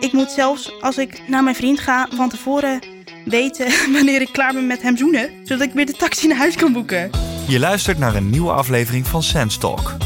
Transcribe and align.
Ik 0.00 0.12
moet 0.12 0.30
zelfs 0.30 0.80
als 0.80 0.98
ik 0.98 1.22
naar 1.28 1.42
mijn 1.42 1.56
vriend 1.56 1.80
ga 1.80 2.08
van 2.14 2.28
tevoren 2.28 2.80
weten 3.24 3.66
wanneer 3.94 4.20
ik 4.20 4.28
klaar 4.32 4.52
ben 4.52 4.66
met 4.66 4.82
hem 4.82 4.96
zoenen, 4.96 5.30
zodat 5.42 5.66
ik 5.66 5.72
weer 5.74 5.86
de 5.86 5.92
taxi 5.92 6.26
naar 6.26 6.36
huis 6.36 6.56
kan 6.56 6.72
boeken. 6.72 7.10
Je 7.48 7.58
luistert 7.58 7.98
naar 7.98 8.14
een 8.14 8.30
nieuwe 8.30 8.52
aflevering 8.52 9.06
van 9.06 9.22
Sense 9.22 9.58
Talk, 9.58 9.96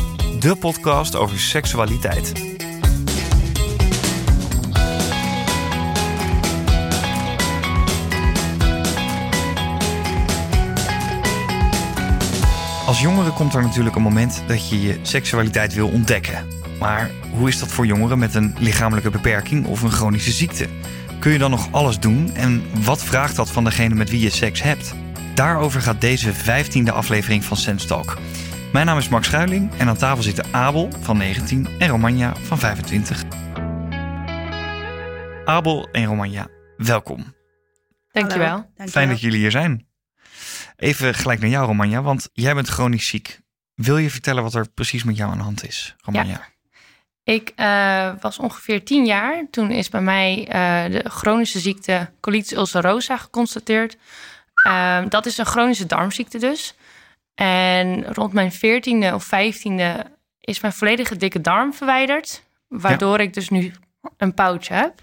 de 0.41 0.57
podcast 0.57 1.17
over 1.17 1.39
seksualiteit. 1.39 2.33
Als 12.87 13.01
jongere 13.01 13.33
komt 13.33 13.55
er 13.55 13.63
natuurlijk 13.63 13.97
een 13.97 14.03
moment 14.03 14.43
dat 14.47 14.69
je 14.69 14.83
je 14.83 14.99
seksualiteit 15.03 15.75
wil 15.75 15.89
ontdekken. 15.89 16.47
Maar 16.79 17.11
hoe 17.31 17.49
is 17.49 17.59
dat 17.59 17.69
voor 17.69 17.87
jongeren 17.87 18.19
met 18.19 18.35
een 18.35 18.55
lichamelijke 18.59 19.11
beperking 19.11 19.67
of 19.67 19.83
een 19.83 19.91
chronische 19.91 20.31
ziekte? 20.31 20.69
Kun 21.19 21.33
je 21.33 21.39
dan 21.39 21.51
nog 21.51 21.73
alles 21.73 21.99
doen 21.99 22.35
en 22.35 22.63
wat 22.85 23.05
vraagt 23.05 23.37
dat 23.37 23.51
van 23.51 23.65
degene 23.65 23.95
met 23.95 24.11
wie 24.11 24.21
je 24.21 24.31
seks 24.31 24.63
hebt? 24.63 24.95
Daarover 25.35 25.81
gaat 25.81 26.01
deze 26.01 26.33
vijftiende 26.33 26.93
aflevering 26.93 27.45
van 27.45 27.57
Sense 27.57 27.87
Talk. 27.87 28.19
Mijn 28.73 28.87
naam 28.87 28.99
is 28.99 29.09
Max 29.09 29.27
Schuiling 29.27 29.75
en 29.79 29.89
aan 29.89 29.97
tafel 29.97 30.23
zitten 30.23 30.45
Abel 30.51 30.89
van 31.01 31.17
19 31.17 31.69
en 31.79 31.89
Romagna 31.89 32.37
van 32.37 32.59
25. 32.59 33.25
Abel 35.45 35.89
en 35.93 36.05
Romagna, 36.05 36.49
welkom. 36.77 37.35
Dankjewel. 38.13 38.49
Hallo, 38.49 38.63
dankjewel. 38.63 38.89
Fijn 38.89 39.09
dat 39.09 39.21
jullie 39.21 39.39
hier 39.39 39.51
zijn. 39.51 39.87
Even 40.77 41.15
gelijk 41.15 41.41
naar 41.41 41.51
jou, 41.51 41.67
Romagna, 41.67 42.03
want 42.03 42.29
jij 42.33 42.55
bent 42.55 42.69
chronisch 42.69 43.07
ziek. 43.07 43.41
Wil 43.75 43.99
je 43.99 44.11
vertellen 44.11 44.43
wat 44.43 44.55
er 44.55 44.71
precies 44.71 45.05
met 45.05 45.17
jou 45.17 45.31
aan 45.31 45.39
de 45.39 45.45
hand 45.45 45.67
is, 45.67 45.97
Romagna? 46.05 46.57
Ik 47.29 47.53
eh, 47.57 48.11
was 48.21 48.39
ongeveer 48.39 48.85
tien 48.85 49.07
jaar. 49.07 49.47
Toen 49.51 49.71
is 49.71 49.89
bij 49.89 50.01
mij 50.01 50.47
eh, 50.49 50.93
de 50.93 51.11
chronische 51.11 51.59
ziekte 51.59 52.11
colitis 52.21 52.53
ulcerosa 52.53 53.17
geconstateerd. 53.17 53.97
Ehm, 54.55 55.09
dat 55.09 55.27
is 55.27 55.39
een 55.39 55.47
chronische 55.47 55.87
darmziekte 55.87 56.39
dus. 56.39 56.75
En 57.35 58.15
rond 58.15 58.33
mijn 58.33 58.53
veertiende 58.53 59.15
of 59.15 59.25
vijftiende 59.25 60.05
is 60.41 60.61
mijn 60.61 60.73
volledige 60.73 61.17
dikke 61.17 61.41
darm 61.41 61.75
verwijderd. 61.75 62.43
Waardoor 62.69 63.21
ik 63.21 63.35
dus 63.35 63.49
nu 63.49 63.73
een 64.17 64.35
pouch 64.35 64.69
heb. 64.69 64.95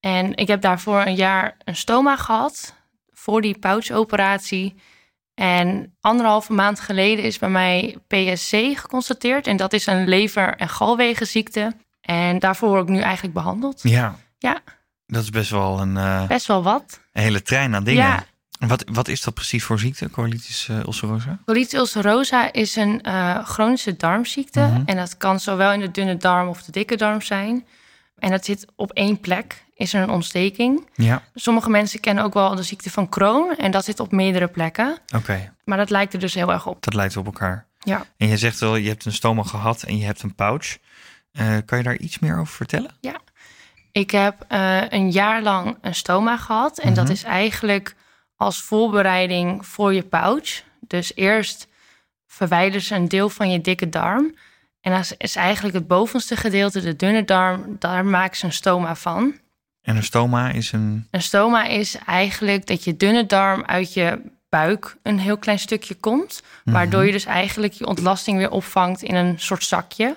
En 0.00 0.36
ik 0.36 0.46
heb 0.46 0.60
daarvoor 0.60 1.06
een 1.06 1.14
jaar 1.16 1.56
een 1.64 1.76
stoma 1.76 2.16
gehad. 2.16 2.74
Voor 3.12 3.40
die 3.40 3.58
pouchoperatie. 3.58 4.74
En 5.40 5.96
anderhalve 6.00 6.52
maand 6.52 6.80
geleden 6.80 7.24
is 7.24 7.38
bij 7.38 7.48
mij 7.48 7.96
PSC 8.06 8.50
geconstateerd. 8.78 9.46
En 9.46 9.56
dat 9.56 9.72
is 9.72 9.86
een 9.86 10.08
lever- 10.08 10.56
en 10.56 10.68
galwegenziekte. 10.68 11.72
En 12.00 12.38
daarvoor 12.38 12.68
word 12.68 12.82
ik 12.82 12.88
nu 12.88 13.00
eigenlijk 13.00 13.34
behandeld. 13.34 13.80
Ja, 13.82 14.16
Ja, 14.38 14.60
dat 15.06 15.22
is 15.22 15.30
best 15.30 15.50
wel 15.50 15.80
een, 15.80 15.96
eh, 15.96 16.26
best 16.26 16.46
wel 16.46 16.62
wat. 16.62 17.00
een 17.12 17.22
hele 17.22 17.42
trein 17.42 17.74
aan 17.74 17.84
dingen. 17.84 18.02
Ja. 18.02 18.24
Wat, 18.58 18.84
wat 18.92 19.08
is 19.08 19.22
dat 19.22 19.34
precies 19.34 19.64
voor 19.64 19.78
ziekte, 19.78 20.10
colitis 20.10 20.68
uh, 20.70 20.78
ulcerosa? 20.78 21.38
Colitis 21.44 21.72
ulcerosa 21.72 22.52
is 22.52 22.76
een 22.76 23.02
eh, 23.02 23.44
chronische 23.44 23.96
darmziekte. 23.96 24.60
Mhm. 24.60 24.82
En 24.86 24.96
dat 24.96 25.16
kan 25.16 25.40
zowel 25.40 25.72
in 25.72 25.80
de 25.80 25.90
dunne 25.90 26.16
darm 26.16 26.48
of 26.48 26.62
de 26.62 26.72
dikke 26.72 26.96
darm 26.96 27.22
zijn. 27.22 27.66
En 28.18 28.30
dat 28.30 28.44
zit 28.44 28.66
op 28.76 28.92
één 28.92 29.20
plek, 29.20 29.64
is 29.76 29.92
er 29.94 30.02
een 30.02 30.10
ontsteking. 30.10 30.88
Ja, 30.94 31.22
Sommige 31.34 31.70
mensen 31.70 32.00
kennen 32.00 32.24
ook 32.24 32.34
wel 32.34 32.54
de 32.54 32.62
ziekte 32.62 32.90
van 32.90 33.08
Crohn. 33.08 33.54
En 33.58 33.70
dat 33.70 33.84
zit 33.84 34.00
op 34.00 34.12
meerdere 34.12 34.48
plekken. 34.48 34.98
oké. 35.16 35.52
Maar 35.64 35.78
dat 35.78 35.90
lijkt 35.90 36.12
er 36.12 36.18
dus 36.20 36.34
heel 36.34 36.52
erg 36.52 36.66
op. 36.66 36.82
Dat 36.84 36.94
lijkt 36.94 37.16
op 37.16 37.26
elkaar. 37.26 37.66
Ja. 37.78 38.06
En 38.16 38.28
je 38.28 38.36
zegt 38.36 38.58
wel, 38.60 38.76
je 38.76 38.88
hebt 38.88 39.04
een 39.04 39.12
stoma 39.12 39.42
gehad 39.42 39.82
en 39.82 39.98
je 39.98 40.04
hebt 40.04 40.22
een 40.22 40.34
pouch. 40.34 40.78
Eh, 41.32 41.56
kan 41.64 41.78
je 41.78 41.84
daar 41.84 41.96
iets 41.96 42.18
meer 42.18 42.38
over 42.38 42.54
vertellen? 42.54 42.90
Ik 43.92 44.10
heb 44.10 44.44
eh, 44.48 44.82
een 44.88 45.10
jaar 45.10 45.42
lang 45.42 45.78
een 45.80 45.94
stoma 45.94 46.36
gehad. 46.36 46.78
En 46.78 46.94
dat 46.94 47.04
Mhm. 47.04 47.12
is 47.12 47.22
eigenlijk 47.22 47.94
als 48.36 48.62
voorbereiding 48.62 49.66
voor 49.66 49.94
je 49.94 50.02
pouch. 50.02 50.62
Dus 50.80 51.12
eerst 51.14 51.68
verwijderen 52.26 52.82
ze 52.82 52.94
een 52.94 53.08
deel 53.08 53.28
van 53.28 53.50
je 53.50 53.60
dikke 53.60 53.88
darm. 53.88 54.34
En 54.80 54.92
dat 54.92 55.00
is- 55.00 55.14
is 55.16 55.36
eigenlijk 55.36 55.74
het 55.74 55.86
bovenste 55.86 56.36
gedeelte, 56.36 56.80
de 56.80 56.96
dunne 56.96 57.24
darm. 57.24 57.76
Daar 57.78 58.04
maken 58.04 58.36
ze 58.36 58.44
een 58.44 58.52
stoma 58.52 58.94
van. 58.94 59.34
En 59.86 59.96
een 59.96 60.02
stoma 60.02 60.50
is 60.50 60.72
een... 60.72 61.06
Een 61.10 61.22
stoma 61.22 61.64
is 61.64 61.96
eigenlijk 62.06 62.66
dat 62.66 62.84
je 62.84 62.96
dunne 62.96 63.26
darm 63.26 63.64
uit 63.64 63.94
je 63.94 64.20
buik 64.48 64.96
een 65.02 65.18
heel 65.18 65.36
klein 65.38 65.58
stukje 65.58 65.94
komt. 65.94 66.42
Waardoor 66.64 67.06
je 67.06 67.12
dus 67.12 67.24
eigenlijk 67.24 67.72
je 67.72 67.86
ontlasting 67.86 68.38
weer 68.38 68.50
opvangt 68.50 69.02
in 69.02 69.14
een 69.14 69.40
soort 69.40 69.64
zakje. 69.64 70.16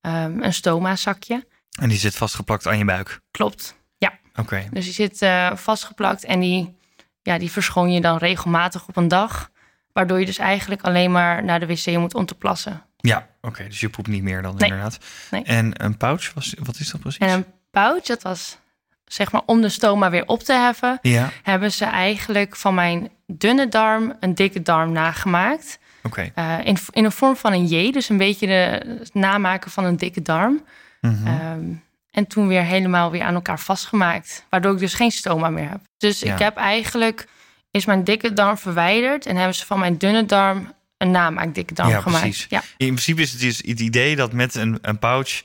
Ehm, 0.00 0.42
een 0.42 0.54
stoma-zakje. 0.54 1.46
En 1.80 1.88
die 1.88 1.98
zit 1.98 2.16
vastgeplakt 2.16 2.66
aan 2.66 2.78
je 2.78 2.84
buik. 2.84 3.20
Klopt. 3.30 3.76
Ja. 3.98 4.18
Oké. 4.34 4.68
Dus 4.70 4.84
die 4.84 4.94
zit 4.94 5.22
eh, 5.22 5.56
vastgeplakt 5.56 6.24
en 6.24 6.40
die, 6.40 6.76
ja, 7.22 7.38
die 7.38 7.50
verschoon 7.50 7.92
je 7.92 8.00
dan 8.00 8.16
regelmatig 8.18 8.88
op 8.88 8.96
een 8.96 9.08
dag. 9.08 9.50
Waardoor 9.92 10.20
je 10.20 10.26
dus 10.26 10.38
eigenlijk 10.38 10.82
alleen 10.82 11.12
maar 11.12 11.44
naar 11.44 11.60
de 11.60 11.66
wc 11.66 11.86
moet 11.86 12.14
om 12.14 12.26
te 12.26 12.34
plassen. 12.34 12.82
Ja, 12.96 13.28
oké. 13.40 13.64
Dus 13.64 13.80
je 13.80 13.88
poept 13.88 14.08
niet 14.08 14.22
meer 14.22 14.42
dan 14.42 14.54
Nee. 14.56 14.68
inderdaad. 14.70 14.98
Nee. 15.30 15.42
En 15.42 15.84
een 15.84 15.96
pouch, 15.96 16.34
was, 16.34 16.54
wat 16.58 16.78
is 16.78 16.90
dat 16.90 17.00
precies? 17.00 17.18
En 17.20 17.28
een 17.28 17.46
pouch, 17.70 18.02
dat 18.04 18.22
was 18.22 18.58
zeg 19.08 19.32
maar 19.32 19.42
om 19.46 19.60
de 19.60 19.68
stoma 19.68 20.10
weer 20.10 20.26
op 20.26 20.42
te 20.42 20.52
heffen, 20.52 20.98
Ja, 21.02 21.30
hebben 21.42 21.72
ze 21.72 21.84
eigenlijk 21.84 22.56
van 22.56 22.74
mijn 22.74 23.08
dunne 23.26 23.68
darm 23.68 24.16
een 24.20 24.34
dikke 24.34 24.62
darm 24.62 24.92
nagemaakt. 24.92 25.78
oké. 26.02 26.30
Eh, 26.34 26.54
in, 26.64 26.76
in 26.90 27.04
een 27.04 27.12
vorm 27.12 27.36
van 27.36 27.52
een 27.52 27.66
J, 27.66 27.92
dus 27.92 28.08
een 28.08 28.16
beetje 28.16 28.46
de, 28.46 28.82
namaken 29.12 29.70
van 29.70 29.84
een 29.84 29.96
dikke 29.96 30.22
darm. 30.22 30.64
Mhm. 31.00 31.26
Ehm, 31.26 31.60
en 32.10 32.26
toen 32.26 32.48
weer 32.48 32.62
helemaal 32.62 33.10
weer 33.10 33.22
aan 33.22 33.34
elkaar 33.34 33.60
vastgemaakt. 33.60 34.44
Waardoor 34.48 34.72
ik 34.72 34.78
dus 34.78 34.94
geen 34.94 35.10
stoma 35.10 35.50
meer 35.50 35.68
heb. 35.68 35.80
Dus 35.98 36.20
Ja. 36.20 36.32
ik 36.32 36.38
heb 36.38 36.56
eigenlijk, 36.56 37.26
is 37.70 37.84
mijn 37.84 38.04
dikke 38.04 38.32
darm 38.32 38.58
verwijderd. 38.58 39.26
En 39.26 39.36
hebben 39.36 39.54
ze 39.54 39.66
van 39.66 39.78
mijn 39.78 39.96
dunne 39.98 40.26
darm 40.26 40.72
een 40.96 41.10
namaak 41.10 41.54
dikke 41.54 41.74
darm 41.74 41.88
Ja, 41.88 42.00
gemaakt. 42.00 42.22
precies. 42.22 42.46
Ja, 42.48 42.62
In 42.76 42.86
principe 42.86 43.22
is 43.22 43.30
het 43.32 43.40
dus 43.40 43.56
het 43.56 43.80
idee 43.80 44.16
dat 44.16 44.32
met 44.32 44.54
een, 44.54 44.78
een 44.82 44.98
pouch 44.98 45.42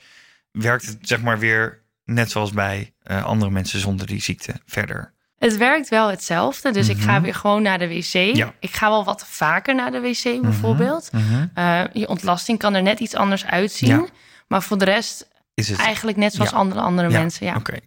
werkt 0.50 0.86
het 0.86 0.98
zeg 1.00 1.22
maar 1.22 1.38
weer 1.38 1.82
net 2.04 2.30
zoals 2.30 2.52
bij 2.52 2.92
eh, 3.02 3.24
andere 3.24 3.50
mensen 3.50 3.80
zonder 3.80 4.06
die 4.06 4.22
ziekte 4.22 4.54
verder. 4.66 5.12
het 5.38 5.56
werkt 5.56 5.88
wel 5.88 6.08
hetzelfde. 6.08 6.70
Dus 6.72 6.88
ik 6.88 6.98
ga 6.98 7.12
Mhm. 7.12 7.22
weer 7.22 7.34
gewoon 7.34 7.62
naar 7.62 7.78
de 7.78 7.88
wc. 7.88 8.12
Ja. 8.36 8.52
Ik 8.60 8.70
ga 8.76 8.88
wel 8.88 9.04
wat 9.04 9.26
vaker 9.26 9.74
naar 9.74 9.90
de 9.90 10.00
wc 10.00 10.42
bijvoorbeeld. 10.42 11.12
Mhm. 11.12 11.46
Eh, 11.54 11.84
je 11.92 12.08
ontlasting 12.08 12.58
kan 12.58 12.74
er 12.74 12.82
net 12.82 13.00
iets 13.00 13.14
anders 13.14 13.44
uitzien. 13.44 13.88
Ja. 13.88 14.06
Maar 14.48 14.62
voor 14.62 14.78
de 14.78 14.84
rest 14.84 15.28
Is 15.54 15.68
het? 15.68 15.78
eigenlijk 15.78 16.16
net 16.16 16.32
zoals 16.34 16.50
Ja. 16.50 16.56
andere, 16.56 16.80
andere 16.80 17.10
Ja, 17.10 17.18
mensen. 17.18 17.46
Ja. 17.46 17.56
Oké. 17.56 17.78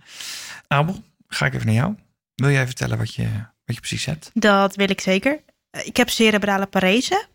Abel, 0.68 1.04
ga 1.28 1.46
ik 1.46 1.54
even 1.54 1.66
naar 1.66 1.76
jou. 1.76 1.96
Wil 2.36 2.50
jij 2.50 2.66
vertellen 2.66 2.98
wat 2.98 3.14
je, 3.14 3.24
wat 3.66 3.76
je 3.76 3.80
precies 3.80 4.06
hebt? 4.06 4.30
Dat 4.34 4.76
wil 4.76 4.90
ik 4.90 5.02
zeker. 5.02 5.40
Eh, 5.70 5.86
Ik 5.88 5.98
heb 5.98 6.10
cerebrale 6.10 6.66
parese 6.66 7.26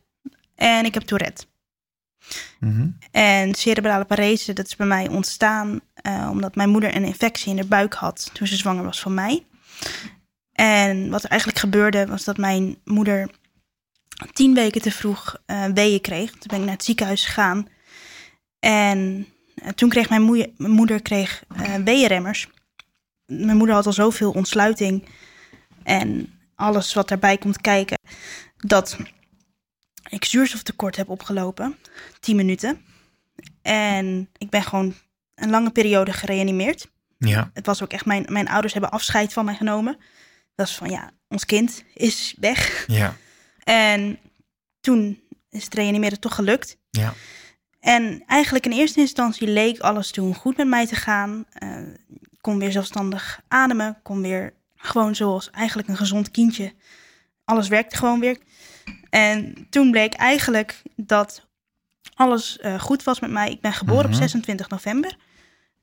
en 0.55 0.85
ik 0.85 0.95
heb 0.95 1.03
Tourette. 1.03 1.45
Mhm. 2.61 2.89
En 3.11 3.55
cerebrale 3.55 4.05
parese, 4.05 4.53
dat 4.53 4.67
is 4.67 4.77
bij 4.77 4.87
mij 4.87 5.09
ontstaan 5.09 5.81
eh, 6.03 6.29
omdat 6.31 6.55
mijn 6.55 6.69
moeder 6.71 6.97
een 6.97 7.05
infectie 7.05 7.51
in 7.51 7.57
haar 7.57 7.67
buik 7.67 7.95
had 7.95 8.31
toen 8.33 8.47
ze 8.47 8.57
zwanger 8.57 8.85
was 8.85 9.01
van 9.01 9.15
mij. 9.15 9.47
En 10.53 11.11
wat 11.11 11.23
er 11.25 11.31
eigenlijk 11.31 11.61
gebeurde 11.61 12.07
was 12.07 12.25
dat 12.25 12.37
mijn 12.37 12.77
moeder 12.85 13.31
tien 14.33 14.55
weken 14.55 14.81
te 14.83 14.91
vroeg 14.93 15.37
eh 15.47 15.65
weeën 15.65 16.01
kreeg. 16.01 16.31
Toen 16.31 16.41
ben 16.47 16.59
ik 16.59 16.65
naar 16.65 16.75
het 16.75 16.85
ziekenhuis 16.85 17.25
gegaan. 17.25 17.69
En 18.59 19.27
eh, 19.55 19.69
toen 19.69 19.89
kreeg 19.89 20.09
mijn, 20.09 20.23
moe- 20.23 20.53
mijn 20.57 20.73
moeder 20.73 21.03
kreeg, 21.03 21.45
weeënremmers. 21.85 22.49
Mijn 23.27 23.57
moeder 23.57 23.75
had 23.75 23.87
al 23.87 23.93
zoveel 23.93 24.31
ontsluiting 24.31 25.09
en 25.83 26.39
alles 26.55 26.95
wat 26.95 27.09
daarbij 27.09 27.39
komt 27.39 27.61
kijken, 27.61 27.99
dat 28.57 28.97
ik 30.09 30.25
zuurstoftekort 30.25 30.97
heb 30.97 31.09
opgelopen. 31.09 31.77
10 32.21 32.37
minuten. 32.37 32.81
En 33.63 34.29
ik 34.39 34.51
ben 34.51 34.63
gewoon 34.63 34.95
een 35.35 35.51
lange 35.51 35.71
periode 35.71 36.13
gereanimeerd. 36.13 36.91
Ja, 37.19 37.51
Het 37.55 37.67
was 37.67 37.83
ook 37.83 37.93
echt, 37.93 38.05
mijn, 38.05 38.27
mijn 38.29 38.49
ouders 38.49 38.73
hebben 38.73 38.91
afscheid 38.91 39.33
van 39.33 39.45
mij 39.45 39.55
genomen. 39.55 39.97
Dat 40.55 40.67
is 40.67 40.75
van, 40.77 40.91
ja, 40.91 41.11
ons 41.29 41.45
kind 41.45 41.85
is 41.95 42.35
weg. 42.41 42.85
ja, 42.87 43.17
En 43.65 44.19
toen 44.81 45.23
is 45.51 45.65
het 45.65 45.75
reanimeren 45.75 46.21
toch 46.21 46.35
gelukt. 46.35 46.77
ja. 46.91 47.15
En 47.81 48.23
eigenlijk 48.27 48.65
in 48.67 48.73
eerste 48.73 49.01
instantie 49.01 49.49
leek 49.49 49.79
alles 49.81 50.11
toen 50.11 50.35
goed 50.35 50.57
met 50.57 50.67
mij 50.67 50.87
te 50.87 50.95
gaan. 50.95 51.47
Ik 52.31 52.39
kon 52.41 52.59
weer 52.59 52.73
zelfstandig 52.73 53.41
ademen. 53.49 53.99
kon 54.03 54.23
weer 54.23 54.55
gewoon 54.77 55.15
zoals 55.15 55.51
eigenlijk 55.51 55.89
een 55.89 55.97
gezond 55.97 56.31
kindje. 56.31 56.75
Alles 57.45 57.69
werkte 57.69 57.97
gewoon 57.97 58.21
weer. 58.21 58.39
En 59.11 59.67
toen 59.71 59.91
bleek 59.91 60.15
eigenlijk 60.15 60.83
dat 60.97 61.49
alles 62.15 62.59
eh, 62.59 62.81
goed 62.81 63.03
was 63.03 63.21
met 63.21 63.31
mij. 63.31 63.51
Ik 63.51 63.61
ben 63.61 63.73
geboren 63.73 64.03
Mhm. 64.05 64.13
op 64.13 64.19
26 64.19 64.69
november. 64.69 65.17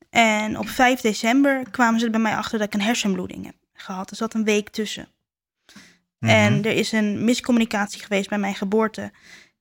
En 0.09 0.57
op 0.57 0.69
5 0.69 1.01
december 1.01 1.69
kwamen 1.71 1.99
ze 1.99 2.05
er 2.05 2.11
bij 2.11 2.19
mij 2.19 2.35
achter 2.35 2.57
dat 2.57 2.67
ik 2.67 2.73
een 2.73 2.81
hersenbloeding 2.81 3.45
heb 3.45 3.55
gehad. 3.73 4.09
Er 4.09 4.15
zat 4.15 4.33
een 4.33 4.43
week 4.43 4.69
tussen. 4.69 5.07
Mhm. 6.19 6.31
En 6.31 6.65
er 6.65 6.71
is 6.71 6.91
een 6.91 7.23
miscommunicatie 7.23 8.01
geweest 8.01 8.29
bij 8.29 8.37
mijn 8.37 8.55
geboorte 8.55 9.11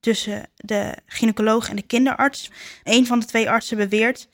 tussen 0.01 0.47
de 0.57 0.97
gynaecoloog 1.07 1.69
en 1.69 1.77
de 1.77 1.83
kinderarts. 1.83 2.51
Een 2.83 3.07
van 3.07 3.19
de 3.21 3.27
twee 3.27 3.51
artsen 3.51 3.77
beweert 3.77 4.29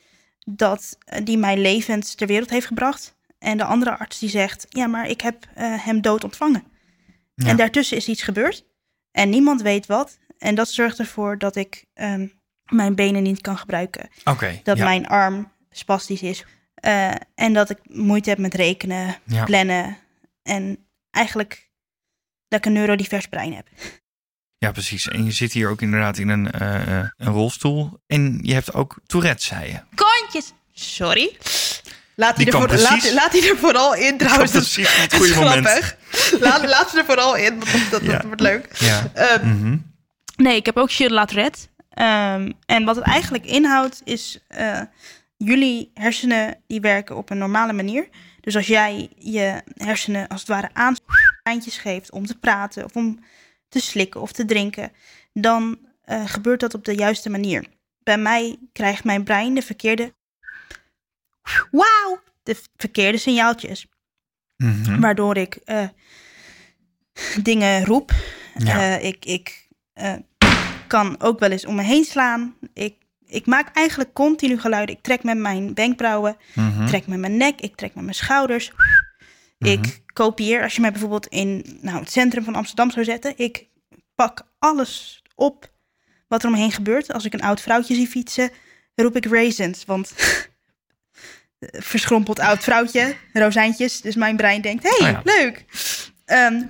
dat, 0.47 0.99
eh, 1.05 1.25
die 1.25 1.39
mij 1.39 1.57
levend 1.57 2.17
ter 2.17 2.27
wereld 2.27 2.51
heeft 2.51 2.67
gebracht. 2.67 3.17
En 3.39 3.57
de 3.57 3.65
andere 3.65 3.99
arts 3.99 4.19
die 4.19 4.29
zegt, 4.29 4.67
ja, 4.69 4.87
maar 4.87 5.09
ik 5.09 5.21
heb 5.21 5.47
eh, 5.55 5.85
hem 5.85 6.01
dood 6.01 6.25
ontvangen. 6.25 6.65
Ja. 7.35 7.47
En 7.49 7.57
daartussen 7.57 7.97
is 7.97 8.09
iets 8.09 8.23
gebeurd. 8.23 8.65
En 9.13 9.29
niemand 9.31 9.63
weet 9.63 9.87
wat. 9.87 10.19
En 10.39 10.55
dat 10.55 10.69
zorgt 10.69 10.99
ervoor 10.99 11.39
dat 11.39 11.57
ik 11.57 11.85
ehm, 11.95 12.27
mijn 12.71 12.95
benen 12.95 13.23
niet 13.23 13.41
kan 13.41 13.59
gebruiken. 13.59 14.09
Oké. 14.25 14.61
Dat 14.63 14.77
ja. 14.77 14.85
mijn 14.85 15.07
arm 15.07 15.53
spastisch 15.71 16.23
is. 16.23 16.45
Eh, 16.75 17.11
en 17.35 17.53
dat 17.53 17.71
ik 17.71 17.79
moeite 17.85 18.29
heb 18.29 18.39
met 18.39 18.55
rekenen, 18.55 19.17
Ja. 19.25 19.45
plannen. 19.45 19.99
En 20.43 20.87
eigenlijk 21.11 21.69
dat 22.49 22.59
ik 22.59 22.67
een 22.67 22.73
neurodivers 22.73 23.27
brein 23.27 23.55
heb. 23.55 23.67
ja, 24.59 24.73
precies. 24.73 25.09
En 25.09 25.25
je 25.25 25.31
zit 25.33 25.53
hier 25.53 25.69
ook 25.69 25.83
inderdaad 25.83 26.19
in 26.19 26.29
een, 26.29 26.51
eh, 26.51 26.99
eh, 27.01 27.07
een 27.17 27.33
rolstoel. 27.33 28.01
En 28.07 28.39
je 28.43 28.53
hebt 28.55 28.75
ook 28.75 28.97
Tourette, 29.07 29.45
zei 29.45 29.67
je. 29.73 29.81
Kontjes! 29.95 30.53
Sorry. 30.73 31.37
Laat 32.17 32.37
Die 32.37 32.45
hij, 32.51 32.55
er 32.55 32.61
voor, 32.69 32.79
laat, 32.79 32.89
precies- 32.99 33.13
laat 33.13 33.33
hij 33.33 33.49
er 33.51 33.57
vooral 33.57 33.95
in 33.95 34.17
trouwens. 34.19 34.53
Dat 34.53 34.63
is- 34.63 34.73
precies 34.73 34.97
het 35.03 35.15
goede 35.15 35.35
moment. 35.35 35.67
grappig. 35.67 35.97
Laat, 36.41 36.69
laat 36.69 36.91
ze 36.91 36.99
er 36.99 37.05
vooral 37.05 37.37
in, 37.37 37.59
want 37.59 37.91
dat, 37.91 37.91
dat, 37.91 38.03
Ja. 38.03 38.27
wordt 38.27 38.41
leuk. 38.41 38.69
Ja. 38.79 39.11
Ehm, 39.15 39.49
Mhm. 39.49 39.77
Nee, 40.45 40.57
ik 40.57 40.67
heb 40.67 40.77
ook 40.77 40.91
Shirley 40.91 41.27
Tourette. 41.27 41.69
Ehm 41.91 42.53
en 42.67 42.85
wat 42.85 42.97
het 42.97 43.05
eigenlijk 43.05 43.47
inhoudt 43.47 44.01
is... 44.05 44.39
eh, 44.49 44.81
jullie 45.37 45.91
hersenen 45.95 46.63
die 46.67 46.81
werken 46.81 47.17
op 47.17 47.31
een 47.31 47.39
normale 47.39 47.73
manier. 47.73 48.09
Dus 48.41 48.57
als 48.57 48.67
jij 48.67 49.11
je 49.19 49.63
hersenen 49.75 50.29
als 50.29 50.41
het 50.41 50.49
ware 50.49 50.71
aan 50.73 50.97
eindjes 51.43 51.79
geeft 51.79 52.11
om 52.11 52.27
te 52.27 52.39
praten... 52.39 52.85
of 52.85 52.97
om 52.97 53.19
te 53.69 53.81
slikken 53.81 54.21
of 54.21 54.33
te 54.33 54.45
drinken... 54.45 54.93
dan 55.33 55.79
eh, 56.03 56.27
gebeurt 56.27 56.61
dat 56.61 56.75
op 56.75 56.85
de 56.85 56.95
juiste 56.95 57.31
manier. 57.31 57.67
Bij 58.03 58.19
mij 58.19 58.59
krijgt 58.73 59.05
mijn 59.05 59.25
brein 59.25 59.55
de 59.55 59.63
verkeerde... 59.63 60.15
Wauw! 61.71 62.23
De 62.43 62.57
verkeerde 62.77 63.19
signaaltjes. 63.19 63.87
Mhm. 64.57 65.01
Waardoor 65.01 65.37
ik 65.37 65.55
eh, 65.55 65.89
dingen 67.43 67.85
roep. 67.85 68.13
Ja. 68.55 68.97
Ik 68.97 69.25
ik 69.25 69.69
kan 70.87 71.21
ook 71.21 71.39
wel 71.39 71.51
eens 71.51 71.67
om 71.67 71.75
me 71.75 71.83
heen 71.83 72.05
slaan. 72.05 72.55
Ik, 72.75 72.95
ik 73.27 73.47
maak 73.47 73.77
eigenlijk 73.77 74.13
continu 74.13 74.59
geluiden. 74.61 74.95
Ik 74.95 75.03
trek 75.03 75.23
met 75.23 75.37
mijn 75.39 75.75
wenkbrauwen, 75.75 76.37
Mhm. 76.55 76.83
ik 76.83 76.89
trek 76.89 77.07
met 77.07 77.19
mijn 77.19 77.37
nek, 77.37 77.61
ik 77.61 77.77
trek 77.77 77.95
met 77.95 78.05
mijn 78.05 78.17
schouders. 78.17 78.73
Mhm. 79.59 79.71
Ik 79.73 80.03
kopieer, 80.13 80.63
als 80.63 80.75
je 80.75 80.81
mij 80.81 80.91
bijvoorbeeld 80.93 81.27
in 81.27 81.79
nou, 81.81 81.99
het 81.99 82.11
centrum 82.11 82.45
van 82.45 82.55
Amsterdam 82.55 82.91
zou 82.91 83.05
zetten, 83.05 83.33
ik 83.37 83.67
pak 84.15 84.47
alles 84.59 85.23
op 85.35 85.73
wat 86.29 86.43
er 86.43 86.49
omheen 86.49 86.73
gebeurt. 86.73 87.13
Als 87.13 87.25
ik 87.25 87.33
een 87.33 87.43
oud 87.43 87.61
vrouwtje 87.61 87.95
zie 87.95 88.07
fietsen, 88.09 88.51
roep 88.95 89.17
ik 89.17 89.27
raisins, 89.27 89.85
want 89.85 90.13
verschrompeld 91.93 92.39
oud 92.39 92.63
vrouwtje, 92.65 93.17
rozijntjes. 93.33 94.01
Dus 94.01 94.15
mijn 94.15 94.37
brein 94.37 94.61
denkt, 94.61 94.83
hey, 94.83 94.93
Oh 94.93 94.99
ja. 95.15 95.21
leuk. 95.25 95.65
Ehm, 96.25 96.63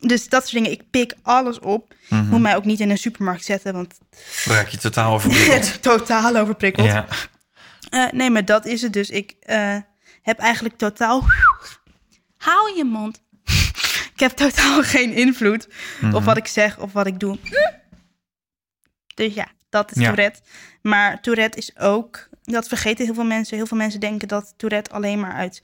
dus 0.00 0.28
dat 0.28 0.42
soort 0.48 0.62
dingen, 0.64 0.78
ik 0.78 0.90
pik 0.90 1.14
alles 1.22 1.58
op. 1.58 1.94
Mhm. 2.08 2.26
Moet 2.26 2.40
mij 2.40 2.56
ook 2.56 2.64
niet 2.64 2.80
in 2.80 2.90
een 2.90 2.98
supermarkt 2.98 3.44
zetten, 3.44 3.72
want 3.72 3.98
Raak 4.44 4.68
je 4.68 4.78
totaal 4.78 5.12
overprikkeld. 5.14 5.82
totaal 5.82 6.36
overprikkeld. 6.36 6.86
ja. 6.86 7.06
Eh, 7.90 8.06
nee, 8.10 8.30
maar 8.30 8.44
dat 8.44 8.66
is 8.66 8.82
het 8.82 8.92
dus. 8.92 9.10
Ik 9.10 9.34
eh, 9.40 9.76
heb 10.22 10.38
eigenlijk 10.38 10.76
totaal. 10.76 11.24
Hou 12.36 12.76
je 12.76 12.84
mond. 12.84 13.22
ik 14.14 14.20
heb 14.20 14.30
totaal 14.32 14.82
geen 14.82 15.12
invloed 15.12 15.68
Mhm. 16.00 16.14
op 16.14 16.24
wat 16.24 16.36
ik 16.36 16.46
zeg 16.46 16.78
of 16.78 16.92
wat 16.92 17.06
ik 17.06 17.20
doe. 17.20 17.38
Dus 19.14 19.34
ja, 19.34 19.46
dat 19.68 19.90
is 19.90 19.96
Ja. 20.00 20.06
Tourette. 20.06 20.40
Maar 20.82 21.20
Tourette 21.20 21.58
is 21.58 21.76
ook. 21.78 22.28
Dat 22.42 22.68
vergeten 22.68 23.04
heel 23.04 23.14
veel 23.14 23.24
mensen. 23.24 23.56
Heel 23.56 23.66
veel 23.66 23.76
mensen 23.76 24.00
denken 24.00 24.28
dat 24.28 24.54
Tourette 24.56 24.90
alleen 24.90 25.20
maar 25.20 25.32
uit 25.32 25.62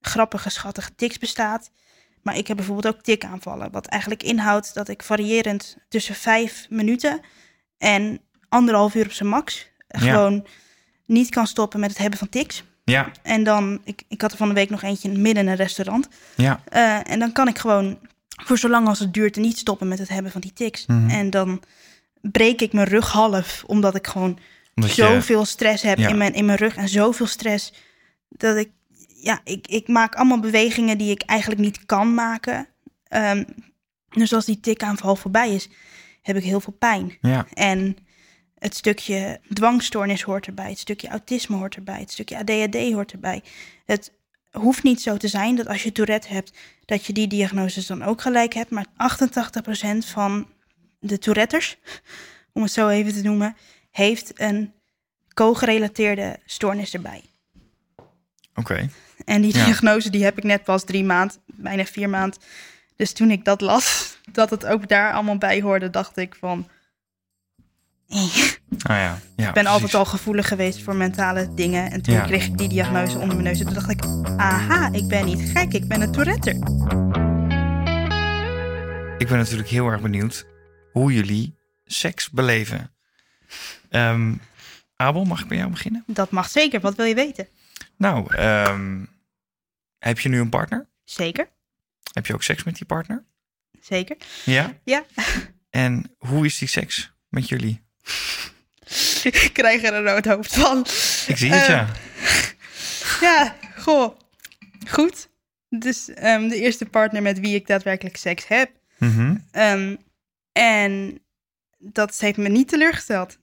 grappige, 0.00 0.50
schattige 0.50 0.94
tics 0.94 1.18
bestaat. 1.18 1.70
Maar 2.26 2.36
ik 2.36 2.46
heb 2.46 2.56
bijvoorbeeld 2.56 2.94
ook 2.94 3.02
tikaanvallen. 3.02 3.70
Wat 3.70 3.86
eigenlijk 3.86 4.22
inhoudt 4.22 4.74
dat 4.74 4.88
ik 4.88 5.02
variërend 5.02 5.76
tussen 5.88 6.14
vijf 6.14 6.66
minuten 6.70 7.20
en 7.78 8.20
anderhalf 8.48 8.94
uur 8.94 9.04
op 9.04 9.12
zijn 9.12 9.28
max. 9.28 9.68
Ja. 9.88 9.98
Gewoon 9.98 10.46
niet 11.04 11.30
kan 11.30 11.46
stoppen 11.46 11.80
met 11.80 11.88
het 11.88 11.98
hebben 11.98 12.18
van 12.18 12.28
tics. 12.28 12.64
Ja. 12.84 13.10
En 13.22 13.44
dan, 13.44 13.80
ik, 13.84 14.02
ik 14.08 14.20
had 14.20 14.32
er 14.32 14.36
van 14.36 14.48
de 14.48 14.54
week 14.54 14.70
nog 14.70 14.82
eentje 14.82 15.10
midden 15.10 15.42
in 15.44 15.50
een 15.50 15.56
restaurant. 15.56 16.08
Ja. 16.36 16.60
Eh, 16.68 17.10
en 17.10 17.18
dan 17.18 17.32
kan 17.32 17.48
ik 17.48 17.58
gewoon 17.58 17.98
voor 18.28 18.58
zolang 18.58 18.88
als 18.88 18.98
het 18.98 19.14
duurt 19.14 19.36
niet 19.36 19.58
stoppen 19.58 19.88
met 19.88 19.98
het 19.98 20.08
hebben 20.08 20.32
van 20.32 20.40
die 20.40 20.52
tics. 20.52 20.86
Mhm. 20.86 21.08
En 21.08 21.30
dan 21.30 21.62
breek 22.20 22.60
ik 22.60 22.72
mijn 22.72 22.88
rug 22.88 23.12
half, 23.12 23.64
omdat 23.66 23.94
ik 23.94 24.06
gewoon 24.06 24.38
Omdat 24.74 24.94
je... 24.94 25.02
zoveel 25.02 25.44
stress 25.44 25.82
heb 25.82 25.98
Ja. 25.98 26.08
in, 26.08 26.16
mijn, 26.16 26.34
in 26.34 26.44
mijn 26.44 26.58
rug. 26.58 26.76
En 26.76 26.88
zoveel 26.88 27.26
stress 27.26 27.72
dat 28.28 28.56
ik, 28.56 28.70
ja, 29.26 29.40
ik, 29.44 29.66
ik 29.66 29.88
maak 29.88 30.14
allemaal 30.14 30.40
bewegingen 30.40 30.98
die 30.98 31.10
ik 31.10 31.22
eigenlijk 31.22 31.60
niet 31.60 31.86
kan 31.86 32.14
maken. 32.14 32.68
Ehm, 33.08 33.44
dus 34.08 34.32
als 34.32 34.44
die 34.44 34.60
tikaanval 34.60 35.16
voorbij 35.16 35.54
is, 35.54 35.68
heb 36.22 36.36
ik 36.36 36.44
heel 36.44 36.60
veel 36.60 36.72
pijn. 36.72 37.18
Ja. 37.20 37.46
En 37.52 37.96
het 38.58 38.74
stukje 38.74 39.40
dwangstoornis 39.52 40.22
hoort 40.22 40.46
erbij, 40.46 40.68
het 40.68 40.78
stukje 40.78 41.08
autisme 41.08 41.56
hoort 41.56 41.74
erbij, 41.74 42.00
het 42.00 42.12
stukje 42.12 42.38
ADHD 42.38 42.92
hoort 42.92 43.12
erbij. 43.12 43.42
Het 43.84 44.12
hoeft 44.50 44.82
niet 44.82 45.02
zo 45.02 45.16
te 45.16 45.28
zijn 45.28 45.56
dat 45.56 45.66
als 45.66 45.82
je 45.82 45.92
Tourette 45.92 46.28
hebt, 46.28 46.52
dat 46.84 47.06
je 47.06 47.12
die 47.12 47.26
diagnoses 47.26 47.86
dan 47.86 48.02
ook 48.02 48.20
gelijk 48.20 48.54
hebt. 48.54 48.70
Maar 48.70 48.86
88% 48.86 50.06
van 50.06 50.48
de 50.98 51.18
Touretters, 51.18 51.76
om 52.52 52.62
het 52.62 52.72
zo 52.72 52.88
even 52.88 53.12
te 53.12 53.22
noemen, 53.22 53.56
heeft 53.90 54.40
een 54.40 54.72
co-gerelateerde 55.34 56.38
stoornis 56.44 56.94
erbij. 56.94 57.22
Oké. 58.56 58.88
En 59.24 59.42
die 59.42 59.56
Ja. 59.56 59.64
diagnose 59.64 60.10
die 60.10 60.24
heb 60.24 60.36
ik 60.38 60.44
net 60.44 60.64
pas 60.64 60.84
drie 60.84 61.04
maand, 61.04 61.38
bijna 61.46 61.84
vier 61.84 62.08
maand. 62.10 62.38
Dus 62.96 63.12
toen 63.12 63.30
ik 63.30 63.44
dat 63.44 63.60
las, 63.60 64.16
dat 64.32 64.50
het 64.50 64.66
ook 64.66 64.88
daar 64.88 65.12
allemaal 65.12 65.38
bij 65.38 65.60
hoorde, 65.60 65.90
dacht 65.90 66.16
ik 66.16 66.36
van... 66.40 66.68
Ah 68.08 68.96
ja. 68.96 69.18
ja 69.36 69.48
Ik 69.48 69.54
ben 69.54 69.66
altijd 69.66 69.94
al 69.94 70.04
gevoelig 70.04 70.48
geweest 70.48 70.82
voor 70.82 70.94
mentale 70.96 71.54
dingen. 71.54 71.90
En 71.90 72.02
toen 72.02 72.14
Ja. 72.14 72.20
kreeg 72.24 72.46
ik 72.46 72.58
die 72.58 72.68
diagnose 72.68 73.18
onder 73.18 73.36
mijn 73.36 73.42
neus. 73.48 73.58
En 73.60 73.64
toen 73.66 73.74
dacht 73.74 73.90
ik, 73.90 74.04
aha, 74.36 74.92
ik 74.92 75.08
ben 75.08 75.24
niet 75.24 75.50
gek, 75.54 75.72
ik 75.72 75.88
ben 75.88 76.00
een 76.00 76.12
Tourette. 76.12 76.50
Ik 79.18 79.28
ben 79.28 79.38
natuurlijk 79.38 79.68
heel 79.68 79.86
erg 79.88 80.00
benieuwd 80.00 80.46
hoe 80.92 81.12
jullie 81.12 81.54
seks 81.84 82.30
beleven. 82.30 82.90
Ehm, 83.90 84.32
Abel, 84.96 85.24
mag 85.24 85.40
ik 85.40 85.48
bij 85.48 85.56
jou 85.56 85.70
beginnen? 85.70 86.04
Dat 86.06 86.30
mag 86.30 86.48
zeker, 86.48 86.80
wat 86.80 86.94
wil 86.96 87.06
je 87.06 87.14
weten? 87.14 87.48
Nou, 87.96 88.34
ehm, 88.34 89.04
heb 89.98 90.18
je 90.18 90.28
nu 90.28 90.40
een 90.40 90.48
partner? 90.48 90.88
Zeker, 91.04 91.48
Heb 92.12 92.26
je 92.26 92.34
ook 92.34 92.42
seks 92.42 92.64
met 92.64 92.76
die 92.76 92.86
partner? 92.86 93.24
zeker. 93.80 94.16
Ja? 94.44 94.74
Ja. 94.84 95.04
En 95.70 96.14
hoe 96.18 96.44
is 96.46 96.58
die 96.58 96.68
seks 96.68 97.12
met 97.28 97.48
jullie? 97.48 97.82
ik 99.24 99.50
krijg 99.52 99.82
er 99.82 99.94
een 99.94 100.04
rood 100.04 100.24
hoofd 100.24 100.54
van. 100.54 100.78
Ik 101.26 101.36
zie 101.36 101.52
het, 101.52 101.66
ja. 101.66 101.88
Ja, 103.20 103.56
goh, 103.78 104.18
goed. 104.88 105.28
Dus 105.68 106.08
ehm, 106.08 106.48
de 106.48 106.60
eerste 106.60 106.86
partner 106.86 107.22
met 107.22 107.40
wie 107.40 107.54
ik 107.54 107.66
daadwerkelijk 107.66 108.16
seks 108.16 108.46
heb. 108.48 108.70
Mhm. 108.98 109.36
Ehm, 109.50 109.96
en 110.52 111.22
dat 111.78 112.18
heeft 112.18 112.36
me 112.38 112.48
niet 112.48 112.68
teleurgesteld. 112.68 113.38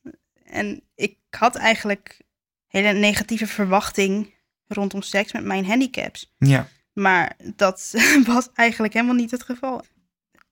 En 0.45 0.83
ik 0.95 1.17
had 1.29 1.55
eigenlijk 1.55 2.21
hele 2.67 2.93
negatieve 2.93 3.47
verwachting 3.47 4.33
rondom 4.67 5.01
seks 5.01 5.31
met 5.31 5.43
mijn 5.43 5.65
handicaps. 5.65 6.33
Ja. 6.37 6.67
Maar 6.93 7.35
dat 7.55 7.93
was 8.25 8.49
eigenlijk 8.53 8.93
helemaal 8.93 9.15
niet 9.15 9.31
het 9.31 9.43
geval. 9.43 9.85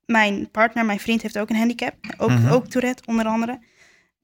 Mijn 0.05 0.49
partner, 0.51 0.85
mijn 0.85 0.99
vriend, 0.99 1.21
heeft 1.21 1.37
ook 1.37 1.49
een 1.49 1.55
handicap. 1.55 1.95
Ook, 2.17 2.29
Mhm. 2.29 2.47
ook 2.51 2.67
Tourette, 2.67 3.03
onder 3.05 3.25
andere. 3.25 3.59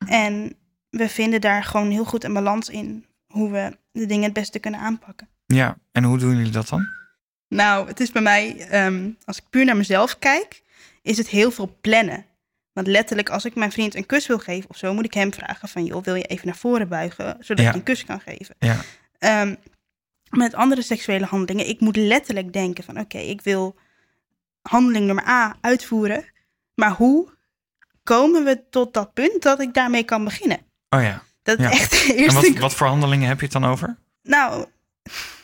En 0.07 0.55
we 0.89 1.09
vinden 1.09 1.41
daar 1.41 1.63
gewoon 1.63 1.91
heel 1.91 2.05
goed 2.05 2.23
een 2.23 2.33
balans 2.33 2.69
in. 2.69 3.05
Hoe 3.27 3.51
we 3.51 3.77
de 3.91 4.05
dingen 4.05 4.23
het 4.23 4.33
beste 4.33 4.59
kunnen 4.59 4.79
aanpakken. 4.79 5.27
Ja. 5.45 5.77
En 5.91 6.03
hoe 6.03 6.17
doen 6.17 6.35
jullie 6.37 6.51
dat 6.51 6.67
dan? 6.69 6.87
Nou, 7.47 7.87
het 7.87 7.99
is 7.99 8.11
bij 8.11 8.21
mij, 8.21 8.67
ehm, 8.69 9.09
als 9.25 9.37
ik 9.37 9.43
puur 9.49 9.65
naar 9.65 9.77
mezelf 9.77 10.19
kijk, 10.19 10.63
is 11.01 11.17
het 11.17 11.27
heel 11.27 11.51
veel 11.51 11.77
plannen. 11.81 12.25
Want 12.73 12.87
letterlijk, 12.87 13.29
als 13.29 13.45
ik 13.45 13.55
mijn 13.55 13.71
vriend 13.71 13.95
een 13.95 14.05
kus 14.05 14.27
wil 14.27 14.39
geven 14.39 14.69
of 14.69 14.77
zo, 14.77 14.93
moet 14.93 15.05
ik 15.05 15.13
hem 15.13 15.33
vragen 15.33 15.67
van, 15.69 15.85
joh, 15.85 16.03
wil 16.03 16.15
je 16.15 16.23
even 16.23 16.45
naar 16.47 16.55
voren 16.55 16.87
buigen, 16.87 17.37
zodat 17.39 17.63
Ja. 17.65 17.71
je 17.71 17.77
een 17.77 17.83
kus 17.83 18.05
kan 18.05 18.19
geven. 18.19 18.55
Ja. 18.59 18.77
Ehm, 19.17 19.55
met 20.29 20.53
andere 20.53 20.81
seksuele 20.81 21.25
handelingen, 21.25 21.69
ik 21.69 21.79
moet 21.79 21.95
letterlijk 21.95 22.53
denken 22.53 22.83
van, 22.83 22.99
oké, 22.99 23.17
ik 23.17 23.41
wil 23.41 23.75
handeling 24.61 25.05
nummer 25.05 25.27
A 25.27 25.57
uitvoeren, 25.61 26.25
maar 26.73 26.91
hoe 26.91 27.27
komen 28.03 28.43
we 28.43 28.63
tot 28.69 28.93
dat 28.93 29.13
punt 29.13 29.41
dat 29.41 29.61
ik 29.61 29.73
daarmee 29.73 30.03
kan 30.03 30.23
beginnen? 30.23 30.59
Oh 30.89 31.01
ja. 31.01 31.23
Dat 31.43 31.59
Ja. 31.59 31.71
echt 31.71 31.91
de 31.91 32.13
En 32.13 32.19
eerste... 32.19 32.41
wat, 32.51 32.57
wat 32.59 32.73
voor 32.73 32.87
handelingen 32.87 33.27
heb 33.27 33.37
je 33.37 33.43
het 33.43 33.53
dan 33.53 33.65
over? 33.65 33.97
Nou, 34.23 34.65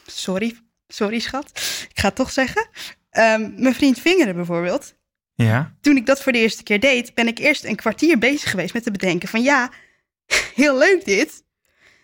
sorry, 0.05 0.57
sorry 0.87 1.19
schat, 1.19 1.49
ik 1.89 1.99
ga 1.99 2.07
het 2.07 2.15
toch 2.15 2.31
zeggen. 2.31 2.67
Ehm, 3.09 3.51
mijn 3.55 3.75
vriend 3.75 3.99
vingeren 3.99 4.35
bijvoorbeeld, 4.35 4.95
Ja. 5.35 5.73
toen 5.81 5.95
ik 5.97 6.05
dat 6.05 6.21
voor 6.23 6.31
de 6.31 6.37
eerste 6.39 6.63
keer 6.63 6.79
deed, 6.79 7.13
ben 7.13 7.27
ik 7.27 7.37
eerst 7.37 7.63
een 7.63 7.75
kwartier 7.75 8.17
bezig 8.17 8.49
geweest 8.49 8.73
met 8.73 8.83
te 8.83 8.91
bedenken 8.91 9.29
van 9.29 9.41
ja, 9.43 9.71
heel 10.55 10.77
leuk 10.77 11.05
dit. 11.05 11.42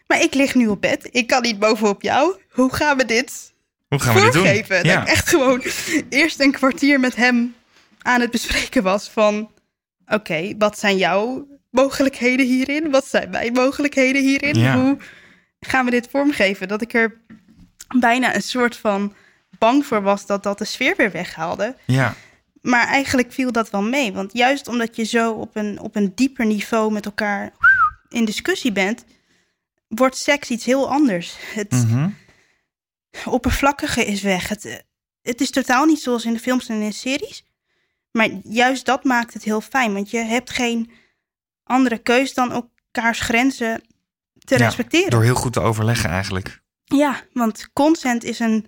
Maar 0.10 0.22
ik 0.22 0.34
lig 0.34 0.56
nu 0.56 0.68
op 0.68 0.82
bed. 0.82 1.08
Ik 1.12 1.28
kan 1.28 1.42
niet 1.42 1.60
bovenop 1.60 2.02
jou. 2.02 2.36
Hoe 2.50 2.74
gaan 2.74 2.98
we 2.98 3.06
dit 3.06 3.54
Hoe 3.88 4.00
gaan 4.00 4.16
we 4.16 4.22
dit 4.22 4.34
doen? 4.34 4.44
Dat 4.44 4.86
Ja. 4.86 5.02
ik 5.02 5.08
echt 5.08 5.30
gewoon 5.30 5.64
eerst 6.10 6.40
een 6.40 6.52
kwartier 6.52 7.00
met 7.00 7.16
hem 7.16 7.56
aan 8.02 8.22
het 8.22 8.32
bespreken 8.32 8.84
was 8.84 9.10
van... 9.10 9.52
Oké, 10.08 10.54
wat 10.58 10.80
zijn 10.80 10.98
jouw 10.98 11.48
mogelijkheden 11.72 12.46
hierin? 12.46 12.92
Wat 12.92 13.08
zijn 13.08 13.30
mijn 13.30 13.54
mogelijkheden 13.54 14.22
hierin? 14.22 14.56
Ja. 14.56 14.76
Hoe 14.82 14.98
gaan 15.60 15.86
we 15.86 15.92
dit 15.92 16.08
vormgeven? 16.12 16.68
Dat 16.68 16.82
ik 16.82 16.94
er 16.94 17.22
bijna 18.00 18.36
een 18.36 18.42
soort 18.42 18.76
van 18.78 19.14
bang 19.58 19.86
voor 19.86 20.02
was 20.02 20.26
dat 20.26 20.44
dat 20.44 20.58
de 20.58 20.66
sfeer 20.66 20.94
weer 20.98 21.12
weghaalde. 21.12 21.76
Ja, 21.86 22.16
Maar 22.62 22.88
eigenlijk 22.88 23.32
viel 23.34 23.52
dat 23.52 23.70
wel 23.70 23.82
mee. 23.82 24.14
Want 24.14 24.34
juist 24.34 24.68
omdat 24.68 24.96
je 24.96 25.04
zo 25.04 25.32
op 25.32 25.56
een, 25.56 25.80
op 25.80 25.96
een 25.96 26.12
dieper 26.16 26.46
niveau 26.46 26.92
met 26.92 27.06
elkaar 27.06 27.52
in 28.10 28.26
discussie 28.26 28.72
bent, 28.72 29.06
wordt 29.90 30.18
seks 30.18 30.50
iets 30.50 30.66
heel 30.66 30.90
anders. 30.90 31.36
Het 31.54 31.72
mhm. 31.72 32.10
oppervlakkige 33.26 34.06
is 34.06 34.22
weg. 34.22 34.48
Het, 34.48 34.66
eh, 34.66 34.76
het 35.22 35.42
is 35.42 35.50
totaal 35.50 35.86
niet 35.86 36.02
zoals 36.02 36.26
in 36.26 36.34
de 36.34 36.40
films 36.40 36.70
en 36.70 36.82
in 36.82 36.90
de 36.90 36.96
series. 36.96 37.44
Maar 38.12 38.30
juist 38.44 38.86
dat 38.86 39.04
maakt 39.04 39.34
het 39.34 39.44
heel 39.44 39.62
fijn. 39.62 39.94
Want 39.94 40.12
je 40.12 40.18
hebt 40.18 40.50
geen 40.50 40.92
andere 41.64 41.98
keus 41.98 42.34
dan 42.34 42.52
elkaars 42.52 43.20
grenzen 43.20 43.82
te 44.40 44.58
Ja, 44.58 44.66
respecteren. 44.66 45.10
door 45.10 45.24
heel 45.24 45.36
goed 45.36 45.54
te 45.54 45.60
overleggen 45.60 46.10
eigenlijk. 46.10 46.62
Ja, 46.84 47.22
want 47.34 47.70
consent 47.74 48.24
is 48.24 48.40
een 48.40 48.68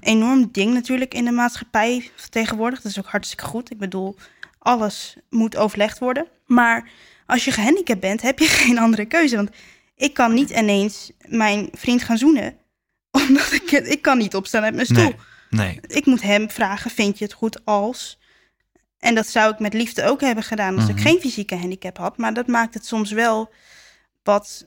enorm 0.00 0.48
ding 0.52 0.72
natuurlijk 0.74 1.14
in 1.14 1.24
de 1.24 1.30
maatschappij 1.30 2.10
tegenwoordig. 2.30 2.80
Dat 2.80 2.92
is 2.92 2.98
ook 2.98 3.06
hartstikke 3.06 3.44
goed. 3.44 3.70
Ik 3.70 3.78
bedoel, 3.78 4.16
alles 4.58 5.16
moet 5.30 5.56
overlegd 5.56 5.98
worden. 5.98 6.26
Maar 6.46 6.90
als 7.26 7.44
je 7.44 7.52
gehandicapt 7.52 8.00
bent, 8.00 8.22
heb 8.22 8.38
je 8.38 8.46
geen 8.64 8.78
andere 8.78 9.06
keuze. 9.06 9.36
Want 9.36 9.50
ik 9.98 10.14
kan 10.14 10.34
niet 10.34 10.50
ineens 10.50 11.10
mijn 11.26 11.68
vriend 11.72 12.02
gaan 12.02 12.18
zoenen. 12.18 12.56
Omdat 13.28 13.52
ik, 13.52 13.70
ik 13.70 14.02
kan 14.02 14.18
niet 14.18 14.34
opstaan 14.34 14.62
uit 14.62 14.74
mijn 14.74 14.86
stoel. 14.86 15.02
Nee, 15.02 15.16
nee. 15.50 15.80
Ik 15.86 16.06
moet 16.06 16.22
hem 16.22 16.50
vragen, 16.50 16.90
vind 16.90 17.18
je 17.18 17.24
het 17.24 17.32
goed 17.32 17.64
als... 17.64 18.18
En 18.98 19.14
dat 19.14 19.26
zou 19.26 19.52
ik 19.52 19.58
met 19.58 19.74
liefde 19.74 20.04
ook 20.04 20.20
hebben 20.20 20.44
gedaan 20.44 20.76
als 20.76 20.88
ik 20.88 20.94
Mhm. 20.94 21.02
geen 21.04 21.20
fysieke 21.20 21.56
handicap 21.56 21.96
had. 21.98 22.16
Maar 22.16 22.34
dat 22.34 22.46
maakt 22.46 22.74
het 22.74 22.86
soms 22.86 23.10
wel 23.10 23.52
wat... 24.22 24.66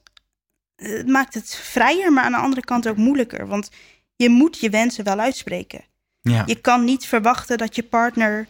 Het 0.76 1.08
maakt 1.08 1.34
het 1.34 1.56
vrijer, 1.56 2.14
maar 2.14 2.24
aan 2.24 2.32
de 2.32 2.38
andere 2.38 2.62
kant 2.62 2.88
ook 2.88 2.98
moeilijker. 2.98 3.48
Want 3.48 3.70
je 4.16 4.30
moet 4.30 4.60
je 4.60 4.70
wensen 4.70 5.04
wel 5.04 5.20
uitspreken. 5.20 5.84
Ja. 6.22 6.44
Je 6.46 6.56
kan 6.56 6.84
niet 6.84 7.06
verwachten 7.06 7.58
dat 7.58 7.76
je 7.76 7.84
partner 7.84 8.48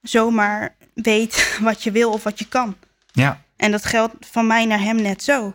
zomaar 0.00 0.76
weet 0.94 1.50
wat 1.60 1.82
je 1.82 1.90
wil 1.90 2.12
of 2.12 2.22
wat 2.22 2.38
je 2.38 2.48
kan. 2.48 2.76
ja. 3.12 3.42
En 3.56 3.70
dat 3.70 3.84
geldt 3.84 4.14
van 4.20 4.46
mij 4.46 4.64
naar 4.64 4.80
hem 4.80 5.02
net 5.02 5.22
zo. 5.22 5.52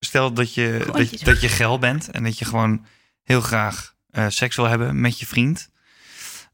Stel 0.00 0.32
dat 0.32 0.54
je, 0.54 0.88
dat, 0.92 1.10
je- 1.10 1.24
dat 1.24 1.40
je 1.40 1.48
geil 1.48 1.78
bent 1.78 2.10
en 2.10 2.22
dat 2.24 2.38
je 2.38 2.44
gewoon 2.44 2.84
heel 3.22 3.40
graag 3.40 3.94
eh, 4.10 4.24
seks 4.28 4.56
wil 4.56 4.64
hebben 4.68 5.00
met 5.00 5.18
je 5.20 5.26
vriend. 5.26 5.68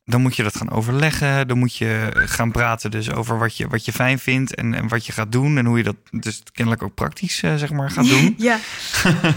Dan 0.05 0.21
moet 0.23 0.37
je 0.37 0.43
dat 0.43 0.57
gaan 0.57 0.71
overleggen. 0.71 1.49
Dan 1.49 1.59
moet 1.59 1.77
je 1.77 2.11
gaan 2.15 2.51
praten 2.53 2.91
dus 2.91 3.11
over 3.11 3.39
wat 3.39 3.57
je, 3.57 3.69
wat 3.69 3.85
je 3.85 3.93
fijn 3.93 4.19
vindt 4.19 4.55
en, 4.55 4.75
en 4.75 4.89
wat 4.89 5.07
je 5.07 5.13
gaat 5.13 5.33
doen. 5.33 5.59
En 5.59 5.67
hoe 5.67 5.77
je 5.77 5.83
dat 5.83 5.97
dus 6.11 6.43
kennelijk 6.53 6.83
ook 6.83 6.95
praktisch 6.95 7.43
eh, 7.43 7.55
zeg 7.57 7.71
maar 7.73 7.91
gaat 7.91 8.09
doen. 8.09 8.35
Ja, 8.49 8.59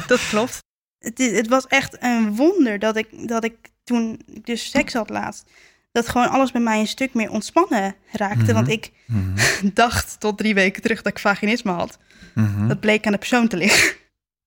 dat 0.08 0.28
klopt. 0.30 0.58
Het, 1.00 1.18
het 1.18 1.48
was 1.48 1.68
echt 1.68 2.04
een 2.04 2.36
wonder 2.36 2.80
dat 2.80 2.96
ik, 2.98 3.28
dat 3.28 3.44
ik 3.44 3.56
toen 3.84 4.22
ik 4.34 4.46
dus 4.46 4.70
seks 4.70 4.94
had 4.94 5.10
laatst... 5.10 5.50
dat 5.92 6.10
gewoon 6.10 6.30
alles 6.30 6.52
bij 6.52 6.62
mij 6.62 6.80
een 6.80 6.88
stuk 6.88 7.14
meer 7.14 7.30
ontspannen 7.30 7.96
raakte. 8.12 8.44
Mhm. 8.44 8.54
Want 8.54 8.68
ik 8.68 8.92
Mhm, 9.06 9.34
dacht 9.74 10.20
tot 10.20 10.38
drie 10.38 10.54
weken 10.54 10.82
terug 10.82 11.02
dat 11.02 11.12
ik 11.12 11.20
vaginisme 11.20 11.72
had. 11.72 11.98
Mhm. 12.42 12.68
Dat 12.68 12.80
bleek 12.80 13.06
aan 13.06 13.12
de 13.12 13.18
persoon 13.18 13.48
te 13.48 13.58
liggen. 13.58 13.96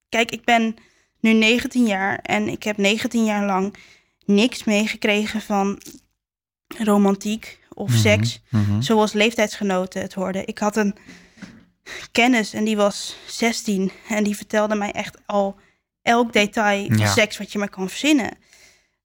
Kijk, 0.08 0.30
ik 0.30 0.44
ben 0.44 0.74
nu 1.20 1.32
19 1.32 1.86
jaar 1.86 2.18
en 2.18 2.48
ik 2.48 2.62
heb 2.62 2.76
19 2.76 3.24
jaar 3.24 3.46
lang 3.46 3.74
niks 4.24 4.64
meegekregen 4.64 5.40
van 5.40 5.80
romantiek 6.78 7.60
of 7.74 7.88
Mhm, 7.88 7.98
seks, 7.98 8.40
mhm. 8.50 8.80
zoals 8.80 9.12
leeftijdsgenoten 9.12 10.00
het 10.02 10.14
hoorden. 10.14 10.46
Ik 10.46 10.58
had 10.58 10.76
een 10.76 10.94
kennis 12.12 12.52
en 12.52 12.64
die 12.64 12.76
was 12.76 13.16
16 13.26 13.90
en 14.08 14.24
die 14.24 14.36
vertelde 14.36 14.74
mij 14.74 14.92
echt 14.92 15.18
al 15.26 15.56
elk 16.02 16.32
detail 16.32 16.86
van 16.86 16.98
Ja. 16.98 17.06
seks 17.12 17.38
wat 17.38 17.52
je 17.52 17.58
maar 17.58 17.68
kan 17.70 17.88
verzinnen. 17.88 18.36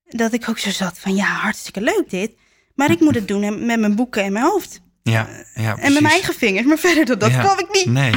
Dat 0.06 0.34
ik 0.34 0.50
ook 0.50 0.58
zo 0.60 0.70
zat 0.70 1.00
van 1.00 1.16
ja, 1.16 1.26
hartstikke 1.26 1.82
leuk 1.82 2.10
dit, 2.10 2.32
maar 2.76 2.92
ik 2.92 3.00
moet 3.00 3.16
het 3.16 3.28
doen 3.28 3.66
met 3.66 3.80
mijn 3.80 3.96
boeken 3.96 4.24
en 4.24 4.32
mijn 4.32 4.46
hoofd. 4.46 4.82
Ja, 5.12 5.28
ja, 5.28 5.28
En 5.56 5.66
met 5.66 5.76
precies. 5.76 6.00
mijn 6.02 6.14
eigen 6.14 6.34
vingers, 6.34 6.66
maar 6.66 6.78
verder 6.78 7.06
dat, 7.06 7.20
dat 7.20 7.32
Ja. 7.32 7.40
kwam 7.42 7.60
ik 7.60 7.68
niet. 7.72 7.86
Nee, 7.86 8.12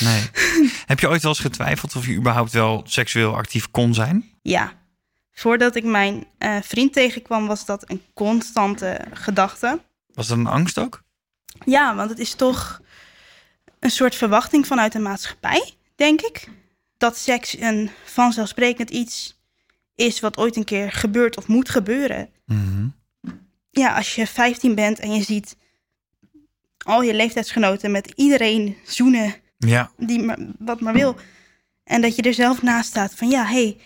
nee. 0.00 0.22
Heb 0.86 1.00
je 1.00 1.08
ooit 1.08 1.22
wel 1.22 1.30
eens 1.30 1.40
getwijfeld 1.40 1.96
of 1.96 2.06
je 2.06 2.14
überhaupt 2.14 2.52
wel 2.52 2.82
seksueel 2.86 3.36
actief 3.36 3.70
kon 3.70 3.94
zijn? 3.94 4.24
Ja, 4.42 4.72
voordat 5.32 5.76
ik 5.76 5.84
mijn 5.84 6.26
eh, 6.38 6.56
vriend 6.62 6.92
tegenkwam, 6.92 7.46
was 7.46 7.64
dat 7.66 7.90
een 7.90 8.02
constante 8.14 9.00
gedachte. 9.12 9.80
Was 10.14 10.26
dat 10.26 10.38
een 10.38 10.46
angst 10.46 10.78
ook? 10.78 11.02
Ja, 11.64 11.94
want 11.94 12.10
het 12.10 12.18
is 12.18 12.34
toch 12.34 12.80
een 13.80 13.90
soort 13.90 14.14
verwachting 14.14 14.66
vanuit 14.66 14.92
de 14.92 14.98
maatschappij, 14.98 15.74
denk 15.96 16.20
ik. 16.20 16.48
Dat 16.98 17.16
seks 17.18 17.60
een 17.60 17.90
vanzelfsprekend 18.04 18.90
iets 18.90 19.40
is 19.94 20.20
wat 20.20 20.36
ooit 20.36 20.56
een 20.56 20.64
keer 20.64 20.92
gebeurt 20.92 21.36
of 21.36 21.46
moet 21.46 21.68
gebeuren. 21.68 22.28
Mhm. 22.46 22.86
Ja, 23.70 23.94
als 23.96 24.14
je 24.14 24.26
15 24.26 24.74
bent 24.74 24.98
en 24.98 25.12
je 25.14 25.22
ziet 25.22 25.56
al 26.86 27.02
je 27.02 27.14
leeftijdsgenoten 27.14 27.90
met 27.90 28.12
iedereen 28.14 28.76
zoenen 28.84 29.34
Ja, 29.58 29.90
die 29.96 30.22
maar, 30.22 30.38
wat 30.58 30.80
maar 30.80 30.92
wil. 30.92 31.16
En 31.84 32.00
dat 32.00 32.16
je 32.16 32.22
er 32.22 32.34
zelf 32.34 32.62
naast 32.62 32.88
staat 32.88 33.14
van 33.14 33.28
ja, 33.28 33.44
hé, 33.44 33.52
hey, 33.52 33.76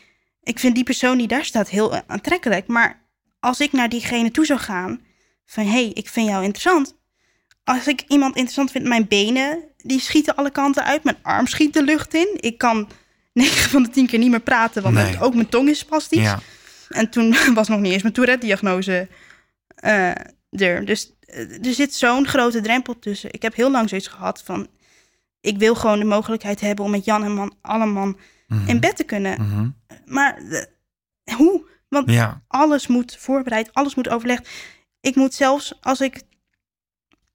ik 0.42 0.58
vind 0.58 0.74
die 0.74 0.84
persoon 0.84 1.18
die 1.18 1.26
daar 1.28 1.44
staat 1.44 1.68
heel 1.68 2.02
aantrekkelijk. 2.06 2.66
Maar 2.66 3.02
als 3.40 3.60
ik 3.60 3.72
naar 3.72 3.88
diegene 3.88 4.30
toe 4.30 4.46
zou 4.46 4.58
gaan 4.60 5.00
van 5.46 5.64
hé, 5.64 5.70
hey, 5.70 5.90
ik 5.94 6.08
vind 6.08 6.28
jou 6.28 6.42
interessant. 6.44 6.98
Als 7.64 7.86
ik 7.86 8.04
iemand 8.08 8.34
interessant 8.34 8.70
vind, 8.70 8.84
mijn 8.86 9.08
benen, 9.08 9.64
die 9.76 10.00
schieten 10.00 10.36
alle 10.36 10.50
kanten 10.50 10.84
uit. 10.84 11.04
Mijn 11.04 11.16
arm 11.22 11.46
schiet 11.46 11.72
de 11.72 11.82
lucht 11.82 12.14
in. 12.14 12.36
Ik 12.40 12.58
kan 12.58 12.88
9 13.32 13.70
van 13.70 13.82
de 13.82 13.90
10 13.90 14.06
keer 14.06 14.18
niet 14.18 14.30
meer 14.30 14.40
praten, 14.40 14.82
want 14.82 14.94
Nee. 14.94 15.20
ook 15.20 15.34
mijn 15.34 15.48
tong 15.48 15.68
is 15.68 15.78
spastisch. 15.78 16.20
ja. 16.22 16.40
En 16.88 17.10
toen 17.10 17.36
was 17.54 17.68
nog 17.68 17.80
niet 17.80 17.92
eens 17.92 18.02
mijn 18.02 18.14
Tourette-diagnose 18.14 19.08
eh, 19.74 20.10
er. 20.50 20.84
Dus 20.84 21.12
er 21.62 21.74
zit 21.74 21.94
zo'n 21.94 22.26
grote 22.26 22.60
drempel 22.60 22.98
tussen. 22.98 23.32
Ik 23.32 23.42
heb 23.42 23.54
heel 23.54 23.70
lang 23.70 23.88
zoiets 23.88 24.06
gehad 24.06 24.42
van... 24.42 24.68
ik 25.40 25.58
wil 25.58 25.74
gewoon 25.74 25.98
de 25.98 26.04
mogelijkheid 26.04 26.60
hebben 26.60 26.84
om 26.84 26.90
met 26.90 27.04
Jan 27.04 27.24
en 27.24 27.32
man, 27.34 27.54
Alleman 27.60 28.18
Mhm. 28.46 28.68
in 28.68 28.80
bed 28.80 28.96
te 28.96 29.04
kunnen. 29.04 29.42
Mhm. 29.42 29.68
Maar 30.04 30.36
eh, 31.24 31.34
hoe? 31.34 31.66
Want 31.88 32.10
Ja, 32.10 32.42
alles 32.48 32.86
moet 32.86 33.16
voorbereid, 33.18 33.72
alles 33.74 33.94
moet 33.94 34.08
overlegd. 34.08 34.48
Ik 35.00 35.14
moet 35.14 35.34
zelfs, 35.34 35.74
als 35.80 36.00
ik 36.00 36.22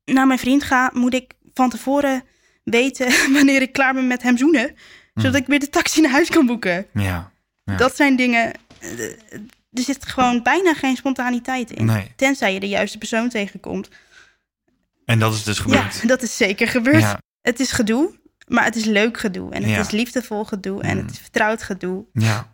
naar 0.05 0.27
mijn 0.27 0.39
vriend 0.39 0.63
ga... 0.63 0.91
moet 0.93 1.13
ik 1.13 1.33
van 1.53 1.69
tevoren 1.69 2.23
weten 2.63 3.07
wanneer 3.35 3.61
ik 3.61 3.71
klaar 3.73 3.93
ben 3.93 4.07
met 4.07 4.21
hem 4.21 4.37
zoenen... 4.37 4.75
zodat 5.13 5.35
ik 5.41 5.47
weer 5.47 5.59
de 5.59 5.69
taxi 5.69 6.01
naar 6.01 6.11
huis 6.11 6.29
kan 6.29 6.45
boeken. 6.45 6.85
ja. 6.93 7.31
Ja. 7.63 7.75
Dat 7.77 7.95
zijn 7.95 8.15
dingen. 8.15 8.51
Er 9.75 9.83
zit 9.83 10.05
gewoon 10.05 10.43
bijna 10.43 10.73
geen 10.73 10.95
spontaniteit 10.95 11.71
in. 11.71 11.85
Nee. 11.85 12.11
Tenzij 12.15 12.53
je 12.53 12.59
de 12.59 12.67
juiste 12.67 12.97
persoon 12.97 13.29
tegenkomt. 13.29 13.89
En 15.05 15.19
dat 15.19 15.33
is 15.33 15.43
dus 15.43 15.57
Ja, 15.57 15.63
gebeurd. 15.63 16.07
dat 16.07 16.21
is 16.21 16.37
zeker 16.37 16.67
gebeurd. 16.67 16.99
Ja, 17.01 17.19
Het 17.41 17.59
is 17.59 17.71
gedoe, 17.71 18.19
maar 18.47 18.63
het 18.63 18.75
is 18.75 18.85
leuk 18.85 19.17
gedoe. 19.19 19.51
En 19.53 19.61
het 19.61 19.71
Ja. 19.71 19.79
is 19.79 19.91
liefdevol 19.91 20.45
gedoe. 20.45 20.81
En 20.81 20.97
Mm. 20.97 21.01
het 21.03 21.11
is 21.11 21.19
vertrouwd 21.19 21.63
gedoe. 21.63 22.05
ja. 22.13 22.53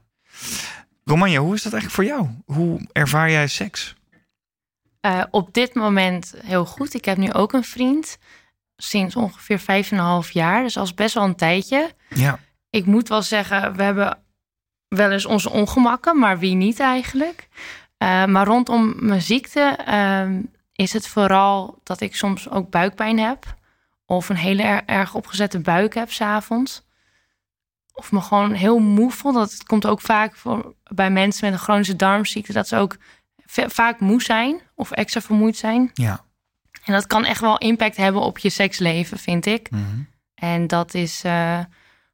Romanja, 1.05 1.39
hoe 1.39 1.55
is 1.55 1.61
dat 1.63 1.73
eigenlijk 1.73 1.93
voor 2.09 2.17
jou? 2.17 2.29
Hoe 2.45 2.87
ervaar 2.91 3.31
jij 3.31 3.47
seks? 3.47 3.95
Eh, 4.99 5.23
op 5.31 5.53
dit 5.53 5.73
moment 5.73 6.33
heel 6.45 6.65
goed. 6.65 6.93
Ik 6.93 7.05
heb 7.05 7.17
nu 7.17 7.33
ook 7.33 7.53
een 7.53 7.63
vriend. 7.63 8.17
Sinds 8.75 9.15
ongeveer 9.15 9.59
vijf 9.59 9.91
en 9.91 9.97
een 9.97 10.03
half 10.03 10.31
jaar. 10.31 10.63
Dus 10.63 10.77
al 10.77 10.87
best 10.95 11.13
wel 11.13 11.23
een 11.23 11.35
tijdje. 11.35 11.91
Ja, 12.09 12.39
Ik 12.69 12.85
moet 12.85 13.07
wel 13.09 13.21
zeggen, 13.21 13.75
we 13.75 13.83
hebben 13.83 14.17
wel 14.95 15.11
eens 15.11 15.25
onze 15.25 15.49
ongemakken, 15.49 16.19
maar 16.19 16.39
wie 16.39 16.55
niet 16.55 16.79
eigenlijk. 16.79 17.47
Eh, 17.97 18.25
maar 18.25 18.45
rondom 18.45 18.93
mijn 18.97 19.21
ziekte 19.21 19.61
ehm, 19.85 20.41
is 20.73 20.93
het 20.93 21.07
vooral 21.07 21.79
dat 21.83 22.01
ik 22.01 22.15
soms 22.15 22.49
ook 22.49 22.69
buikpijn 22.69 23.19
heb. 23.19 23.55
Of 24.05 24.29
een 24.29 24.35
hele 24.35 24.63
er- 24.63 24.85
erg 24.85 25.13
opgezette 25.15 25.59
buik 25.59 25.93
heb 25.93 26.11
s'avonds. 26.11 26.83
Of 27.93 28.11
me 28.11 28.21
gewoon 28.21 28.51
heel 28.53 28.79
moe 28.79 29.11
voel. 29.11 29.31
Dat 29.33 29.63
komt 29.63 29.85
ook 29.85 30.01
vaak 30.01 30.35
voor, 30.35 30.75
bij 30.83 31.09
mensen 31.11 31.45
met 31.45 31.53
een 31.53 31.63
chronische 31.63 31.95
darmziekte. 31.95 32.53
Dat 32.53 32.67
ze 32.67 32.75
ook 32.75 32.97
va- 33.45 33.69
vaak 33.69 33.99
moe 33.99 34.21
zijn 34.21 34.61
of 34.75 34.91
extra 34.91 35.21
vermoeid 35.21 35.57
zijn. 35.57 35.89
ja. 35.93 36.23
En 36.83 36.93
dat 36.93 37.07
kan 37.07 37.25
echt 37.25 37.41
wel 37.41 37.57
impact 37.57 37.97
hebben 37.97 38.21
op 38.21 38.37
je 38.37 38.49
seksleven, 38.49 39.17
vind 39.17 39.45
ik. 39.45 39.71
Mhm. 39.71 39.83
En 40.35 40.67
dat 40.67 40.93
is 40.93 41.23
eh, 41.23 41.59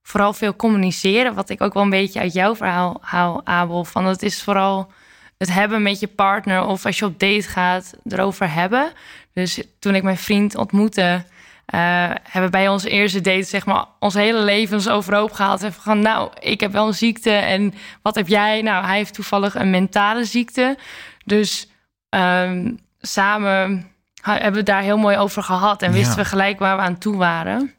vooral 0.07 0.33
veel 0.33 0.55
communiceren, 0.55 1.33
wat 1.33 1.49
ik 1.49 1.61
ook 1.61 1.73
wel 1.73 1.83
een 1.83 1.89
beetje 1.89 2.19
uit 2.19 2.33
jouw 2.33 2.55
verhaal 2.55 2.97
haal, 3.01 3.41
Abel. 3.43 3.85
Van 3.85 4.05
het 4.05 4.23
is 4.23 4.43
vooral 4.43 4.91
het 5.37 5.53
hebben 5.53 5.81
met 5.81 5.99
je 5.99 6.07
partner 6.07 6.65
of 6.65 6.85
als 6.85 6.99
je 6.99 7.05
op 7.05 7.19
date 7.19 7.47
gaat, 7.47 7.93
erover 8.09 8.53
hebben. 8.53 8.91
Dus 9.33 9.61
toen 9.79 9.95
ik 9.95 10.03
mijn 10.03 10.17
vriend 10.17 10.55
ontmoette, 10.55 11.23
eh, 11.65 12.09
hebben 12.23 12.51
bij 12.51 12.67
onze 12.67 12.89
eerste 12.89 13.21
date 13.21 13.43
zeg 13.43 13.65
maar 13.65 13.85
ons 13.99 14.13
hele 14.13 14.39
levens 14.39 14.89
overhoop 14.89 15.31
gehaald. 15.31 15.63
En 15.63 15.73
van, 15.73 15.99
nou, 15.99 16.31
ik 16.39 16.59
heb 16.59 16.71
wel 16.71 16.87
een 16.87 16.93
ziekte 16.93 17.31
en 17.31 17.73
wat 18.01 18.15
heb 18.15 18.27
jij? 18.27 18.61
Nou, 18.61 18.85
hij 18.85 18.97
heeft 18.97 19.13
toevallig 19.13 19.55
een 19.55 19.69
mentale 19.69 20.25
ziekte. 20.25 20.77
Dus 21.25 21.69
ehm, 22.09 22.71
samen 23.01 23.91
hebben 24.21 24.51
we 24.51 24.57
het 24.57 24.65
daar 24.65 24.81
heel 24.81 24.97
mooi 24.97 25.17
over 25.17 25.43
gehad 25.43 25.81
en 25.81 25.91
wisten 25.91 26.15
Ja. 26.15 26.21
we 26.21 26.25
gelijk 26.25 26.59
waar 26.59 26.75
we 26.75 26.81
aan 26.81 26.97
toe 26.97 27.15
waren. 27.15 27.76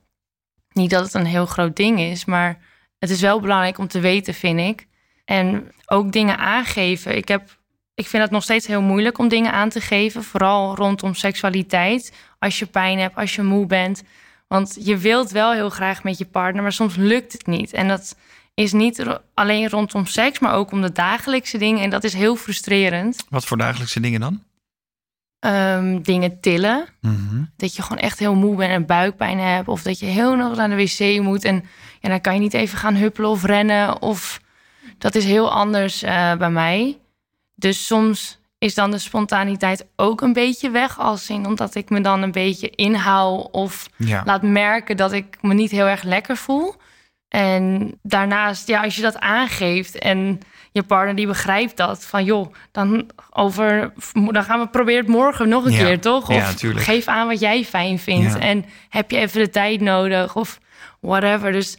Niet 0.79 0.91
dat 0.91 1.05
het 1.05 1.15
een 1.15 1.27
heel 1.27 1.47
groot 1.47 1.77
ding 1.77 2.01
is, 2.01 2.25
maar 2.25 2.59
het 2.99 3.11
is 3.11 3.21
wel 3.21 3.41
belangrijk 3.41 3.79
om 3.79 3.89
te 3.89 4.01
weten, 4.01 4.35
vind 4.35 4.61
ik. 4.61 4.87
En 5.25 5.73
ook 5.87 6.13
dingen 6.13 6.39
aangeven. 6.39 7.17
Ik, 7.17 7.29
heb, 7.29 7.59
ik 7.95 8.07
vind 8.07 8.23
het 8.23 8.33
nog 8.33 8.43
steeds 8.43 8.67
heel 8.67 8.83
moeilijk 8.83 9.19
om 9.19 9.29
dingen 9.29 9.53
aan 9.53 9.69
te 9.69 9.81
geven. 9.81 10.25
Vooral 10.25 10.75
rondom 10.75 11.15
seksualiteit. 11.15 12.13
Als 12.39 12.59
je 12.59 12.67
pijn 12.67 12.99
hebt, 12.99 13.17
als 13.17 13.35
je 13.35 13.43
moe 13.43 13.67
bent. 13.67 14.03
Want 14.49 14.77
je 14.81 14.97
wilt 14.97 15.31
wel 15.31 15.53
heel 15.53 15.71
graag 15.71 16.03
met 16.03 16.19
je 16.19 16.27
partner, 16.27 16.63
maar 16.63 16.73
soms 16.73 16.97
lukt 16.97 17.33
het 17.33 17.47
niet. 17.47 17.73
En 17.73 17.89
dat 17.89 18.17
is 18.55 18.73
niet 18.73 19.21
alleen 19.35 19.69
rondom 19.69 20.07
seks, 20.07 20.39
maar 20.39 20.55
ook 20.55 20.71
om 20.71 20.81
de 20.81 20.93
dagelijkse 20.93 21.59
dingen. 21.59 21.83
En 21.83 21.91
dat 21.91 22.05
is 22.05 22.13
heel 22.13 22.37
frustrerend. 22.37 23.25
Wat 23.29 23.45
voor 23.45 23.57
dagelijkse 23.57 24.01
dingen 24.01 24.21
dan? 24.21 24.43
Ehm, 25.39 26.01
dingen 26.03 26.41
tillen. 26.41 26.87
Mhm. 27.01 27.43
Dat 27.57 27.75
je 27.77 27.83
gewoon 27.83 27.99
echt 28.03 28.19
heel 28.19 28.35
moe 28.35 28.57
bent 28.57 28.71
en 28.73 28.87
buikpijn 28.87 29.39
hebt. 29.39 29.69
Of 29.69 29.83
dat 29.83 29.99
je 29.99 30.07
heel 30.07 30.35
nog 30.37 30.57
naar 30.57 30.69
de 30.69 30.77
wc 30.77 31.23
moet. 31.23 31.45
En 31.45 31.65
ja, 32.01 32.09
dan 32.09 32.21
kan 32.21 32.35
je 32.35 32.41
niet 32.41 32.55
even 32.55 32.79
gaan 32.79 32.95
huppelen 32.95 33.31
of 33.31 33.45
rennen. 33.45 34.03
Of 34.03 34.41
dat 34.99 35.15
is 35.15 35.25
heel 35.25 35.53
anders 35.53 36.03
eh, 36.03 36.35
bij 36.35 36.51
mij. 36.51 36.99
Dus 37.55 37.87
soms 37.87 38.39
is 38.59 38.75
dan 38.75 38.91
de 38.91 38.99
spontaniteit 38.99 39.87
ook 39.97 40.21
een 40.21 40.33
beetje 40.33 40.71
weg. 40.71 40.99
Als 40.99 41.31
in 41.31 41.47
omdat 41.47 41.75
ik 41.75 41.91
me 41.91 42.01
dan 42.01 42.23
een 42.23 42.33
beetje 42.33 42.71
inhoud. 42.71 43.51
Of 43.51 43.89
Ja. 43.97 44.23
laat 44.25 44.43
merken 44.43 44.97
dat 44.97 45.13
ik 45.13 45.39
me 45.41 45.55
niet 45.55 45.71
heel 45.71 45.87
erg 45.87 46.03
lekker 46.03 46.37
voel. 46.37 46.75
En 47.29 47.93
daarnaast, 48.03 48.69
ja, 48.69 48.83
als 48.83 48.97
je 48.97 49.03
dat 49.03 49.19
aangeeft 49.19 49.99
en 49.99 50.39
je 50.81 50.87
partner 50.87 51.15
die 51.15 51.27
begrijpt 51.27 51.77
dat, 51.77 52.05
van 52.05 52.25
joh, 52.25 52.55
dan 52.73 53.11
over, 53.31 53.93
dan 54.13 54.45
gaan 54.45 54.61
we 54.61 54.69
proberen 54.69 55.01
het 55.01 55.11
morgen 55.11 55.49
nog 55.49 55.65
een 55.65 55.73
Ja. 55.73 55.79
keer, 55.85 56.01
toch? 56.01 56.29
Of 56.29 56.61
Ja, 56.63 56.71
geef 56.75 57.07
aan 57.07 57.27
wat 57.27 57.41
jij 57.41 57.65
fijn 57.65 57.99
vindt 57.99 58.33
Ja. 58.33 58.39
en 58.39 58.65
heb 58.89 59.11
je 59.11 59.17
even 59.17 59.41
de 59.41 59.51
tijd 59.51 59.81
nodig 59.81 60.37
of 60.37 60.59
whatever. 61.01 61.53
Dus 61.53 61.79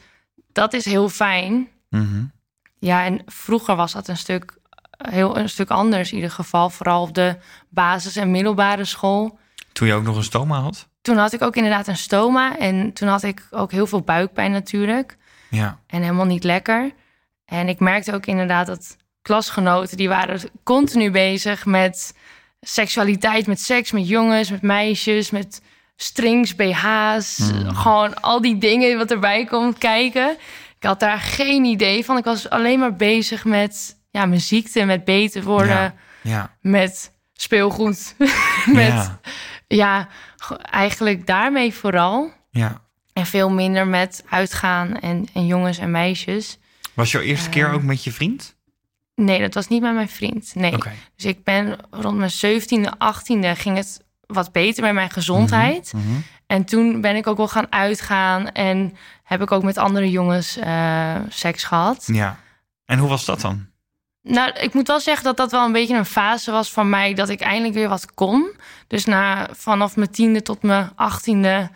dat 0.52 0.74
is 0.74 0.86
heel 0.86 1.10
fijn. 1.10 1.68
Mhm. 1.90 2.24
Ja, 2.80 3.06
en 3.06 3.22
vroeger 3.26 3.76
was 3.76 3.92
dat 3.92 4.08
een 4.08 4.18
stuk, 4.18 4.58
heel, 5.10 5.38
een 5.38 5.50
stuk 5.50 5.70
anders 5.70 6.10
in 6.10 6.16
ieder 6.16 6.32
geval, 6.32 6.70
vooral 6.70 7.02
op 7.02 7.14
de 7.14 7.36
basis- 7.70 8.16
en 8.16 8.32
middelbare 8.32 8.86
school. 8.86 9.40
Toen 9.74 9.88
je 9.88 9.94
ook 9.94 10.04
nog 10.04 10.16
een 10.16 10.24
stoma 10.24 10.60
had? 10.60 10.88
Toen 11.02 11.18
had 11.18 11.34
ik 11.34 11.42
ook 11.42 11.56
inderdaad 11.56 11.88
een 11.88 11.98
stoma 11.98 12.58
en 12.58 12.94
toen 12.94 13.08
had 13.08 13.24
ik 13.24 13.48
ook 13.52 13.72
heel 13.72 13.88
veel 13.88 14.02
buikpijn 14.02 14.52
natuurlijk. 14.52 15.18
Ja. 15.50 15.80
en 15.88 16.02
helemaal 16.02 16.26
niet 16.26 16.44
lekker. 16.44 16.92
En 17.50 17.68
ik 17.70 17.80
merkte 17.80 18.14
ook 18.14 18.26
inderdaad 18.26 18.68
dat 18.68 18.98
klasgenoten 19.22 19.98
die 19.98 20.10
waren 20.10 20.40
continu 20.64 21.12
bezig 21.12 21.66
met 21.66 22.14
seksualiteit, 22.62 23.48
met 23.48 23.62
seks, 23.62 23.92
met 23.92 24.08
jongens, 24.08 24.50
met 24.52 24.62
meisjes, 24.62 25.30
met 25.32 25.62
strings, 25.96 26.56
BH's, 26.56 27.38
Hmm. 27.38 27.76
gewoon 27.76 28.22
al 28.22 28.42
die 28.42 28.58
dingen 28.58 28.98
wat 28.98 29.12
erbij 29.12 29.46
komt 29.46 29.78
kijken. 29.78 30.30
Ik 30.80 30.84
had 30.86 31.00
daar 31.00 31.20
geen 31.20 31.64
idee 31.64 32.06
van. 32.06 32.18
Ik 32.18 32.24
was 32.24 32.50
alleen 32.50 32.80
maar 32.80 32.96
bezig 32.96 33.46
met 33.46 33.98
ja, 34.12 34.26
mijn 34.26 34.42
ziekte, 34.42 34.86
met 34.86 35.04
beter 35.06 35.44
worden, 35.44 35.76
Ja. 35.76 35.94
Ja. 36.22 36.56
met 36.62 37.12
speelgoed, 37.34 38.16
met 38.66 38.88
Ja. 38.88 39.20
ja, 39.68 40.08
eigenlijk 40.72 41.28
daarmee 41.28 41.74
vooral. 41.74 42.32
ja. 42.52 42.82
En 43.14 43.26
veel 43.26 43.50
minder 43.50 43.88
met 43.88 44.24
uitgaan 44.30 45.00
en, 45.00 45.28
en 45.34 45.46
jongens 45.46 45.78
en 45.78 45.92
meisjes. 45.92 46.58
Was 47.00 47.12
jouw 47.12 47.22
eerste 47.22 47.50
keer 47.50 47.72
ook 47.72 47.82
met 47.84 48.04
je 48.04 48.12
vriend? 48.12 48.56
Nee, 49.16 49.40
dat 49.40 49.54
was 49.54 49.68
niet 49.68 49.82
met 49.82 49.94
mijn 49.94 50.10
vriend. 50.10 50.56
Nee. 50.56 50.72
Dus 51.16 51.26
ik 51.26 51.44
ben 51.44 51.78
rond 51.92 52.18
mijn 52.18 52.32
17e, 52.32 52.90
18e 52.98 53.58
ging 53.60 53.76
het 53.78 54.04
wat 54.28 54.52
beter 54.52 54.84
met 54.84 54.94
mijn 54.94 55.10
gezondheid. 55.10 55.94
Mhm. 55.94 56.04
En 56.48 56.66
toen 56.66 57.02
ben 57.02 57.16
ik 57.16 57.28
ook 57.28 57.38
wel 57.38 57.48
gaan 57.48 57.72
uitgaan 57.72 58.52
en 58.52 58.98
heb 59.24 59.42
ik 59.42 59.52
ook 59.52 59.64
met 59.64 59.78
andere 59.78 60.10
jongens 60.10 60.58
eh, 60.58 61.16
seks 61.30 61.64
gehad. 61.64 62.04
Ja. 62.12 62.40
En 62.86 63.00
hoe 63.00 63.10
was 63.10 63.26
dat 63.26 63.42
dan? 63.42 63.68
Nou, 64.22 64.52
ik 64.52 64.74
moet 64.74 64.88
wel 64.88 65.00
zeggen 65.00 65.24
dat 65.24 65.38
dat 65.38 65.52
wel 65.52 65.66
een 65.66 65.72
beetje 65.72 65.98
een 65.98 66.06
fase 66.06 66.52
was 66.52 66.72
van 66.72 66.90
mij 66.90 67.14
dat 67.14 67.30
ik 67.30 67.40
eindelijk 67.42 67.74
weer 67.74 67.90
wat 67.90 68.14
kon. 68.14 68.52
Dus 68.88 69.06
na, 69.06 69.48
vanaf 69.52 69.96
mijn 69.96 70.12
tiende 70.12 70.42
tot 70.42 70.62
mijn 70.64 70.92
achttiende 70.96 71.70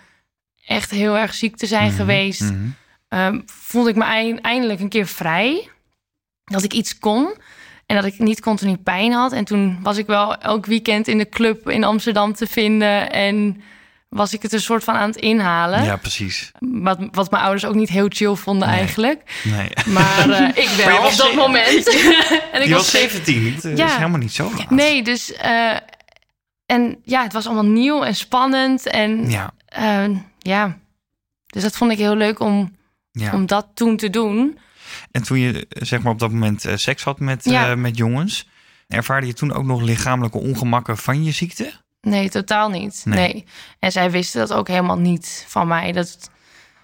echt 0.66 0.92
heel 0.92 1.18
erg 1.18 1.34
ziek 1.34 1.56
te 1.58 1.66
zijn 1.66 1.88
Mhm. 1.88 1.96
geweest. 1.96 2.42
Mhm. 2.42 2.68
Ehm, 3.14 3.40
voelde 3.46 3.90
ik 3.90 3.96
me 3.96 4.04
eind- 4.04 4.42
eindelijk 4.42 4.80
een 4.80 4.90
keer 4.90 5.08
vrij. 5.08 5.70
Dat 6.44 6.64
ik 6.64 6.74
iets 6.74 7.00
kon. 7.00 7.34
En 7.86 7.96
dat 7.96 8.06
ik 8.06 8.20
niet 8.20 8.42
continu 8.42 8.78
pijn 8.78 9.12
had. 9.12 9.32
En 9.32 9.46
toen 9.46 9.80
was 9.82 9.98
ik 9.98 10.06
wel 10.06 10.36
elk 10.38 10.66
weekend 10.66 11.08
in 11.08 11.18
de 11.18 11.30
club 11.30 11.70
in 11.70 11.84
Amsterdam 11.84 12.34
te 12.34 12.48
vinden. 12.48 13.12
En 13.12 13.62
was 14.10 14.34
ik 14.34 14.42
het 14.42 14.54
een 14.54 14.62
soort 14.62 14.84
van 14.84 14.96
aan 14.96 15.08
het 15.10 15.16
inhalen. 15.18 15.84
Ja, 15.84 15.96
precies. 15.96 16.52
Wat, 16.60 16.98
wat 17.12 17.32
mijn 17.32 17.44
ouders 17.44 17.66
ook 17.66 17.76
niet 17.76 17.90
heel 17.90 18.06
chill 18.10 18.36
vonden 18.36 18.68
Nee. 18.68 18.78
eigenlijk. 18.78 19.42
Nee. 19.44 19.70
Maar 19.86 20.30
eh, 20.30 20.48
ik 20.64 20.70
wel 20.86 21.06
op 21.06 21.16
dat 21.18 21.34
moment. 21.36 21.88
en 22.52 22.62
ik 22.62 22.68
je 22.68 22.74
was 22.74 22.92
17. 22.92 23.56
Dat 23.62 23.78
Ja. 23.78 23.86
is 23.86 23.94
helemaal 23.96 24.20
niet 24.20 24.34
zo 24.34 24.52
laat. 24.58 24.70
Nee, 24.70 25.04
dus... 25.04 25.34
eh, 25.34 25.76
en 26.66 26.98
ja, 27.04 27.24
het 27.24 27.34
was 27.34 27.46
allemaal 27.46 27.72
nieuw 27.72 28.04
en 28.04 28.16
spannend. 28.16 28.88
En 28.88 29.30
Ja. 29.30 29.52
eh, 29.66 30.10
ja, 30.40 30.78
dus 31.48 31.64
dat 31.64 31.76
vond 31.78 31.92
ik 31.92 31.98
heel 31.98 32.16
leuk 32.16 32.40
om, 32.40 32.76
ja. 33.14 33.34
om 33.34 33.46
dat 33.46 33.68
toen 33.74 33.98
te 33.98 34.10
doen. 34.10 34.58
En 35.12 35.24
toen 35.24 35.40
je 35.40 35.66
zeg 35.70 36.02
maar 36.02 36.12
op 36.12 36.20
dat 36.20 36.32
moment 36.32 36.66
eh, 36.66 36.76
seks 36.76 37.04
had 37.04 37.20
met, 37.20 37.44
Ja. 37.46 37.70
eh, 37.70 37.76
met 37.76 37.98
jongens, 37.98 38.48
ervaarde 38.88 39.28
je 39.28 39.34
toen 39.34 39.54
ook 39.54 39.64
nog 39.66 39.82
lichamelijke 39.82 40.38
ongemakken 40.38 40.98
van 40.98 41.24
je 41.24 41.32
ziekte? 41.32 41.72
Nee, 42.02 42.30
totaal 42.30 42.70
niet. 42.70 43.02
Nee. 43.06 43.18
Nee. 43.34 43.46
En 43.80 43.92
zij 43.92 44.12
wisten 44.12 44.40
dat 44.40 44.54
ook 44.54 44.68
helemaal 44.68 45.00
niet 45.00 45.46
van 45.48 45.68
mij. 45.68 45.92
Dat, 45.92 46.18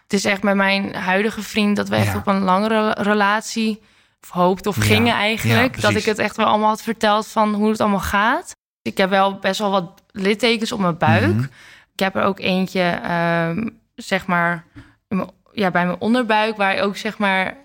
het 0.03 0.13
is 0.13 0.25
echt 0.25 0.43
met 0.43 0.55
mijn 0.55 0.95
huidige 0.95 1.41
vriend 1.41 1.75
dat 1.75 1.89
we 1.89 1.95
echt 1.95 2.05
Ja. 2.13 2.17
op 2.17 2.27
een 2.27 2.41
langere 2.41 2.95
relatie 2.99 3.81
of 4.21 4.29
hoopten 4.29 4.71
of 4.71 4.77
gingen 4.77 5.13
eigenlijk. 5.13 5.81
dat 5.81 5.95
ik 5.95 6.05
het 6.05 6.19
echt 6.19 6.35
wel 6.35 6.45
allemaal 6.45 6.69
had 6.69 6.81
verteld 6.81 7.27
van 7.27 7.53
hoe 7.53 7.69
het 7.69 7.79
allemaal 7.81 7.99
gaat. 7.99 8.51
Ik 8.81 8.97
heb 8.97 9.09
wel 9.09 9.39
best 9.39 9.59
wel 9.59 9.71
wat 9.71 10.01
littekens 10.11 10.71
op 10.71 10.79
mijn 10.79 10.97
buik. 10.97 11.33
Mhm. 11.35 11.43
Ik 11.93 11.99
heb 11.99 12.15
er 12.15 12.23
ook 12.23 12.39
eentje, 12.39 12.81
ehm, 13.03 13.67
zeg 13.95 14.25
maar, 14.25 14.65
ja, 15.53 15.71
bij 15.71 15.85
mijn 15.85 15.99
onderbuik, 15.99 16.57
waar 16.57 16.79
ook 16.79 16.97
zeg 16.97 17.17
maar 17.17 17.57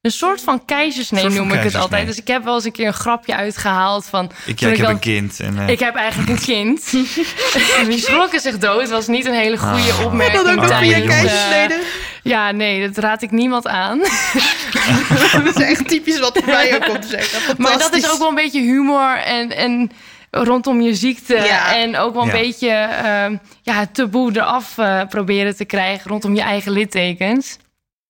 een 0.00 0.12
soort 0.12 0.40
van 0.40 0.64
keizersnee 0.64 1.20
Soort 1.20 1.34
van 1.34 1.46
noem 1.46 1.56
ik 1.56 1.62
het 1.62 1.74
altijd. 1.74 2.06
Dus 2.06 2.18
ik 2.18 2.26
heb 2.26 2.44
wel 2.44 2.54
eens 2.54 2.64
een 2.64 2.72
keer 2.72 2.86
een 2.86 2.92
grapje 2.92 3.34
uitgehaald 3.36 4.06
van. 4.06 4.30
Ik, 4.46 4.56
toen 4.56 4.66
ja, 4.68 4.72
ik 4.72 4.76
heb 4.78 4.86
dan- 4.86 4.94
een 4.94 5.00
kind. 5.00 5.40
En, 5.40 5.58
eh, 5.58 5.68
ik 5.68 5.78
heb 5.80 5.94
eigenlijk 5.94 6.30
een 6.30 6.44
kind. 6.44 6.90
Die 7.88 7.98
schrokken 7.98 8.40
zich 8.40 8.58
dood. 8.58 8.88
was 8.90 9.06
niet 9.06 9.24
een 9.26 9.34
hele 9.34 9.56
goede 9.58 9.92
Ah. 9.92 10.04
opmerking. 10.04 10.42
Dat 10.42 10.50
ook 10.50 10.56
nog 10.68 10.78
via 10.78 11.00
keizersnede. 11.06 11.82
Ja, 12.22 12.50
nee, 12.50 12.86
dat 12.88 13.04
raad 13.04 13.22
ik 13.22 13.30
niemand 13.30 13.66
aan. 13.66 13.98
Dat 15.44 15.56
is 15.56 15.62
echt 15.62 15.88
typisch 15.88 16.18
wat 16.18 16.38
voor 16.38 16.46
mij 16.52 16.74
ook 16.74 16.88
om 16.88 17.00
te 17.00 17.08
zeggen. 17.08 17.54
Maar 17.58 17.78
dat 17.78 17.94
is 17.94 18.10
ook 18.10 18.18
wel 18.18 18.28
een 18.28 18.34
beetje 18.34 18.60
humor 18.60 19.16
en, 19.18 19.56
en 19.56 19.90
rondom 20.44 20.80
je 20.80 20.94
ziekte. 20.94 21.34
Ja. 21.34 21.76
En 21.76 21.96
ook 21.96 22.12
wel 22.14 22.22
een 22.22 22.28
Ja. 22.28 22.34
beetje 22.34 22.68
ehm, 22.70 23.36
ja, 23.62 23.74
het 23.74 23.94
taboe 23.94 24.30
eraf 24.36 24.78
eh, 24.78 25.02
proberen 25.08 25.56
te 25.56 25.64
krijgen 25.64 26.10
rondom 26.10 26.34
je 26.34 26.40
eigen 26.40 26.72
littekens. 26.72 27.58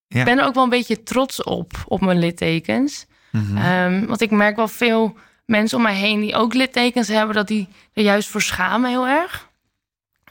Ja. 0.08 0.18
Ik 0.18 0.24
ben 0.24 0.38
er 0.38 0.44
ook 0.44 0.54
wel 0.54 0.62
een 0.64 0.68
beetje 0.70 1.02
trots 1.02 1.42
op, 1.42 1.72
op 1.88 2.00
mijn 2.00 2.18
littekens. 2.18 3.06
mhm. 3.32 3.56
Ehm, 3.56 4.06
want 4.06 4.20
ik 4.20 4.30
merk 4.30 4.56
wel 4.56 4.68
veel 4.68 5.16
mensen 5.46 5.76
om 5.76 5.82
mij 5.82 5.94
heen 5.94 6.20
die 6.20 6.34
ook 6.34 6.54
littekens 6.54 7.08
hebben, 7.08 7.34
dat 7.34 7.48
die 7.48 7.68
er 7.92 8.02
juist 8.02 8.28
voor 8.28 8.42
schamen 8.42 8.90
heel 8.90 9.06
erg. 9.06 9.48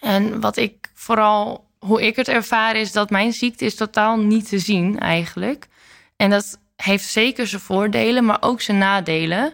En 0.01 0.39
wat 0.41 0.58
ik 0.58 0.73
vooral, 0.93 1.67
hoe 1.79 2.05
ik 2.05 2.15
het 2.15 2.27
ervaar, 2.27 2.75
is 2.75 2.91
dat 2.91 3.10
mijn 3.10 3.34
ziekte 3.34 3.65
is 3.65 3.75
totaal 3.75 4.17
niet 4.17 4.49
te 4.49 4.60
zien 4.60 4.99
eigenlijk. 4.99 5.67
En 6.15 6.29
dat 6.29 6.60
heeft 6.75 7.05
zeker 7.05 7.47
zijn 7.47 7.62
voordelen, 7.62 8.25
maar 8.25 8.38
ook 8.39 8.62
zijn 8.62 8.77
nadelen. 8.77 9.53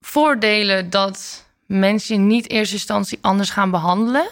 Voordelen 0.00 0.90
dat 0.90 1.41
mensen 1.78 2.14
je 2.14 2.20
niet 2.20 2.46
in 2.46 2.56
eerste 2.56 2.74
instantie 2.74 3.18
anders 3.20 3.50
gaan 3.50 3.70
behandelen. 3.70 4.28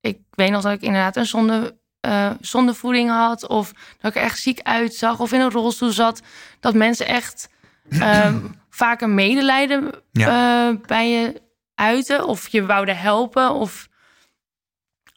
Ik 0.00 0.18
weet 0.30 0.50
nog 0.50 0.62
dat 0.62 0.72
ik 0.72 0.82
inderdaad 0.82 1.16
een 1.16 1.26
zonde, 1.26 1.78
eh, 2.00 2.30
zondevoeding 2.40 3.10
had, 3.10 3.46
of 3.46 3.72
dat 4.00 4.10
ik 4.10 4.16
er 4.16 4.22
echt 4.22 4.38
ziek 4.38 4.60
uitzag, 4.62 5.18
of 5.18 5.32
in 5.32 5.40
een 5.40 5.50
rolstoel 5.50 5.90
zat. 5.90 6.22
Dat 6.60 6.74
mensen 6.74 7.06
echt 7.06 7.48
ehm, 7.90 8.38
vaker 8.70 9.08
medelijden 9.08 9.92
eh, 10.12 10.68
bij 10.86 11.10
je 11.10 11.42
uiten, 11.74 12.26
of 12.26 12.48
je 12.48 12.66
wouden 12.66 12.98
helpen, 12.98 13.54
of 13.54 13.88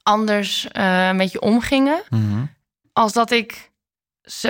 anders 0.03 0.67
eh, 0.67 1.11
met 1.11 1.31
je 1.31 1.41
omgingen. 1.41 2.01
Mhm. 2.09 2.45
Als 2.93 3.13
dat 3.13 3.31
ik 3.31 3.71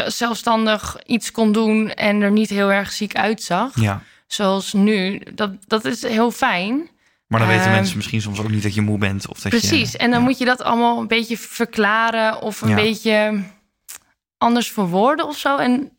zelfstandig 0.08 0.98
iets 1.06 1.32
kon 1.32 1.52
doen 1.52 1.90
en 1.90 2.22
er 2.22 2.32
niet 2.32 2.50
heel 2.50 2.72
erg 2.72 2.92
ziek 2.92 3.16
uitzag. 3.16 3.80
Ja. 3.80 4.02
Zoals 4.34 4.74
nu. 4.74 5.22
Dat, 5.34 5.52
dat 5.68 5.86
is 5.86 6.02
heel 6.02 6.32
fijn. 6.32 6.90
Maar 7.28 7.40
dan 7.40 7.48
weten 7.50 7.66
Ehm, 7.66 7.74
mensen 7.74 7.98
misschien 7.98 8.22
soms 8.22 8.40
ook 8.40 8.50
niet 8.50 8.64
dat 8.64 8.74
je 8.76 8.82
moe 8.82 8.98
bent. 8.98 9.28
Of 9.28 9.40
dat 9.40 9.50
Precies. 9.52 9.92
Je, 9.92 9.98
en 9.98 10.10
dan 10.12 10.20
ja. 10.20 10.26
moet 10.26 10.38
je 10.38 10.46
dat 10.46 10.62
allemaal 10.62 11.00
een 11.00 11.08
beetje 11.08 11.38
verklaren 11.38 12.42
of 12.42 12.62
een 12.62 12.70
Ja. 12.70 12.76
beetje 12.76 13.44
anders 14.38 14.72
verwoorden 14.72 15.28
of 15.28 15.38
zo. 15.38 15.58
En 15.58 15.98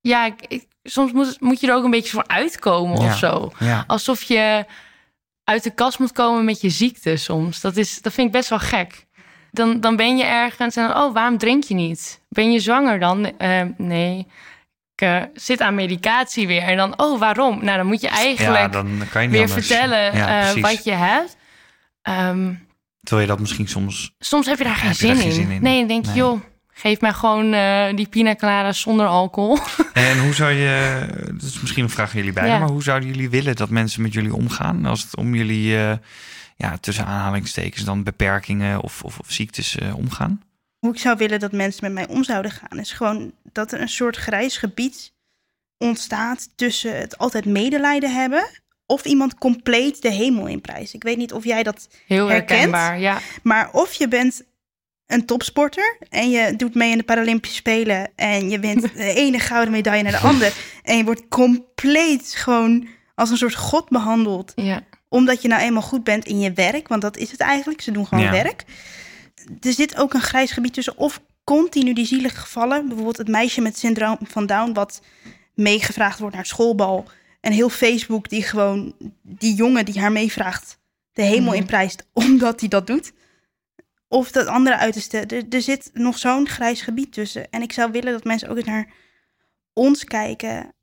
ja, 0.00 0.26
ik, 0.26 0.34
ik- 0.48 0.66
soms 0.82 1.12
moet, 1.12 1.40
moet 1.40 1.60
je 1.60 1.66
er 1.68 1.74
ook 1.74 1.84
een 1.84 1.90
beetje 1.90 2.10
voor 2.10 2.26
uitkomen 2.26 3.00
Ja. 3.00 3.06
of 3.06 3.16
zo. 3.18 3.52
Alsof 3.86 4.22
je 4.22 4.64
uit 5.44 5.62
de 5.62 5.70
kast 5.74 5.98
moet 5.98 6.12
komen 6.12 6.44
met 6.44 6.60
je 6.60 6.70
ziekte 6.70 7.16
soms. 7.16 7.60
Dat, 7.60 7.76
is, 7.76 8.00
dat 8.02 8.12
vind 8.12 8.26
ik 8.26 8.32
best 8.32 8.48
wel 8.48 8.58
gek. 8.58 9.06
Dan, 9.50 9.80
dan 9.80 9.96
ben 9.96 10.16
je 10.16 10.24
ergens 10.24 10.76
en 10.76 10.88
dan, 10.88 10.96
oh, 11.02 11.12
waarom 11.14 11.38
drink 11.38 11.64
je 11.64 11.74
niet? 11.74 12.20
Ben 12.28 12.52
je 12.52 12.60
zwanger 12.60 12.98
dan? 13.00 13.38
Eh, 13.38 13.62
nee, 13.76 14.26
eh, 15.02 15.22
zit 15.34 15.60
aan 15.60 15.74
medicatie 15.74 16.46
weer. 16.46 16.62
En 16.62 16.76
dan, 16.76 16.98
oh, 16.98 17.18
waarom? 17.18 17.64
Nou, 17.64 17.76
dan 17.76 17.86
moet 17.86 18.00
je 18.00 18.08
eigenlijk 18.08 18.58
ja, 18.58 18.68
dan 18.68 19.02
kan 19.10 19.22
je 19.22 19.28
niet 19.28 19.36
weer 19.36 19.48
anders. 19.48 19.66
vertellen 19.66 20.16
Ja, 20.16 20.54
eh, 20.54 20.62
wat 20.62 20.84
je 20.84 20.92
hebt. 20.92 21.36
Ehm, 22.02 22.52
Terwijl 23.02 23.26
je 23.26 23.32
dat 23.32 23.40
misschien 23.40 23.68
soms... 23.68 24.14
soms 24.18 24.46
heb 24.46 24.58
je 24.58 24.64
daar 24.64 24.76
geen, 24.76 24.88
je 24.88 24.94
zin, 24.94 25.08
daar 25.08 25.16
geen 25.16 25.26
in. 25.26 25.32
zin 25.32 25.50
in? 25.50 25.62
Nee, 25.62 25.78
dan 25.78 25.88
denk 25.88 26.04
je, 26.04 26.10
Nee. 26.10 26.20
joh, 26.20 26.40
geef 26.72 27.00
mij 27.00 27.12
gewoon 27.12 27.52
eh, 27.52 27.96
die 27.96 28.08
pina 28.08 28.34
colada 28.34 28.72
zonder 28.72 29.06
alcohol. 29.06 29.58
En 29.92 30.18
hoe 30.18 30.34
zou 30.34 30.52
je... 30.52 31.06
Dat 31.32 31.42
is 31.42 31.60
misschien 31.60 31.84
een 31.84 31.90
vraag 31.90 32.10
aan 32.10 32.16
jullie 32.16 32.32
beiden. 32.32 32.54
Ja. 32.54 32.60
Maar 32.60 32.70
hoe 32.70 32.82
zouden 32.82 33.08
jullie 33.08 33.30
willen 33.30 33.56
dat 33.56 33.70
mensen 33.70 34.02
met 34.02 34.12
jullie 34.12 34.34
omgaan? 34.34 34.84
Als 34.84 35.02
het 35.02 35.16
om 35.16 35.34
jullie, 35.34 35.68
ja, 36.56 36.76
tussen 36.80 37.06
aanhalingstekens 37.06 37.84
dan 37.84 38.02
beperkingen 38.02 38.80
of, 38.80 39.02
of, 39.02 39.18
of 39.18 39.26
ziektes 39.30 39.78
omgaan? 39.94 40.40
Hoe 40.84 40.92
ik 40.92 40.98
zou 40.98 41.16
willen 41.16 41.40
dat 41.40 41.52
mensen 41.52 41.84
met 41.84 41.92
mij 41.92 42.16
om 42.16 42.24
zouden 42.24 42.50
gaan, 42.50 42.78
is 42.78 42.92
gewoon 42.92 43.32
dat 43.52 43.72
er 43.72 43.80
een 43.80 43.88
soort 43.88 44.16
grijs 44.16 44.56
gebied 44.56 45.12
ontstaat 45.78 46.48
tussen 46.56 46.96
het 46.98 47.18
altijd 47.18 47.44
medelijden 47.44 48.14
hebben 48.14 48.46
of 48.86 49.04
iemand 49.04 49.34
compleet 49.38 50.02
de 50.02 50.10
hemel 50.10 50.46
in 50.46 50.60
prijs. 50.60 50.94
Ik 50.94 51.02
weet 51.02 51.16
niet 51.16 51.32
of 51.32 51.44
jij 51.44 51.62
dat, 51.62 51.88
Heel 52.06 52.28
Herkend? 52.28 52.50
herkenbaar, 52.50 52.98
ja. 52.98 53.18
maar 53.42 53.70
of 53.72 53.92
je 53.92 54.08
bent 54.08 54.42
een 55.06 55.26
topsporter 55.26 55.96
en 56.08 56.30
je 56.30 56.56
doet 56.56 56.74
mee 56.74 56.90
in 56.90 56.98
de 56.98 57.04
Paralympische 57.04 57.56
Spelen 57.56 58.10
en 58.16 58.50
je 58.50 58.58
wint 58.58 58.82
de 58.96 59.14
ene 59.14 59.38
gouden 59.38 59.72
medaille 59.72 60.02
naar 60.02 60.12
de 60.12 60.18
andere 60.18 60.52
en 60.82 60.96
je 60.96 61.04
wordt 61.04 61.28
compleet 61.28 62.34
gewoon 62.36 62.88
als 63.14 63.30
een 63.30 63.36
soort 63.36 63.54
god 63.54 63.88
behandeld 63.88 64.52
ja. 64.56 64.82
omdat 65.08 65.42
je 65.42 65.48
nou 65.48 65.62
eenmaal 65.62 65.82
goed 65.82 66.04
bent 66.04 66.24
in 66.24 66.40
je 66.40 66.52
werk, 66.52 66.88
want 66.88 67.02
dat 67.02 67.16
is 67.16 67.30
het 67.30 67.40
eigenlijk. 67.40 67.80
Ze 67.80 67.90
doen 67.90 68.06
gewoon 68.06 68.24
Ja. 68.24 68.30
werk. 68.30 68.64
Er 69.60 69.72
zit 69.72 69.96
ook 69.96 70.14
een 70.14 70.22
grijs 70.22 70.50
gebied 70.50 70.72
tussen 70.74 70.96
of 70.96 71.20
continu 71.44 71.92
die 71.92 72.06
zielige 72.06 72.36
gevallen, 72.36 72.86
bijvoorbeeld 72.86 73.16
het 73.18 73.28
meisje 73.28 73.60
met 73.60 73.78
syndroom 73.78 74.18
van 74.22 74.46
Down 74.46 74.72
wat 74.72 75.02
meegevraagd 75.54 76.18
wordt 76.18 76.34
naar 76.34 76.46
schoolbal 76.46 77.08
en 77.40 77.52
heel 77.52 77.68
Facebook 77.68 78.28
die 78.28 78.42
gewoon 78.42 78.94
die 79.22 79.54
jongen 79.54 79.84
die 79.84 80.00
haar 80.00 80.12
meevraagt 80.12 80.78
de 81.12 81.22
hemel 81.22 81.50
Mhm. 81.50 81.60
in 81.60 81.66
prijst 81.66 82.06
omdat 82.26 82.60
hij 82.60 82.68
dat 82.68 82.86
doet. 82.86 83.12
Of 84.08 84.30
dat 84.30 84.46
andere 84.46 84.76
uiterste. 84.76 85.18
Er, 85.18 85.44
er 85.50 85.62
zit 85.62 85.90
nog 85.92 86.18
zo'n 86.18 86.48
grijs 86.48 86.80
gebied 86.80 87.12
tussen. 87.12 87.50
En 87.50 87.62
ik 87.62 87.72
zou 87.72 87.92
willen 87.92 88.12
dat 88.12 88.24
mensen 88.24 88.48
ook 88.48 88.56
eens 88.56 88.66
naar 88.66 88.92
ons 89.72 90.04
kijken 90.04 90.74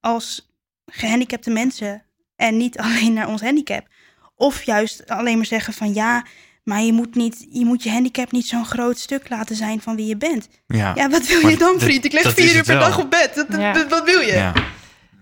als 0.00 0.48
gehandicapte 0.86 1.50
mensen 1.50 2.02
en 2.36 2.56
niet 2.56 2.78
alleen 2.84 3.12
naar 3.12 3.28
ons 3.28 3.40
handicap. 3.40 3.88
Of 4.36 4.62
juist 4.62 5.08
alleen 5.08 5.36
maar 5.36 5.46
zeggen 5.46 5.72
van 5.72 5.94
ja, 5.94 6.24
maar 6.68 6.80
je 6.82 6.92
moet, 6.92 7.14
niet, 7.14 7.46
je, 7.50 7.64
moet 7.64 7.82
je 7.82 7.90
handicap 7.90 8.32
niet 8.32 8.46
zo'n 8.46 8.64
groot 8.66 8.98
stuk 8.98 9.28
laten 9.28 9.56
zijn 9.56 9.80
van 9.80 9.96
wie 9.96 10.06
je 10.06 10.16
bent. 10.16 10.48
Ja. 10.66 10.92
Ja, 10.94 11.08
wat 11.08 11.26
wil 11.26 11.48
je 11.48 11.56
dan, 11.56 11.72
dat- 11.72 11.82
vriend? 11.82 12.04
Ik 12.04 12.12
lig 12.12 12.22
dat 12.22 12.32
vier 12.32 12.54
uur 12.56 12.62
per 12.64 12.78
wel. 12.78 12.88
dag 12.88 12.98
op 12.98 13.10
bed. 13.10 13.32
Dat- 13.34 13.50
dat- 13.50 13.60
Ja. 13.60 13.72
dat- 13.72 13.88
wat 13.88 14.04
wil 14.04 14.20
je? 14.20 14.32
ja. 14.32 14.52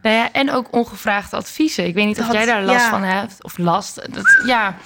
Nou 0.03 0.17
ja, 0.17 0.33
en 0.33 0.51
ook 0.53 0.69
ongevraagde 0.73 1.37
adviezen. 1.37 1.87
Ik 1.87 1.95
weet 1.95 2.07
niet 2.07 2.19
of 2.21 2.27
Dat- 2.27 2.35
jij 2.35 2.45
daar 2.47 2.63
last 2.63 2.85
ja. 2.85 2.91
van 2.91 3.03
hebt. 3.03 3.45
Of 3.45 3.59
last. 3.59 3.95
Dat, 4.15 4.43
ja, 4.47 4.77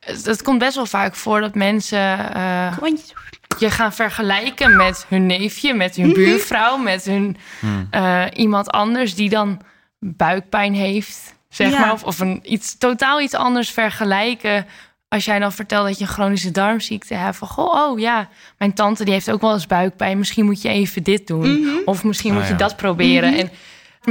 het, 0.00 0.26
het 0.26 0.42
komt 0.42 0.58
best 0.58 0.74
wel 0.74 0.86
vaak 0.86 1.14
voor 1.14 1.40
dat 1.40 1.54
mensen 1.54 2.34
eh, 2.34 2.76
je 3.58 3.70
gaan 3.70 3.92
vergelijken 3.92 4.76
met 4.76 5.06
hun 5.08 5.26
neefje, 5.26 5.74
met 5.74 5.96
hun 5.96 6.12
buurvrouw, 6.12 6.76
met 6.76 7.04
hun 7.04 7.36
Hmm. 7.60 7.86
eh, 7.90 8.24
iemand 8.34 8.70
anders 8.70 9.14
die 9.14 9.28
dan 9.28 9.60
buikpijn 9.98 10.74
heeft, 10.74 11.34
zeg 11.48 11.70
Ja. 11.70 11.78
maar. 11.80 11.92
Of, 11.92 12.02
of 12.04 12.18
een 12.20 12.40
iets, 12.44 12.78
totaal 12.78 13.20
iets 13.20 13.34
anders 13.34 13.70
vergelijken. 13.70 14.66
Als 15.14 15.24
jij 15.24 15.38
dan 15.38 15.52
vertelt 15.52 15.86
dat 15.86 15.98
je 15.98 16.04
een 16.04 16.10
chronische 16.10 16.50
darmziekte 16.50 17.14
hebt. 17.14 17.36
Van, 17.36 17.48
goh, 17.48 17.74
oh 17.90 17.98
ja, 17.98 18.28
mijn 18.58 18.74
tante 18.74 19.04
die 19.04 19.12
heeft 19.12 19.30
ook 19.30 19.40
wel 19.40 19.52
eens 19.52 19.66
buikpijn. 19.66 20.18
Misschien 20.18 20.44
moet 20.44 20.62
je 20.62 20.68
even 20.68 21.02
dit 21.02 21.26
doen. 21.26 21.82
Of 21.84 22.04
misschien 22.04 22.34
moet 22.34 22.42
je 22.42 22.48
ja. 22.48 22.56
dat 22.56 22.76
proberen. 22.76 23.36
En 23.36 23.50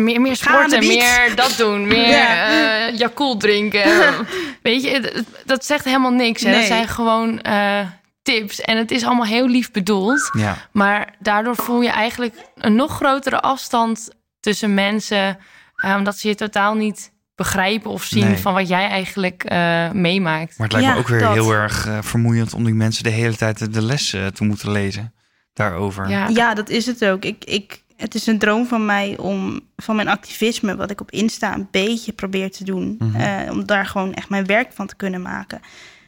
meer, 0.04 0.22
meer 0.22 0.36
sporten, 0.36 0.88
meer 0.88 1.36
dat 1.36 1.56
doen. 1.58 1.88
Meer 1.88 2.08
Ja. 2.10 2.48
eh 2.90 2.98
Yakult 2.98 3.40
drinken. 3.40 3.84
Weet 4.62 4.84
je, 4.84 5.24
dat 5.46 5.66
zegt 5.66 5.86
helemaal 5.86 6.12
niks. 6.12 6.44
Hè? 6.44 6.52
Dat 6.54 6.64
zijn 6.64 6.88
gewoon 6.88 7.42
eh, 7.42 7.80
tips. 8.22 8.62
En 8.62 8.78
het 8.78 8.92
is 8.92 9.06
allemaal 9.06 9.26
heel 9.26 9.48
lief 9.48 9.72
bedoeld. 9.72 10.30
ja. 10.38 10.58
Maar 10.72 11.16
daardoor 11.20 11.56
voel 11.56 11.82
je 11.82 11.90
eigenlijk 11.90 12.36
een 12.58 12.76
nog 12.76 12.96
grotere 12.96 13.42
afstand 13.42 14.10
tussen 14.40 14.74
mensen. 14.74 15.38
eh, 15.76 15.96
omdat 15.96 16.18
ze 16.18 16.28
je 16.28 16.36
totaal 16.36 16.74
niet 16.74 17.12
begrijpen 17.36 17.92
of 17.92 18.04
zien 18.04 18.26
Nee. 18.28 18.38
van 18.38 18.54
wat 18.54 18.68
jij 18.68 18.88
eigenlijk 18.88 19.44
eh, 19.44 19.92
meemaakt. 19.92 20.58
Maar 20.58 20.68
het 20.68 20.76
lijkt 20.78 20.94
me 20.94 21.00
ook 21.02 21.08
weer 21.08 21.20
dat. 21.20 21.34
heel 21.34 21.52
erg 21.52 21.88
eh, 21.88 21.98
vermoeiend 22.02 22.54
om 22.54 22.64
die 22.64 22.74
mensen 22.74 23.04
de 23.04 23.10
hele 23.10 23.36
tijd 23.36 23.60
de, 23.60 23.70
de 23.70 23.82
les 23.82 24.14
eh, 24.14 24.26
te 24.28 24.44
moeten 24.44 24.72
lezen 24.72 25.14
daarover. 25.54 26.10
Ja, 26.10 26.28
Ja, 26.28 26.54
dat 26.54 26.70
is 26.70 26.86
het 26.86 27.06
ook. 27.06 27.26
Ik, 27.26 27.44
ik, 27.46 27.84
het 27.98 28.16
is 28.16 28.28
een 28.28 28.40
droom 28.40 28.66
van 28.66 28.86
mij 28.86 29.18
om 29.18 29.60
van 29.76 29.96
mijn 29.96 30.08
activisme, 30.08 30.76
wat 30.76 30.92
ik 30.92 31.02
op 31.02 31.12
Insta 31.12 31.54
een 31.54 31.68
beetje 31.72 32.12
probeer 32.14 32.52
te 32.52 32.64
doen, 32.64 32.96
Mhm. 33.00 33.16
eh, 33.16 33.52
om 33.52 33.66
daar 33.66 33.86
gewoon 33.86 34.14
echt 34.14 34.30
mijn 34.30 34.46
werk 34.46 34.72
van 34.74 34.88
te 34.88 34.96
kunnen 34.96 35.22
maken. 35.22 35.60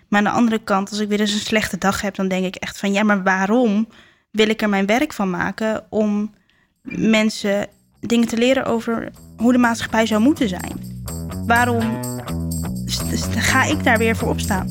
Maar 0.10 0.20
aan 0.20 0.26
de 0.34 0.40
andere 0.40 0.60
kant, 0.60 0.90
als 0.90 1.00
ik 1.00 1.08
weer 1.10 1.20
eens 1.20 1.34
een 1.34 1.40
slechte 1.40 1.78
dag 1.78 2.02
heb, 2.02 2.16
dan 2.16 2.28
denk 2.28 2.46
ik 2.46 2.56
echt 2.56 2.80
van 2.80 2.94
ja, 2.94 3.04
maar 3.04 3.24
waarom 3.24 3.88
wil 4.32 4.50
ik 4.50 4.62
er 4.62 4.70
mijn 4.70 4.86
werk 4.86 5.14
van 5.14 5.30
maken 5.30 5.86
om 5.90 6.34
mensen 6.82 7.68
dingen 8.00 8.28
te 8.28 8.38
leren 8.38 8.66
over 8.66 9.12
hoe 9.38 9.52
de 9.52 9.58
maatschappij 9.58 10.06
zou 10.06 10.22
moeten 10.22 10.50
zijn? 10.50 10.95
Waarom 11.46 12.00
ga 13.36 13.64
ik 13.64 13.84
daar 13.84 13.98
weer 13.98 14.16
voor 14.16 14.30
opstaan? 14.30 14.68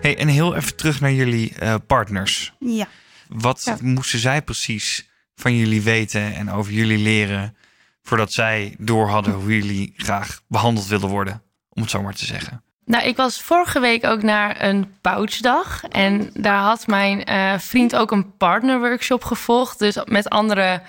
Hey, 0.00 0.18
en 0.18 0.28
heel 0.28 0.54
even 0.54 0.76
terug 0.76 1.00
naar 1.00 1.12
jullie 1.12 1.54
eh, 1.58 1.74
partners. 1.86 2.52
Ja. 2.58 2.86
Wat 3.28 3.62
Ja. 3.64 3.76
moesten 3.80 4.18
zij 4.18 4.42
precies 4.42 5.08
van 5.34 5.56
jullie 5.56 5.82
weten 5.82 6.34
en 6.34 6.50
over 6.50 6.72
jullie 6.72 6.98
leren... 6.98 7.56
voordat 8.02 8.32
zij 8.32 8.74
door 8.78 9.08
hadden 9.08 9.34
hoe 9.34 9.54
jullie 9.56 9.92
graag 9.96 10.40
behandeld 10.48 10.86
wilden 10.86 11.08
worden? 11.08 11.42
Om 11.68 11.82
het 11.82 11.90
zo 11.90 12.02
maar 12.02 12.14
te 12.14 12.24
zeggen. 12.24 12.62
Nou, 12.84 13.04
ik 13.04 13.16
was 13.16 13.42
vorige 13.42 13.80
week 13.80 14.04
ook 14.06 14.22
naar 14.22 14.64
een 14.64 14.94
pouchdag. 15.00 15.84
En 15.84 16.30
daar 16.34 16.58
had 16.62 16.86
mijn 16.86 17.24
eh, 17.24 17.58
vriend 17.58 17.96
ook 17.96 18.10
een 18.10 18.36
partnerworkshop 18.36 19.24
gevolgd. 19.24 19.78
Dus 19.78 19.96
met 20.04 20.28
andere 20.28 20.82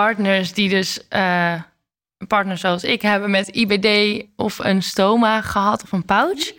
partners 0.00 0.52
die 0.52 0.68
dus... 0.68 1.08
eh, 1.08 1.52
een 2.18 2.26
partner 2.26 2.58
zoals 2.58 2.84
ik 2.84 3.02
hebben 3.02 3.30
met 3.30 3.48
IBD 3.48 4.22
of 4.36 4.58
een 4.58 4.82
stoma 4.82 5.40
gehad 5.40 5.82
of 5.82 5.92
een 5.92 6.04
pouch. 6.04 6.52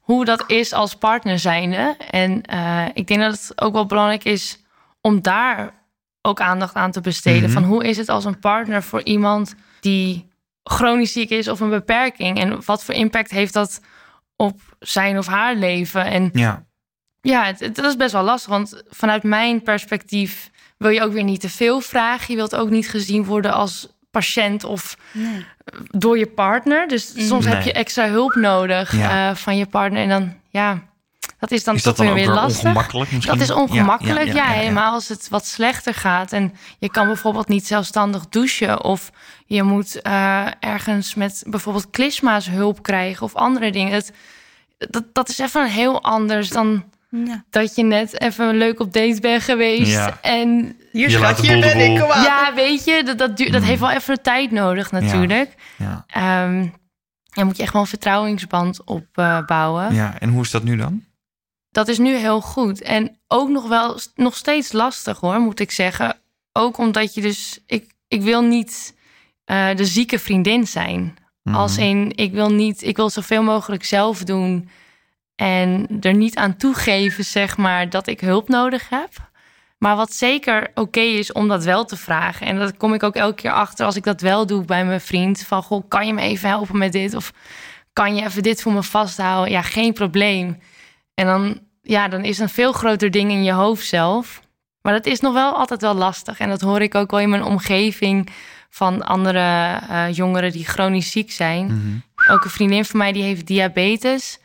Hoe 0.00 0.24
dat 0.24 0.44
is 0.50 0.72
als 0.72 0.94
partner 0.94 1.38
zijnde. 1.38 1.96
En 2.10 2.42
eh, 2.42 2.84
ik 2.94 3.06
denk 3.06 3.20
dat 3.20 3.32
het 3.32 3.60
ook 3.62 3.72
wel 3.72 3.86
belangrijk 3.86 4.24
is 4.24 4.58
om 5.00 5.22
daar 5.22 5.74
ook 6.22 6.40
aandacht 6.40 6.74
aan 6.74 6.90
te 6.90 7.00
besteden. 7.00 7.42
Mhm. 7.42 7.52
Van 7.52 7.64
hoe 7.64 7.84
is 7.84 7.96
het 7.96 8.08
als 8.08 8.24
een 8.24 8.38
partner 8.38 8.82
voor 8.82 9.02
iemand 9.02 9.54
die 9.80 10.28
chronisch 10.62 11.12
ziek 11.12 11.30
is 11.30 11.48
of 11.48 11.60
een 11.60 11.70
beperking? 11.70 12.38
En 12.38 12.64
wat 12.64 12.84
voor 12.84 12.94
impact 12.94 13.30
heeft 13.30 13.52
dat 13.52 13.80
op 14.36 14.60
zijn 14.78 15.18
of 15.18 15.26
haar 15.26 15.54
leven? 15.54 16.04
En 16.04 16.30
Ja, 16.32 16.64
ja, 17.20 17.44
het, 17.44 17.60
het- 17.60 17.74
dat 17.74 17.84
is 17.84 17.96
best 17.96 18.12
wel 18.12 18.22
lastig. 18.22 18.50
Want 18.50 18.82
vanuit 18.88 19.22
mijn 19.22 19.62
perspectief 19.62 20.50
wil 20.84 20.92
je 20.92 21.02
ook 21.02 21.12
weer 21.12 21.24
niet 21.24 21.40
te 21.40 21.48
veel 21.50 21.80
vragen. 21.80 22.26
Je 22.28 22.36
wilt 22.36 22.56
ook 22.56 22.70
niet 22.70 22.88
gezien 22.88 23.24
worden 23.24 23.52
als 23.52 23.88
patiënt 24.10 24.64
of 24.64 24.96
Nee. 25.12 25.44
door 25.90 26.18
je 26.18 26.26
partner. 26.26 26.88
Dus 26.88 27.12
soms 27.28 27.44
heb 27.46 27.62
je 27.62 27.72
extra 27.72 28.08
hulp 28.08 28.34
nodig 28.34 28.96
Ja. 28.96 29.30
eh, 29.30 29.36
van 29.36 29.56
je 29.56 29.66
partner. 29.66 30.02
En 30.02 30.08
dan, 30.08 30.34
ja, 30.48 30.82
dat 31.38 31.50
is 31.50 31.64
dan 31.64 31.74
is 31.74 31.82
toch 31.82 31.94
dat 31.96 32.06
dan 32.06 32.14
weer 32.14 32.28
lastig. 32.28 32.64
ongemakkelijk 32.64 33.12
misschien? 33.12 33.32
Dat 33.38 33.42
is 33.48 33.54
Ja, 33.54 33.60
ongemakkelijk, 33.60 34.32
ja, 34.32 34.46
helemaal 34.46 34.92
als 34.92 35.08
het 35.08 35.28
wat 35.28 35.46
slechter 35.46 35.94
gaat. 35.94 36.32
En 36.32 36.54
je 36.78 36.90
kan 36.90 37.06
bijvoorbeeld 37.06 37.48
niet 37.48 37.66
zelfstandig 37.66 38.28
douchen. 38.28 38.84
Of 38.84 39.10
je 39.46 39.62
moet 39.62 40.02
eh, 40.02 40.46
ergens 40.60 41.14
met 41.14 41.42
bijvoorbeeld 41.46 41.90
klisma's 41.90 42.46
hulp 42.48 42.82
krijgen 42.82 43.22
of 43.22 43.34
andere 43.34 43.70
dingen. 43.72 43.92
Het, 43.92 44.12
dat, 44.78 45.04
dat 45.12 45.28
is 45.28 45.38
even 45.38 45.66
heel 45.70 46.02
anders 46.02 46.48
dan 46.48 46.84
Ja. 47.24 47.44
dat 47.50 47.74
je 47.74 47.82
net 47.84 48.20
even 48.20 48.56
leuk 48.56 48.80
op 48.80 48.92
date 48.92 49.20
bent 49.20 49.42
geweest. 49.42 49.92
Ja. 49.92 50.18
En 50.22 50.76
Hier, 50.92 51.10
Je 51.10 51.16
schat, 51.16 51.36
de 51.36 51.46
hier 51.46 51.60
ben 51.60 51.78
ik. 51.92 51.98
ja, 51.98 52.52
weet 52.54 52.84
je, 52.84 53.02
dat, 53.04 53.18
dat, 53.18 53.36
duurt, 53.36 53.52
dat 53.52 53.60
Mm. 53.60 53.66
heeft 53.66 53.80
wel 53.80 53.90
even 53.90 54.22
tijd 54.22 54.50
nodig 54.50 54.90
natuurlijk. 54.90 55.54
Ja. 55.78 56.04
Ehm 56.06 56.66
dan 57.34 57.46
moet 57.46 57.56
je 57.56 57.62
echt 57.62 57.72
wel 57.72 57.82
een 57.82 57.88
vertrouwensband 57.88 58.84
opbouwen. 58.84 59.94
ja, 59.94 60.18
en 60.20 60.28
hoe 60.30 60.42
is 60.42 60.50
dat 60.50 60.62
nu 60.64 60.76
dan? 60.76 61.04
Dat 61.70 61.88
is 61.88 61.98
nu 61.98 62.14
heel 62.16 62.40
goed. 62.40 62.82
En 62.82 63.18
ook 63.28 63.48
nog 63.48 63.68
wel 63.68 63.98
nog 64.14 64.36
steeds 64.36 64.72
lastig 64.72 65.20
hoor, 65.20 65.38
moet 65.40 65.60
ik 65.60 65.70
zeggen. 65.70 66.16
Ook 66.52 66.78
omdat 66.78 67.14
je 67.14 67.20
dus. 67.20 67.60
Ik, 67.66 67.92
ik 68.08 68.22
wil 68.22 68.42
niet 68.42 68.94
eh, 69.44 69.74
de 69.76 69.84
zieke 69.84 70.18
vriendin 70.18 70.66
zijn. 70.66 71.16
Als 71.52 71.72
Mhm. 71.76 71.86
in, 71.86 72.12
ik 72.16 72.32
wil 72.32 72.50
niet, 72.52 72.82
ik 72.82 72.96
wil 72.96 73.10
zoveel 73.10 73.42
mogelijk 73.42 73.84
zelf 73.84 74.22
doen 74.24 74.68
en 75.36 75.86
er 76.00 76.14
niet 76.14 76.36
aan 76.36 76.56
toegeven, 76.56 77.24
zeg 77.24 77.56
maar, 77.56 77.90
dat 77.90 78.06
ik 78.06 78.20
hulp 78.20 78.48
nodig 78.48 78.88
heb. 78.88 79.10
Maar 79.78 79.96
wat 79.96 80.12
zeker 80.12 80.70
oké 80.74 81.00
is 81.00 81.32
om 81.32 81.48
dat 81.48 81.64
wel 81.64 81.84
te 81.84 81.96
vragen. 81.96 82.46
En 82.46 82.58
dat 82.58 82.76
kom 82.76 82.94
ik 82.94 83.02
ook 83.02 83.14
elke 83.14 83.34
keer 83.34 83.52
achter 83.52 83.86
als 83.86 83.96
ik 83.96 84.04
dat 84.04 84.20
wel 84.20 84.46
doe 84.46 84.64
bij 84.64 84.84
mijn 84.84 85.00
vriend. 85.00 85.42
Van, 85.42 85.62
goh, 85.62 85.88
kan 85.88 86.06
je 86.06 86.12
me 86.12 86.20
even 86.20 86.48
helpen 86.48 86.78
met 86.78 86.92
dit? 86.92 87.14
Of 87.14 87.32
kan 87.92 88.14
je 88.14 88.24
even 88.24 88.42
dit 88.42 88.62
voor 88.62 88.72
me 88.72 88.82
vasthouden? 88.82 89.52
Ja, 89.52 89.62
geen 89.62 89.92
probleem. 89.92 90.58
En 91.14 91.26
dan, 91.26 91.60
ja, 91.82 92.08
dan 92.08 92.24
is 92.24 92.38
een 92.38 92.48
veel 92.48 92.72
groter 92.72 93.10
ding 93.10 93.30
in 93.30 93.44
je 93.44 93.52
hoofd 93.52 93.86
zelf. 93.86 94.40
Maar 94.82 94.92
dat 94.92 95.06
is 95.06 95.20
nog 95.20 95.32
wel 95.32 95.52
altijd 95.52 95.80
wel 95.80 95.94
lastig. 95.94 96.38
En 96.38 96.48
dat 96.48 96.60
hoor 96.60 96.80
ik 96.80 96.94
ook 96.94 97.10
wel 97.10 97.20
in 97.20 97.30
mijn 97.30 97.44
omgeving 97.44 98.28
van 98.70 99.02
andere 99.02 99.78
eh, 99.88 100.12
jongeren 100.12 100.52
die 100.52 100.64
chronisch 100.64 101.10
ziek 101.10 101.32
zijn. 101.32 101.66
Mhm. 101.66 102.32
Ook 102.32 102.44
een 102.44 102.50
vriendin 102.50 102.84
van 102.84 102.98
mij 102.98 103.12
die 103.12 103.22
heeft 103.22 103.46
diabetes. 103.46 104.38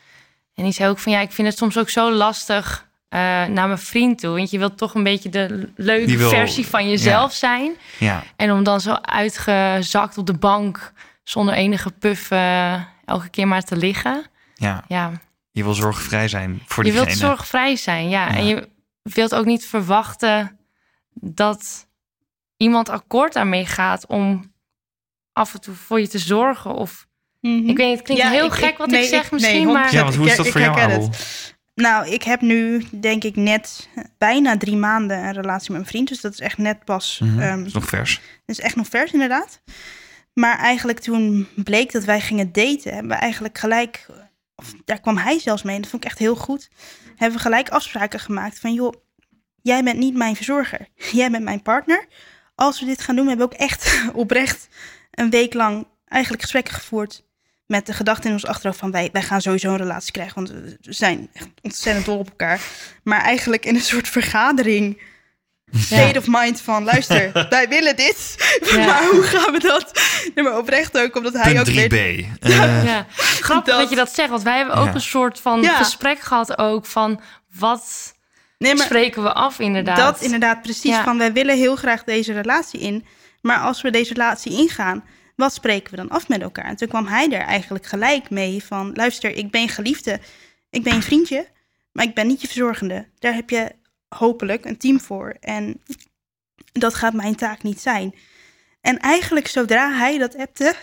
En 0.60 0.66
die 0.66 0.74
zei 0.74 0.88
ook 0.90 0.98
van 0.98 1.12
ja, 1.12 1.20
ik 1.20 1.32
vind 1.32 1.48
het 1.48 1.56
soms 1.58 1.78
ook 1.78 1.88
zo 1.88 2.12
lastig 2.12 2.88
eh, 3.08 3.18
naar 3.44 3.66
mijn 3.66 3.78
vriend 3.78 4.18
toe. 4.18 4.36
Want 4.36 4.50
je 4.50 4.58
wilt 4.58 4.78
toch 4.78 4.94
een 4.94 5.02
beetje 5.02 5.28
de 5.28 5.72
leuke 5.76 6.16
wil- 6.16 6.28
versie 6.28 6.66
van 6.66 6.88
jezelf 6.88 7.32
zijn. 7.32 7.72
Ja, 7.98 8.22
En 8.36 8.52
om 8.52 8.62
dan 8.64 8.80
zo 8.80 8.92
uitgezakt 8.92 10.18
op 10.18 10.26
de 10.26 10.34
bank 10.38 10.92
zonder 11.24 11.54
enige 11.54 11.90
puff 11.90 12.30
eh, 12.30 12.82
elke 13.04 13.28
keer 13.28 13.48
maar 13.48 13.62
te 13.62 13.76
liggen. 13.76 14.24
ja, 14.54 14.84
Ja, 14.88 15.12
je 15.50 15.62
wil 15.62 15.74
zorgvrij 15.74 16.28
zijn 16.28 16.62
voor 16.66 16.84
je 16.84 16.90
diegene. 16.90 17.10
wilt 17.10 17.20
zorgvrij 17.20 17.76
zijn, 17.76 18.08
ja. 18.08 18.28
Ja. 18.28 18.36
En 18.36 18.46
je 18.46 18.68
wilt 19.02 19.34
ook 19.34 19.44
niet 19.44 19.66
verwachten 19.66 20.58
dat 21.14 21.86
iemand 22.56 22.88
akkoord 22.88 23.32
daarmee 23.32 23.66
gaat 23.66 24.06
om 24.06 24.52
af 25.32 25.54
en 25.54 25.60
toe 25.60 25.74
voor 25.74 26.00
je 26.00 26.08
te 26.08 26.18
zorgen. 26.18 26.74
Of 26.74 27.06
Ik 27.40 27.76
weet 27.76 27.76
niet, 27.76 27.78
het 27.78 28.02
klinkt 28.02 28.22
Ja, 28.22 28.30
heel 28.30 28.46
ik- 28.46 28.52
gek 28.52 28.70
ik- 28.70 28.76
wat 28.76 28.88
nee, 28.90 29.02
ik 29.02 29.08
zeg 29.08 29.24
ik- 29.24 29.30
misschien, 29.30 29.64
nee, 29.64 29.72
maar... 29.72 29.88
100%. 29.90 29.92
Ja, 29.92 30.02
want 30.02 30.14
hoe 30.14 30.26
is 30.26 30.36
dat 30.36 30.46
ik 30.46 30.52
voor 30.52 30.60
jou, 30.60 30.78
Abel? 30.80 31.10
Nou, 31.74 32.08
ik 32.08 32.22
heb 32.22 32.40
nu 32.40 32.84
denk 33.00 33.24
ik 33.24 33.36
net 33.36 33.88
bijna 34.18 34.56
drie 34.56 34.76
maanden 34.76 35.18
een 35.24 35.32
relatie 35.32 35.70
met 35.72 35.80
mijn 35.80 35.86
vriend. 35.86 36.08
Dus 36.08 36.20
dat 36.20 36.32
is 36.32 36.40
echt 36.40 36.58
net 36.58 36.84
pas. 36.84 37.20
Dat 37.36 37.66
is 37.66 37.72
nog 37.72 37.84
vers. 37.84 38.14
dat 38.46 38.56
is 38.56 38.60
echt 38.60 38.76
nog 38.76 38.86
vers 38.88 39.12
inderdaad. 39.12 39.62
Maar 40.32 40.58
eigenlijk 40.58 40.98
toen 40.98 41.48
bleek 41.54 41.92
dat 41.92 42.04
wij 42.04 42.20
gingen 42.20 42.52
daten, 42.52 42.92
hebben 42.92 43.10
we 43.10 43.18
eigenlijk 43.18 43.58
gelijk, 43.58 44.06
of 44.54 44.72
daar 44.84 45.00
kwam 45.00 45.16
hij 45.16 45.38
zelfs 45.38 45.62
mee, 45.62 45.74
en 45.74 45.80
dat 45.80 45.90
vond 45.90 46.04
ik 46.04 46.10
echt 46.10 46.18
heel 46.18 46.36
goed. 46.36 46.68
Hebben 47.16 47.36
we 47.38 47.44
gelijk 47.44 47.68
afspraken 47.68 48.20
gemaakt 48.20 48.58
van 48.60 48.72
joh, 48.74 48.92
jij 49.62 49.82
bent 49.82 49.98
niet 49.98 50.14
mijn 50.14 50.36
verzorger, 50.36 50.88
jij 51.12 51.30
bent 51.30 51.44
mijn 51.44 51.62
partner. 51.62 52.06
Als 52.54 52.80
we 52.80 52.86
dit 52.86 53.00
gaan 53.02 53.14
doen, 53.14 53.24
we 53.24 53.30
hebben 53.30 53.46
ook 53.46 53.54
echt 53.60 54.02
oprecht 54.12 54.68
een 55.10 55.30
week 55.30 55.54
lang 55.54 55.86
eigenlijk 56.04 56.42
gesprekken 56.42 56.74
gevoerd 56.74 57.22
met 57.70 57.86
de 57.86 57.92
gedachte 57.92 58.26
in 58.26 58.32
ons 58.32 58.46
achterhoofd 58.46 58.78
van 58.78 58.90
wij, 58.90 59.08
wij 59.12 59.22
gaan 59.22 59.40
sowieso 59.40 59.70
een 59.70 59.76
relatie 59.76 60.12
krijgen, 60.12 60.34
want 60.34 60.48
we 60.48 60.76
zijn 60.80 61.28
echt 61.32 61.48
ontzettend 61.62 62.04
dol 62.06 62.18
op 62.18 62.28
elkaar. 62.28 62.60
Maar 63.02 63.20
eigenlijk 63.20 63.64
in 63.66 63.74
een 63.74 63.80
soort 63.80 64.08
vergadering, 64.08 65.02
state 65.76 66.18
of 66.18 66.24
mind 66.28 66.60
van 66.60 66.84
luister, 66.84 67.30
wij 67.50 67.68
willen 67.68 67.96
dit, 67.96 68.36
Ja. 68.70 68.84
maar 68.86 69.04
hoe 69.04 69.22
gaan 69.22 69.52
we 69.52 69.58
dat? 69.58 70.02
Nee, 70.34 70.44
maar 70.44 70.58
oprecht 70.58 70.98
ook, 70.98 71.16
omdat 71.16 71.32
hij 71.32 71.54
Punt 71.54 71.68
ook 71.68 71.74
3b. 71.74 71.88
weet... 71.88 72.26
Eh, 72.40 72.84
Ja, 72.84 73.06
grappig 73.40 73.72
Dat- 73.72 73.80
dat 73.80 73.90
je 73.90 73.96
dat 73.96 74.14
zegt, 74.14 74.30
want 74.30 74.42
wij 74.42 74.56
hebben 74.56 74.74
ook 74.76 74.86
Ja. 74.86 74.94
een 74.94 75.00
soort 75.00 75.40
van 75.40 75.62
Ja. 75.62 75.76
gesprek 75.76 76.20
gehad 76.20 76.58
ook 76.58 76.86
van 76.86 77.20
wat 77.58 78.14
Nee, 78.58 78.74
maar 78.74 78.84
spreken 78.86 79.22
we 79.22 79.32
af 79.32 79.58
inderdaad. 79.58 79.96
dat 79.96 80.20
inderdaad 80.22 80.62
precies, 80.62 80.82
Ja. 80.94 81.04
van 81.04 81.18
wij 81.18 81.32
willen 81.32 81.56
heel 81.56 81.76
graag 81.76 82.04
deze 82.04 82.32
relatie 82.32 82.80
in. 82.80 83.04
Maar 83.40 83.58
als 83.58 83.82
we 83.82 83.90
deze 83.90 84.12
relatie 84.12 84.52
ingaan, 84.52 85.04
wat 85.40 85.54
spreken 85.54 85.90
we 85.90 85.96
dan 85.96 86.08
af 86.08 86.28
met 86.28 86.42
elkaar? 86.42 86.64
En 86.64 86.76
toen 86.76 86.88
kwam 86.88 87.06
hij 87.06 87.32
er 87.32 87.40
eigenlijk 87.40 87.86
gelijk 87.86 88.30
mee 88.30 88.64
van... 88.64 88.92
luister, 88.94 89.30
ik 89.30 89.50
ben 89.50 89.68
geliefde, 89.68 90.20
ik 90.70 90.82
ben 90.82 90.94
je 90.94 91.02
vriendje... 91.02 91.46
maar 91.92 92.04
ik 92.04 92.14
ben 92.14 92.26
niet 92.26 92.40
je 92.40 92.46
verzorgende. 92.46 93.08
Daar 93.18 93.34
heb 93.34 93.50
je 93.50 93.74
hopelijk 94.08 94.64
een 94.64 94.76
team 94.76 95.00
voor. 95.00 95.36
En 95.40 95.82
dat 96.72 96.94
gaat 96.94 97.12
mijn 97.12 97.36
taak 97.36 97.62
niet 97.62 97.80
zijn. 97.80 98.14
En 98.80 98.98
eigenlijk 98.98 99.46
zodra 99.46 99.92
hij 99.92 100.18
dat 100.18 100.36
appte... 100.36 100.74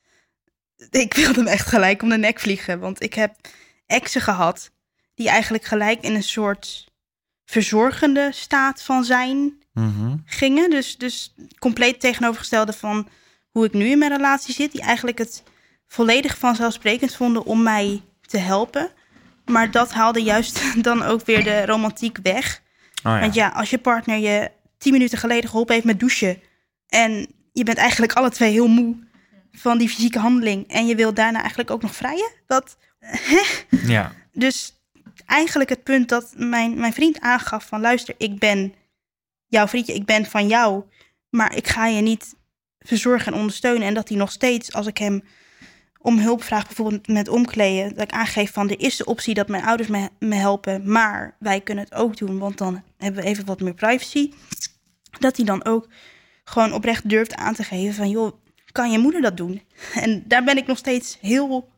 ik 0.90 1.14
wilde 1.14 1.38
hem 1.38 1.46
echt 1.46 1.66
gelijk 1.66 2.02
om 2.02 2.08
de 2.08 2.18
nek 2.18 2.40
vliegen. 2.40 2.80
Want 2.80 3.02
ik 3.02 3.14
heb 3.14 3.34
exen 3.86 4.20
gehad 4.20 4.70
die 5.14 5.28
eigenlijk 5.28 5.64
gelijk 5.64 6.02
in 6.02 6.14
een 6.14 6.22
soort 6.22 6.86
verzorgende 7.44 8.28
staat 8.32 8.82
van 8.82 9.04
zijn 9.04 9.62
mhm. 9.72 10.16
gingen. 10.24 10.70
Dus, 10.70 10.96
dus 10.96 11.34
compleet 11.58 12.00
tegenovergestelde 12.00 12.72
van 12.72 13.08
hoe 13.56 13.64
ik 13.64 13.72
nu 13.72 13.86
in 13.86 13.98
mijn 13.98 14.16
relatie 14.16 14.54
zit. 14.54 14.72
Die 14.72 14.80
eigenlijk 14.80 15.18
het 15.18 15.42
volledig 15.86 16.38
vanzelfsprekend 16.38 17.14
vonden 17.14 17.44
om 17.44 17.62
mij 17.62 18.02
te 18.20 18.38
helpen. 18.38 18.90
Maar 19.44 19.70
dat 19.70 19.92
haalde 19.92 20.22
juist 20.22 20.60
dan 20.88 21.02
ook 21.02 21.24
weer 21.24 21.44
de 21.44 21.66
romantiek 21.66 22.18
weg. 22.22 22.62
Oh, 22.96 23.12
ja. 23.12 23.20
Want 23.20 23.34
ja, 23.34 23.48
als 23.48 23.70
je 23.70 23.78
partner 23.78 24.18
je 24.18 24.50
tien 24.78 24.92
minuten 24.92 25.18
geleden 25.18 25.50
geholpen 25.50 25.74
heeft 25.74 25.86
met 25.86 26.00
douchen... 26.00 26.40
en 26.88 27.26
je 27.52 27.64
bent 27.64 27.76
eigenlijk 27.76 28.12
alle 28.12 28.30
twee 28.30 28.52
heel 28.52 28.68
moe 28.68 28.96
van 29.52 29.78
die 29.78 29.88
fysieke 29.88 30.18
handeling... 30.18 30.68
en 30.68 30.86
je 30.86 30.94
wilt 30.94 31.16
daarna 31.16 31.38
eigenlijk 31.38 31.70
ook 31.70 31.82
nog 31.82 31.94
vrijen, 31.94 32.30
dat... 32.46 32.76
ja. 33.96 34.12
Dus 34.32 34.74
eigenlijk 35.26 35.70
het 35.70 35.82
punt 35.82 36.08
dat 36.08 36.32
mijn, 36.36 36.78
mijn 36.78 36.92
vriend 36.92 37.20
aangaf 37.20 37.66
van... 37.66 37.80
luister, 37.80 38.14
ik 38.18 38.38
ben 38.38 38.74
jouw 39.46 39.66
vriendje, 39.66 39.94
ik 39.94 40.04
ben 40.04 40.26
van 40.26 40.46
jou... 40.46 40.84
maar 41.30 41.56
ik 41.56 41.68
ga 41.68 41.86
je 41.86 42.00
niet 42.00 42.34
verzorgen 42.86 43.32
en 43.32 43.38
ondersteunen. 43.38 43.88
En 43.88 43.94
dat 43.94 44.08
hij 44.08 44.18
nog 44.18 44.32
steeds, 44.32 44.72
als 44.72 44.86
ik 44.86 44.98
hem 44.98 45.22
om 45.98 46.18
hulp 46.18 46.42
vraag... 46.42 46.66
bijvoorbeeld 46.66 47.08
met 47.08 47.28
omkleden, 47.28 47.94
dat 47.94 48.02
ik 48.02 48.10
aangeef 48.12 48.52
van... 48.52 48.70
er 48.70 48.80
is 48.80 48.96
de 48.96 49.04
optie 49.04 49.34
dat 49.34 49.48
mijn 49.48 49.64
ouders 49.64 49.88
me, 49.88 50.08
me 50.18 50.34
helpen... 50.34 50.90
maar 50.90 51.36
wij 51.38 51.60
kunnen 51.60 51.84
het 51.84 51.94
ook 51.94 52.16
doen, 52.16 52.38
want 52.38 52.58
dan 52.58 52.82
hebben 52.96 53.22
we 53.22 53.28
even 53.28 53.44
wat 53.44 53.60
meer 53.60 53.74
privacy. 53.74 54.32
Dat 55.18 55.36
hij 55.36 55.46
dan 55.46 55.64
ook 55.64 55.88
gewoon 56.44 56.72
oprecht 56.72 57.08
durft 57.08 57.34
aan 57.34 57.54
te 57.54 57.64
geven 57.64 57.94
van... 57.94 58.10
joh, 58.10 58.32
kan 58.72 58.90
je 58.90 58.98
moeder 58.98 59.20
dat 59.20 59.36
doen? 59.36 59.62
En 59.94 60.24
daar 60.26 60.44
ben 60.44 60.56
ik 60.56 60.66
nog 60.66 60.78
steeds 60.78 61.18
heel 61.20 61.68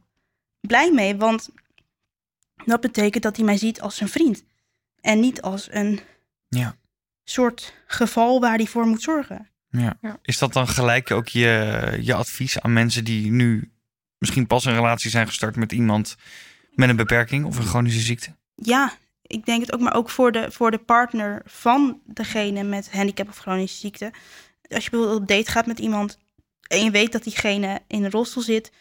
blij 0.61 0.92
mee, 0.92 1.16
want 1.16 1.49
dat 2.64 2.81
betekent 2.81 3.23
dat 3.23 3.37
hij 3.37 3.44
mij 3.44 3.57
ziet 3.57 3.81
als 3.81 3.97
zijn 3.97 4.09
vriend. 4.09 4.44
En 5.01 5.21
niet 5.21 5.42
als 5.42 5.68
een 5.71 6.01
Ja. 6.49 6.77
soort 7.25 7.75
geval 7.87 8.40
waar 8.40 8.57
hij 8.57 8.66
voor 8.66 8.87
moet 8.87 9.03
zorgen. 9.03 9.49
Ja. 9.70 9.98
Ja. 10.00 10.18
Is 10.22 10.38
dat 10.38 10.52
dan 10.52 10.68
gelijk 10.68 11.11
ook 11.11 11.28
je, 11.28 11.98
je 12.00 12.14
advies 12.14 12.61
aan 12.61 12.72
mensen 12.72 13.04
die 13.04 13.31
nu 13.31 13.72
misschien 14.18 14.46
pas 14.46 14.64
een 14.64 14.74
relatie 14.74 15.11
zijn 15.11 15.26
gestart 15.26 15.57
met 15.57 15.72
iemand 15.72 16.16
met 16.70 16.88
een 16.88 16.96
beperking 16.96 17.44
of 17.44 17.59
een 17.59 17.66
chronische 17.66 18.00
ziekte? 18.00 18.35
Ja, 18.54 18.92
ik 19.22 19.44
denk 19.44 19.61
het 19.61 19.72
ook, 19.72 19.81
maar 19.81 19.94
ook 19.94 20.11
voor 20.11 20.33
de, 20.33 20.50
voor 20.50 20.70
de 20.70 20.78
partner 20.78 21.42
van 21.44 22.00
degene 22.04 22.62
met 22.62 22.92
handicap 22.92 23.28
of 23.28 23.38
chronische 23.38 23.78
ziekte. 23.78 24.12
Als 24.68 24.85
je 24.85 24.90
bijvoorbeeld 24.90 25.20
op 25.20 25.28
date 25.28 25.50
gaat 25.50 25.66
met 25.66 25.78
iemand 25.78 26.18
en 26.68 26.85
je 26.85 26.90
weet 26.90 27.12
dat 27.12 27.24
diegene 27.24 27.81
in 27.87 28.04
een 28.04 28.11
rolstoel 28.11 28.42
zit, 28.42 28.72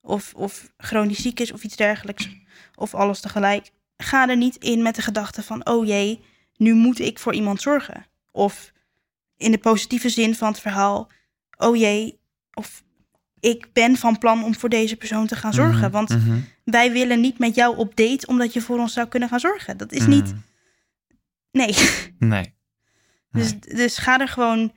of, 0.00 0.34
of 0.34 0.72
chronisch 0.76 1.22
ziek 1.22 1.40
is 1.40 1.52
of 1.52 1.64
iets 1.64 1.76
dergelijks, 1.76 2.28
of 2.74 2.94
alles 2.94 3.20
tegelijk, 3.20 3.70
ga 3.96 4.28
er 4.28 4.36
niet 4.36 4.56
in 4.56 4.82
met 4.82 4.94
de 4.94 5.02
gedachte 5.02 5.42
van, 5.42 5.66
oh 5.66 5.86
jee, 5.86 6.24
nu 6.56 6.74
moet 6.74 6.98
ik 6.98 7.18
voor 7.18 7.34
iemand 7.34 7.60
zorgen. 7.60 8.06
Of 8.30 8.72
in 9.42 9.50
de 9.50 9.58
positieve 9.58 10.08
zin 10.08 10.34
van 10.34 10.48
het 10.48 10.60
verhaal, 10.60 11.10
oh 11.56 11.76
jee, 11.76 12.20
of 12.54 12.82
ik 13.40 13.72
ben 13.72 13.96
van 13.96 14.18
plan 14.18 14.44
om 14.44 14.54
voor 14.54 14.68
deze 14.68 14.96
persoon 14.96 15.26
te 15.26 15.36
gaan 15.36 15.52
zorgen. 15.52 15.80
Mhm, 15.80 15.90
Want 15.90 16.08
mhm, 16.08 16.38
wij 16.64 16.92
willen 16.92 17.20
niet 17.20 17.38
met 17.38 17.54
jou 17.54 17.76
op 17.76 17.96
date 17.96 18.26
omdat 18.26 18.52
je 18.52 18.60
voor 18.60 18.78
ons 18.78 18.92
zou 18.92 19.08
kunnen 19.08 19.28
gaan 19.28 19.40
zorgen. 19.40 19.76
Dat 19.76 19.92
is 19.92 20.06
niet. 20.06 20.26
mhm. 20.28 20.36
Nee. 21.50 21.74
Nee. 22.18 22.54
Dus, 23.30 23.60
dus 23.60 23.98
ga 23.98 24.20
er 24.20 24.28
gewoon 24.28 24.72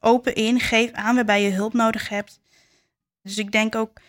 open 0.00 0.34
in. 0.34 0.60
Geef 0.60 0.92
aan 0.92 1.14
waarbij 1.14 1.42
je 1.42 1.50
hulp 1.50 1.72
nodig 1.72 2.08
hebt. 2.08 2.40
Dus 3.22 3.38
ik 3.38 3.52
denk 3.52 3.74
ook, 3.74 4.00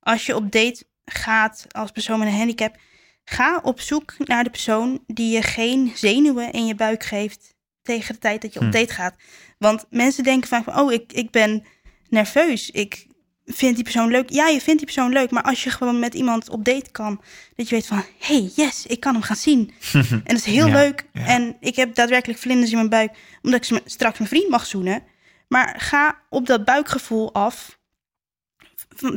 als 0.00 0.26
je 0.26 0.36
op 0.36 0.52
date 0.52 0.84
gaat 1.04 1.66
als 1.68 1.90
persoon 1.90 2.18
met 2.18 2.28
een 2.28 2.34
handicap, 2.34 2.76
ga 3.24 3.60
op 3.62 3.80
zoek 3.80 4.14
naar 4.18 4.44
de 4.44 4.50
persoon 4.50 5.04
die 5.06 5.30
je 5.32 5.42
geen 5.42 5.92
zenuwen 5.94 6.52
in 6.52 6.66
je 6.66 6.74
buik 6.74 7.04
geeft 7.04 7.51
tegen 7.82 8.14
de 8.14 8.20
tijd 8.20 8.42
dat 8.42 8.52
je 8.52 8.58
op 8.60 8.64
Hm. 8.66 8.70
date 8.72 8.92
gaat. 8.92 9.14
Want 9.58 9.84
mensen 9.90 10.24
denken 10.24 10.48
vaak 10.48 10.64
van, 10.64 10.78
oh, 10.78 10.92
ik, 10.92 11.12
ik 11.12 11.30
ben 11.30 11.64
nerveus. 12.08 12.70
Ik 12.70 13.06
vind 13.44 13.74
die 13.74 13.84
persoon 13.84 14.10
leuk. 14.10 14.30
Ja, 14.30 14.46
je 14.48 14.60
vindt 14.60 14.76
die 14.84 14.92
persoon 14.94 15.12
leuk, 15.12 15.30
maar 15.30 15.42
als 15.42 15.64
je 15.64 15.70
gewoon 15.70 15.98
met 15.98 16.14
iemand 16.14 16.48
op 16.50 16.64
date 16.64 16.90
kan, 16.90 17.20
dat 17.56 17.68
je 17.68 17.74
weet 17.74 17.86
van, 17.86 18.04
hey, 18.18 18.50
yes, 18.56 18.86
ik 18.86 19.00
kan 19.00 19.12
hem 19.12 19.22
gaan 19.22 19.36
zien. 19.36 19.72
En 19.92 20.22
dat 20.24 20.36
is 20.36 20.44
heel 20.44 20.66
Ja, 20.66 20.72
leuk. 20.72 21.06
ja. 21.12 21.26
En 21.26 21.56
ik 21.60 21.76
heb 21.76 21.94
daadwerkelijk 21.94 22.38
vlinders 22.40 22.70
in 22.70 22.76
mijn 22.76 22.88
buik, 22.88 23.10
omdat 23.42 23.70
ik 23.70 23.80
straks 23.84 24.18
mijn 24.18 24.30
vriend 24.30 24.48
mag 24.48 24.66
zoenen. 24.66 25.02
Maar 25.48 25.74
ga 25.80 26.20
op 26.28 26.46
dat 26.46 26.64
buikgevoel 26.64 27.32
af. 27.34 27.78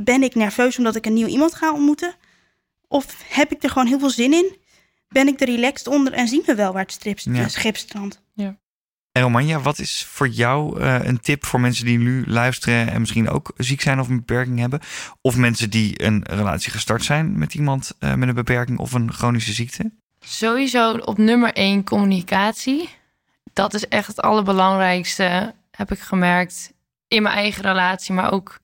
Ben 0.03 0.23
ik 0.23 0.35
nerveus 0.35 0.77
omdat 0.77 0.95
ik 0.95 1.05
een 1.05 1.13
nieuw 1.13 1.27
iemand 1.27 1.55
ga 1.55 1.73
ontmoeten? 1.73 2.15
Of 2.87 3.15
heb 3.27 3.51
ik 3.51 3.63
er 3.63 3.69
gewoon 3.69 3.87
heel 3.87 3.99
veel 3.99 4.09
zin 4.09 4.33
in? 4.33 4.57
Ben 5.15 5.27
ik 5.27 5.39
er 5.41 5.47
relaxed 5.47 5.87
onder 5.87 6.13
en 6.13 6.27
zien 6.27 6.43
we 6.45 6.55
wel 6.55 6.73
waar 6.73 6.81
het 6.81 6.91
strips, 6.91 7.23
Ja. 7.23 7.47
schip 7.47 7.77
strandt? 7.77 8.23
En 9.11 9.21
Romanja, 9.21 9.59
wat 9.59 9.79
is 9.79 10.05
voor 10.09 10.27
jou 10.27 10.79
uh, 10.79 11.03
een 11.03 11.19
tip 11.19 11.45
voor 11.45 11.59
mensen 11.59 11.85
die 11.85 11.97
nu 11.97 12.23
luisteren 12.27 12.91
en 12.91 12.99
misschien 12.99 13.29
ook 13.29 13.51
ziek 13.57 13.81
zijn 13.81 13.99
of 13.99 14.09
een 14.09 14.15
beperking 14.15 14.59
hebben? 14.59 14.79
Of 15.21 15.35
mensen 15.37 15.69
die 15.69 16.03
een 16.03 16.23
relatie 16.29 16.71
gestart 16.71 17.03
zijn 17.03 17.37
met 17.37 17.53
iemand 17.53 17.91
uh, 17.99 18.13
met 18.13 18.27
een 18.29 18.35
beperking 18.35 18.77
of 18.79 18.93
een 18.93 19.13
chronische 19.13 19.53
ziekte? 19.53 19.91
Sowieso 20.19 20.91
op 20.93 21.17
nummer 21.17 21.53
één 21.53 21.83
communicatie. 21.83 22.89
Dat 23.53 23.73
is 23.73 23.87
echt 23.87 24.07
het 24.07 24.21
allerbelangrijkste, 24.21 25.53
heb 25.71 25.91
ik 25.91 25.99
gemerkt 25.99 26.73
in 27.07 27.23
mijn 27.23 27.35
eigen 27.35 27.61
relatie, 27.63 28.13
maar 28.13 28.31
ook 28.31 28.59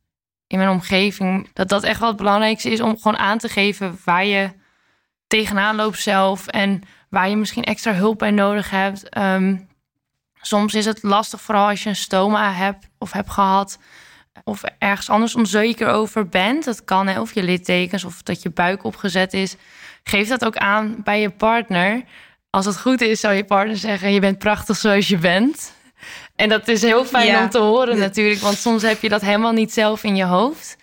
in 0.48 0.58
mijn 0.58 0.70
omgeving. 0.70 1.50
Dat 1.54 1.70
dat 1.70 1.84
echt 1.84 2.00
wel 2.00 2.08
het 2.10 2.18
belangrijkste 2.18 2.70
is 2.72 2.82
om 2.82 2.98
gewoon 2.98 3.18
aan 3.18 3.38
te 3.38 3.50
geven 3.50 3.98
waar 4.06 4.26
je 4.26 4.60
tegenaan 5.32 5.76
loopt 5.76 6.00
zelf 6.00 6.48
en 6.48 6.82
waar 7.10 7.30
je 7.30 7.36
misschien 7.36 7.64
extra 7.64 7.94
hulp 7.94 8.18
bij 8.18 8.32
nodig 8.32 8.70
hebt. 8.70 9.18
Um, 9.18 9.68
soms 10.42 10.74
is 10.74 10.86
het 10.86 11.04
lastig, 11.04 11.42
vooral 11.42 11.68
als 11.68 11.84
je 11.84 11.90
een 11.90 11.96
stoma 11.96 12.54
hebt 12.54 12.88
of 12.98 13.12
hebt 13.12 13.30
gehad. 13.30 13.78
Of 14.44 14.64
ergens 14.78 15.10
anders 15.10 15.36
onzeker 15.36 15.88
over 15.88 16.28
bent. 16.28 16.66
Dat 16.66 16.84
kan, 16.84 17.08
hè, 17.08 17.20
of 17.20 17.34
je 17.34 17.44
littekens 17.44 18.04
of 18.04 18.22
dat 18.22 18.42
je 18.42 18.50
buik 18.50 18.84
opgezet 18.84 19.34
is. 19.34 19.56
Geef 20.04 20.28
dat 20.28 20.46
ook 20.46 20.58
aan 20.58 20.96
bij 21.04 21.22
je 21.22 21.30
partner. 21.30 22.04
Als 22.50 22.66
het 22.66 22.80
goed 22.80 23.02
is, 23.02 23.20
zou 23.20 23.34
je 23.34 23.44
partner 23.44 23.78
zeggen: 23.78 24.14
Je 24.14 24.20
bent 24.20 24.38
prachtig 24.38 24.78
zoals 24.78 25.08
je 25.08 25.18
bent. 25.18 25.74
En 26.36 26.50
dat 26.50 26.68
is 26.68 26.82
heel 26.82 27.06
fijn 27.06 27.38
om 27.38 27.50
te 27.50 27.58
horen, 27.58 27.98
natuurlijk. 27.98 28.42
Want 28.42 28.58
soms 28.58 28.82
heb 28.82 29.02
je 29.02 29.10
dat 29.10 29.22
helemaal 29.22 29.52
niet 29.52 29.74
zelf 29.74 30.04
in 30.04 30.16
je 30.16 30.26
hoofd. 30.26 30.78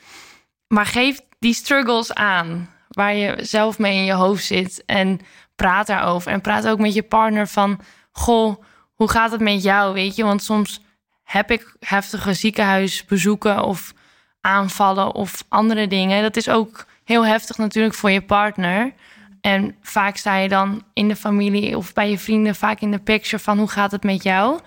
Maar 0.68 0.86
geef 0.86 1.20
die 1.38 1.54
struggles 1.54 2.14
aan. 2.14 2.77
Waar 2.98 3.14
je 3.14 3.36
zelf 3.40 3.78
mee 3.78 3.96
in 3.96 4.04
je 4.04 4.12
hoofd 4.12 4.44
zit. 4.44 4.82
En 4.86 5.20
praat 5.56 5.86
daarover. 5.86 6.32
En 6.32 6.40
praat 6.40 6.68
ook 6.68 6.78
met 6.78 6.94
je 6.94 7.02
partner 7.02 7.48
van: 7.48 7.80
Goh 8.12 8.62
hoe 8.98 9.10
gaat 9.10 9.30
het 9.30 9.40
met 9.40 9.62
jou? 9.62 9.94
Weet 9.94 10.16
je, 10.16 10.24
want 10.24 10.42
soms 10.42 10.80
heb 11.24 11.50
ik 11.50 11.76
heftige 11.80 12.34
ziekenhuisbezoeken 12.34 13.62
of 13.64 13.94
aanvallen 14.40 15.14
of 15.14 15.44
andere 15.48 15.86
dingen. 15.86 16.22
Dat 16.22 16.36
is 16.36 16.48
ook 16.48 16.86
heel 17.04 17.26
heftig 17.26 17.56
natuurlijk 17.58 17.94
voor 17.94 18.10
je 18.10 18.22
partner. 18.22 18.92
En 19.40 19.76
vaak 19.82 20.16
sta 20.16 20.36
je 20.36 20.48
dan 20.48 20.82
in 20.92 21.08
de 21.08 21.16
familie 21.16 21.76
of 21.76 21.92
bij 21.92 22.10
je 22.10 22.18
vrienden 22.18 22.54
vaak 22.54 22.80
in 22.80 22.90
de 22.90 22.98
picture 22.98 23.42
van 23.42 23.58
hoe 23.58 23.68
gaat 23.68 23.90
het 23.90 24.02
met 24.02 24.22
jou. 24.22 24.60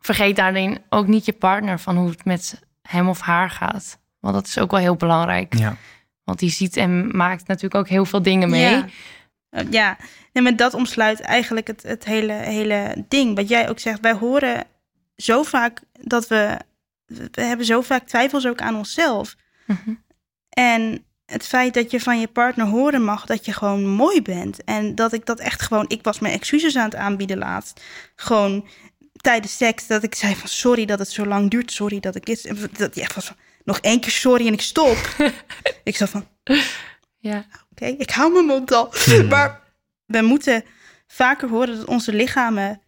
Vergeet 0.00 0.36
daarin 0.36 0.78
ook 0.88 1.06
niet 1.06 1.24
je 1.24 1.32
partner 1.32 1.80
van 1.80 1.96
hoe 1.96 2.10
het 2.10 2.24
met 2.24 2.60
hem 2.82 3.08
of 3.08 3.20
haar 3.20 3.50
gaat. 3.50 3.98
Want 4.20 4.34
dat 4.34 4.46
is 4.46 4.58
ook 4.58 4.70
wel 4.70 4.80
heel 4.80 4.96
belangrijk. 4.96 5.56
Ja. 5.56 5.76
Want 6.28 6.40
die 6.40 6.50
ziet 6.50 6.76
en 6.76 7.16
maakt 7.16 7.46
natuurlijk 7.46 7.74
ook 7.74 7.88
heel 7.88 8.04
veel 8.04 8.22
dingen 8.22 8.50
mee. 8.50 8.70
Ja. 8.70 8.86
Ja, 9.70 9.96
en 10.32 10.42
met 10.42 10.58
dat 10.58 10.74
omsluit 10.74 11.20
eigenlijk 11.20 11.66
het, 11.66 11.82
het 11.82 12.04
hele, 12.04 12.32
hele 12.32 13.04
ding. 13.08 13.36
Wat 13.36 13.48
jij 13.48 13.68
ook 13.68 13.78
zegt, 13.78 14.00
wij 14.00 14.12
horen 14.12 14.64
zo 15.16 15.42
vaak 15.42 15.80
dat 16.00 16.28
we... 16.28 16.58
We 17.06 17.42
hebben 17.42 17.66
zo 17.66 17.80
vaak 17.80 18.06
twijfels 18.06 18.46
ook 18.46 18.60
aan 18.60 18.76
onszelf. 18.76 19.36
Mhm. 19.66 19.94
En 20.48 21.04
het 21.26 21.46
feit 21.46 21.74
dat 21.74 21.90
je 21.90 22.00
van 22.00 22.20
je 22.20 22.28
partner 22.28 22.66
horen 22.66 23.04
mag 23.04 23.26
dat 23.26 23.44
je 23.44 23.52
gewoon 23.52 23.86
mooi 23.86 24.22
bent. 24.22 24.64
En 24.64 24.94
dat 24.94 25.12
ik 25.12 25.26
dat 25.26 25.40
echt 25.40 25.62
gewoon... 25.62 25.84
Ik 25.88 26.02
was 26.02 26.18
mijn 26.18 26.34
excuses 26.34 26.76
aan 26.76 26.84
het 26.84 26.96
aanbieden 26.96 27.38
laatst. 27.38 27.82
Gewoon 28.14 28.68
tijdens 29.16 29.56
seks 29.56 29.86
dat 29.86 30.02
ik 30.02 30.14
zei 30.14 30.34
van 30.34 30.48
sorry 30.48 30.84
dat 30.84 30.98
het 30.98 31.10
zo 31.10 31.26
lang 31.26 31.50
duurt. 31.50 31.72
Sorry 31.72 32.00
dat 32.00 32.14
ik 32.14 32.26
dit... 32.26 32.70
Dat 32.78 32.94
je 32.94 33.00
echt 33.00 33.14
was 33.14 33.26
van, 33.26 33.36
nog 33.68 33.78
één 33.80 34.00
keer 34.00 34.10
sorry 34.10 34.46
en 34.46 34.52
ik 34.52 34.60
stop. 34.60 34.96
ik 35.84 35.96
zat 35.96 36.08
van... 36.08 36.26
Ja. 37.18 37.46
Oké, 37.70 37.86
ik 37.86 38.10
hou 38.10 38.32
mijn 38.32 38.44
mond 38.44 38.72
al. 38.72 38.94
Hmm. 39.04 39.28
Maar 39.28 39.60
we 40.06 40.22
moeten 40.22 40.64
vaker 41.06 41.48
horen 41.48 41.76
dat 41.76 41.86
onze 41.86 42.12
lichamen 42.12 42.80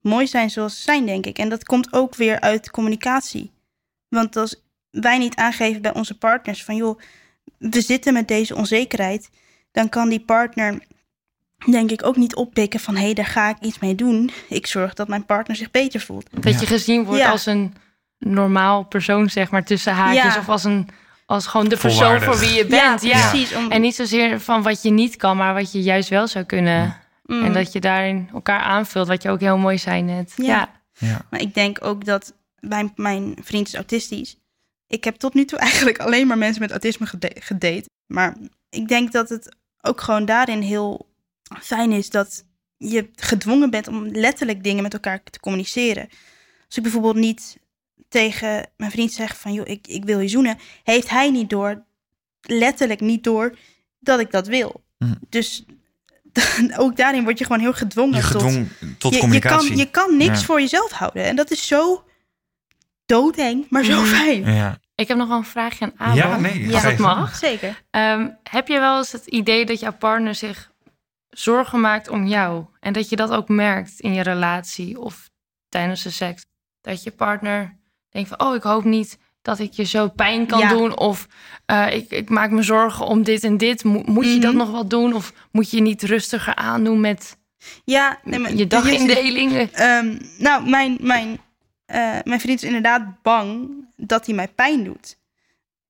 mooi 0.00 0.26
zijn 0.26 0.50
zoals 0.50 0.76
ze 0.76 0.82
zijn, 0.82 1.06
denk 1.06 1.26
ik. 1.26 1.38
En 1.38 1.48
dat 1.48 1.64
komt 1.64 1.92
ook 1.92 2.14
weer 2.14 2.40
uit 2.40 2.70
communicatie. 2.70 3.52
Want 4.08 4.36
als 4.36 4.62
wij 4.90 5.18
niet 5.18 5.36
aangeven 5.36 5.82
bij 5.82 5.94
onze 5.94 6.18
partners 6.18 6.64
van 6.64 6.76
joh, 6.76 7.00
we 7.58 7.80
zitten 7.80 8.12
met 8.12 8.28
deze 8.28 8.54
onzekerheid, 8.54 9.30
dan 9.72 9.88
kan 9.88 10.08
die 10.08 10.20
partner 10.20 10.78
denk 11.70 11.90
ik 11.90 12.06
ook 12.06 12.16
niet 12.16 12.34
oppikken 12.34 12.80
van 12.80 12.96
hé, 12.96 13.04
hey, 13.04 13.14
daar 13.14 13.26
ga 13.26 13.48
ik 13.48 13.56
iets 13.60 13.78
mee 13.78 13.94
doen. 13.94 14.30
Ik 14.48 14.66
zorg 14.66 14.94
dat 14.94 15.08
mijn 15.08 15.26
partner 15.26 15.56
zich 15.56 15.70
beter 15.70 16.00
voelt. 16.00 16.42
Dat 16.42 16.60
je 16.60 16.66
gezien 16.66 17.04
wordt 17.04 17.24
als 17.24 17.46
een 17.46 17.74
normaal 18.18 18.84
persoon, 18.84 19.30
zeg 19.30 19.50
maar, 19.50 19.64
tussen 19.64 19.92
haakjes. 19.92 20.36
Of 20.36 20.48
als 20.48 20.64
een 20.64 20.88
als 21.28 21.46
gewoon 21.46 21.68
de 21.68 21.76
persoon 21.76 22.20
voor 22.20 22.38
wie 22.38 22.52
je 22.52 22.66
bent. 22.66 23.02
Ja, 23.02 23.30
precies. 23.30 23.52
En 23.68 23.80
niet 23.80 23.94
zozeer 23.94 24.40
van 24.40 24.62
wat 24.62 24.82
je 24.82 24.90
niet 24.90 25.16
kan, 25.16 25.36
maar 25.36 25.54
wat 25.54 25.72
je 25.72 25.82
juist 25.82 26.08
wel 26.08 26.26
zou 26.26 26.44
kunnen. 26.44 26.96
Mm. 27.22 27.44
En 27.44 27.52
dat 27.52 27.72
je 27.72 27.80
daarin 27.80 28.28
elkaar 28.32 28.60
aanvult, 28.60 29.08
wat 29.08 29.22
je 29.22 29.30
ook 29.30 29.40
heel 29.40 29.58
mooi 29.58 29.78
zei 29.78 30.02
net. 30.02 30.32
Ja. 30.36 30.70
ja. 30.92 31.26
Maar 31.30 31.40
ik 31.40 31.54
denk 31.54 31.84
ook 31.84 32.04
dat 32.04 32.34
bij 32.60 32.92
mijn 32.96 33.36
vriend 33.42 33.66
is 33.66 33.74
autistisch. 33.74 34.36
Ik 34.86 35.04
heb 35.04 35.16
tot 35.16 35.34
nu 35.34 35.44
toe 35.44 35.58
eigenlijk 35.68 35.98
alleen 35.98 36.26
maar 36.26 36.38
mensen 36.38 36.62
met 36.62 36.70
autisme 36.70 37.06
gedate. 37.22 37.88
Maar 38.06 38.36
ik 38.70 38.88
denk 38.88 39.12
dat 39.12 39.28
het 39.28 39.56
ook 39.80 40.00
gewoon 40.00 40.24
daarin 40.24 40.60
heel 40.60 41.08
fijn 41.60 41.92
is 41.92 42.10
dat 42.10 42.44
je 42.76 43.10
gedwongen 43.14 43.70
bent 43.70 43.88
om 43.88 44.06
letterlijk 44.06 44.64
dingen 44.64 44.82
met 44.82 44.92
elkaar 44.92 45.22
te 45.22 45.40
communiceren. 45.40 46.08
Als 46.66 46.76
ik 46.76 46.82
bijvoorbeeld 46.82 47.16
niet 47.16 47.58
tegen 48.08 48.70
mijn 48.76 48.90
vriend 48.90 49.12
zegt 49.12 49.38
van, 49.38 49.52
joh, 49.52 49.68
ik, 49.68 49.86
ik 49.86 50.04
wil 50.04 50.20
je 50.20 50.28
zoenen, 50.28 50.58
heeft 50.82 51.08
hij 51.08 51.30
niet 51.30 51.50
door, 51.50 51.84
letterlijk 52.40 53.00
niet 53.00 53.24
door, 53.24 53.56
dat 53.98 54.20
ik 54.20 54.30
dat 54.30 54.46
wil. 54.46 54.84
Hm. 54.98 55.14
Dus 55.28 55.64
ook 56.76 56.96
daarin 56.96 57.24
word 57.24 57.38
je 57.38 57.44
gewoon 57.44 57.60
heel 57.60 57.72
gedwongen, 57.72 58.22
gedwongen 58.22 58.72
tot, 58.80 59.00
tot 59.00 59.14
je, 59.14 59.20
communicatie. 59.20 59.62
Je 59.62 59.68
kan, 59.68 59.76
je 59.76 59.90
kan 59.90 60.16
niks 60.16 60.44
voor 60.44 60.60
jezelf 60.60 60.90
houden. 60.90 61.24
En 61.24 61.36
dat 61.36 61.50
is 61.50 61.66
zo 61.66 62.04
doodeng, 63.06 63.66
maar 63.68 63.84
zo 63.84 64.00
hm. 64.00 64.04
fijn. 64.04 64.54
Ja. 64.54 64.78
Ik 64.94 65.08
heb 65.08 65.16
nog 65.16 65.30
een 65.30 65.44
vraagje 65.44 65.84
aan 65.84 65.92
Abel. 65.96 66.16
Ja, 66.16 66.38
nee, 66.38 66.68
ja, 66.68 66.82
dat 66.82 66.98
mag. 66.98 67.36
Zeker. 67.36 67.82
Um, 67.90 68.38
heb 68.42 68.68
je 68.68 68.78
wel 68.78 68.98
eens 68.98 69.12
het 69.12 69.26
idee 69.26 69.66
dat 69.66 69.80
jouw 69.80 69.92
partner 69.92 70.34
zich 70.34 70.70
zorgen 71.30 71.80
maakt 71.80 72.08
om 72.08 72.26
jou? 72.26 72.64
En 72.80 72.92
dat 72.92 73.08
je 73.08 73.16
dat 73.16 73.30
ook 73.30 73.48
merkt 73.48 74.00
in 74.00 74.14
je 74.14 74.22
relatie 74.22 75.00
of 75.00 75.30
tijdens 75.68 76.02
de 76.02 76.10
seks? 76.10 76.44
Dat 76.80 77.02
je 77.02 77.10
partner 77.10 77.77
denk 78.18 78.38
van, 78.38 78.48
oh, 78.48 78.54
ik 78.54 78.62
hoop 78.62 78.84
niet 78.84 79.18
dat 79.42 79.58
ik 79.58 79.72
je 79.72 79.84
zo 79.84 80.08
pijn 80.08 80.46
kan 80.46 80.68
doen. 80.68 80.98
Of 80.98 81.26
uh, 81.70 81.94
ik, 81.94 82.10
ik, 82.10 82.28
maak 82.28 82.50
me 82.50 82.62
zorgen 82.62 83.06
om 83.06 83.22
dit 83.22 83.44
en 83.44 83.56
dit. 83.56 83.84
moet 83.84 84.26
je 84.26 84.38
dat 84.38 84.52
mhm. 84.52 84.58
nog 84.58 84.70
wel 84.70 84.88
doen? 84.88 85.14
Of 85.14 85.32
moet 85.52 85.70
je 85.70 85.80
niet 85.80 86.02
rustiger 86.02 86.54
aandoen 86.54 87.00
met 87.00 87.36
ja, 87.84 88.20
nee, 88.24 88.38
maar, 88.38 88.54
je 88.54 88.66
dagindelingen? 88.66 89.82
Um, 89.82 90.18
nou, 90.38 90.68
mijn, 90.68 90.96
mijn, 91.00 91.28
uh, 91.86 92.18
mijn 92.24 92.40
vriend 92.40 92.62
is 92.62 92.66
inderdaad 92.66 93.22
bang 93.22 93.68
dat 93.96 94.26
hij 94.26 94.34
mij 94.34 94.48
pijn 94.48 94.84
doet. 94.84 95.16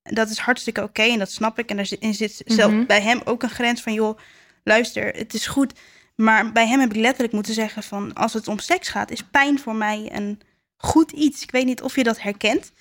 Dat 0.02 0.30
is 0.30 0.38
hartstikke 0.38 0.82
oké 0.82 1.02
en 1.02 1.18
dat 1.18 1.30
snap 1.30 1.58
ik. 1.58 1.70
En 1.70 1.78
er 1.78 1.86
zit, 1.86 2.06
zit 2.16 2.42
zelf 2.44 2.72
mhm. 2.72 2.86
bij 2.86 3.00
hem 3.00 3.20
ook 3.24 3.42
een 3.42 3.50
grens 3.50 3.80
van, 3.82 3.92
joh, 3.92 4.18
luister, 4.64 5.06
het 5.16 5.34
is 5.34 5.46
goed. 5.46 5.72
Maar 6.14 6.52
bij 6.52 6.66
hem 6.66 6.80
heb 6.80 6.90
ik 6.90 7.00
letterlijk 7.00 7.32
moeten 7.32 7.54
zeggen 7.54 7.82
van, 7.82 8.14
als 8.14 8.32
het 8.32 8.48
om 8.48 8.58
seks 8.58 8.88
gaat, 8.88 9.10
is 9.10 9.24
pijn 9.24 9.58
voor 9.58 9.74
mij 9.74 10.10
een 10.12 10.40
goed 10.78 11.12
iets. 11.12 11.42
Ik 11.42 11.50
weet 11.50 11.64
niet 11.64 11.82
of 11.82 11.94
je 11.94 12.02
dat 12.02 12.20
herkent. 12.20 12.72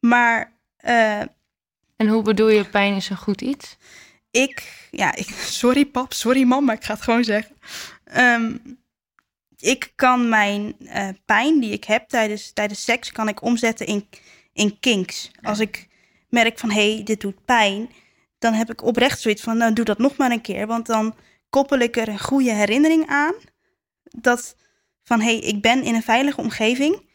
Maar. 0.00 0.52
Uh, 0.84 1.20
en 1.96 2.08
hoe 2.08 2.22
bedoel 2.22 2.48
je 2.48 2.64
pijn 2.64 2.94
is 2.94 3.08
een 3.08 3.16
goed 3.16 3.40
iets? 3.40 3.76
Ik, 4.30 4.88
ja, 4.90 5.14
ik, 5.14 5.28
sorry 5.60 5.84
pap, 5.84 6.12
sorry 6.12 6.42
mam, 6.42 6.64
maar 6.64 6.74
ik 6.74 6.84
ga 6.84 6.94
het 6.94 7.02
gewoon 7.02 7.24
zeggen. 7.24 7.56
Um, 8.16 8.78
ik 9.58 9.92
kan 9.94 10.28
mijn 10.28 10.76
uh, 10.80 11.08
pijn 11.24 11.60
die 11.60 11.72
ik 11.72 11.84
heb 11.84 12.08
tijdens, 12.08 12.52
tijdens 12.52 12.84
seks, 12.84 13.12
kan 13.12 13.28
ik 13.28 13.42
omzetten 13.42 13.86
in, 13.86 14.08
in 14.52 14.80
kinks. 14.80 15.30
Als 15.42 15.58
ik 15.58 15.88
merk 16.28 16.58
van, 16.58 16.70
hé, 16.70 16.94
hey, 16.94 17.04
dit 17.04 17.20
doet 17.20 17.44
pijn, 17.44 17.90
dan 18.38 18.52
heb 18.52 18.70
ik 18.70 18.82
oprecht 18.82 19.20
zoiets 19.20 19.42
van, 19.42 19.56
nou, 19.56 19.72
doe 19.72 19.84
dat 19.84 19.98
nog 19.98 20.16
maar 20.16 20.30
een 20.30 20.40
keer. 20.40 20.66
Want 20.66 20.86
dan 20.86 21.14
koppel 21.50 21.78
ik 21.78 21.96
er 21.96 22.08
een 22.08 22.18
goede 22.18 22.52
herinnering 22.52 23.06
aan. 23.06 23.34
Dat 24.02 24.56
van, 25.02 25.20
hé, 25.20 25.26
hey, 25.26 25.38
ik 25.38 25.62
ben 25.62 25.82
in 25.82 25.94
een 25.94 26.02
veilige 26.02 26.40
omgeving 26.40 27.10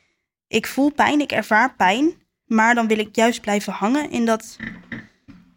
ik 0.51 0.67
voel 0.67 0.91
pijn, 0.91 1.21
ik 1.21 1.31
ervaar 1.31 1.75
pijn, 1.75 2.13
maar 2.45 2.75
dan 2.75 2.87
wil 2.87 2.99
ik 2.99 3.15
juist 3.15 3.41
blijven 3.41 3.73
hangen 3.73 4.11
in 4.11 4.25
dat 4.25 4.57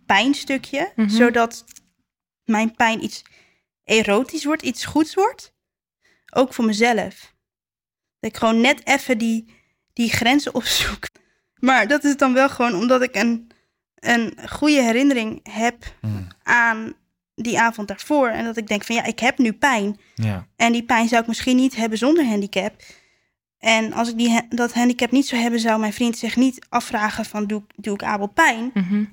pijnstukje, 0.06 0.92
mhm. 0.96 1.08
zodat 1.08 1.64
mijn 2.44 2.74
pijn 2.74 3.04
iets 3.04 3.24
erotisch 3.84 4.44
wordt, 4.44 4.62
iets 4.62 4.84
goeds 4.84 5.14
wordt. 5.14 5.54
Ook 6.32 6.54
voor 6.54 6.64
mezelf. 6.64 7.34
Dat 8.20 8.30
ik 8.30 8.36
gewoon 8.36 8.60
net 8.60 8.86
even 8.86 9.18
die, 9.18 9.44
die 9.92 10.10
grenzen 10.10 10.54
opzoek. 10.60 11.06
Maar 11.54 11.88
dat 11.88 12.04
is 12.04 12.16
dan 12.16 12.32
wel 12.32 12.48
gewoon 12.48 12.74
omdat 12.74 13.02
ik 13.02 13.14
een, 13.14 13.50
een 13.94 14.38
goede 14.48 14.82
herinnering 14.82 15.40
heb 15.50 15.94
mm. 16.00 16.28
aan 16.42 16.92
die 17.34 17.60
avond 17.60 17.88
daarvoor. 17.88 18.28
En 18.28 18.44
dat 18.44 18.56
ik 18.56 18.66
denk 18.66 18.84
van 18.84 18.94
ja, 18.94 19.04
ik 19.04 19.18
heb 19.18 19.38
nu 19.38 19.52
pijn. 19.52 19.98
Ja. 20.14 20.46
En 20.56 20.72
die 20.72 20.84
pijn 20.84 21.08
zou 21.08 21.20
ik 21.22 21.28
misschien 21.28 21.56
niet 21.56 21.76
hebben 21.76 21.98
zonder 21.98 22.26
handicap. 22.26 22.82
En 23.64 23.92
als 23.92 24.08
ik 24.08 24.18
die, 24.18 24.40
dat 24.48 24.72
handicap 24.72 25.10
niet 25.10 25.26
zou 25.26 25.42
hebben, 25.42 25.60
zou 25.60 25.80
mijn 25.80 25.92
vriend 25.92 26.18
zich 26.18 26.36
niet 26.36 26.66
afvragen 26.68 27.24
van 27.24 27.46
doe, 27.46 27.62
doe 27.76 27.94
ik 27.94 28.02
Abel 28.02 28.26
pijn. 28.26 28.70
Mhm. 28.74 29.04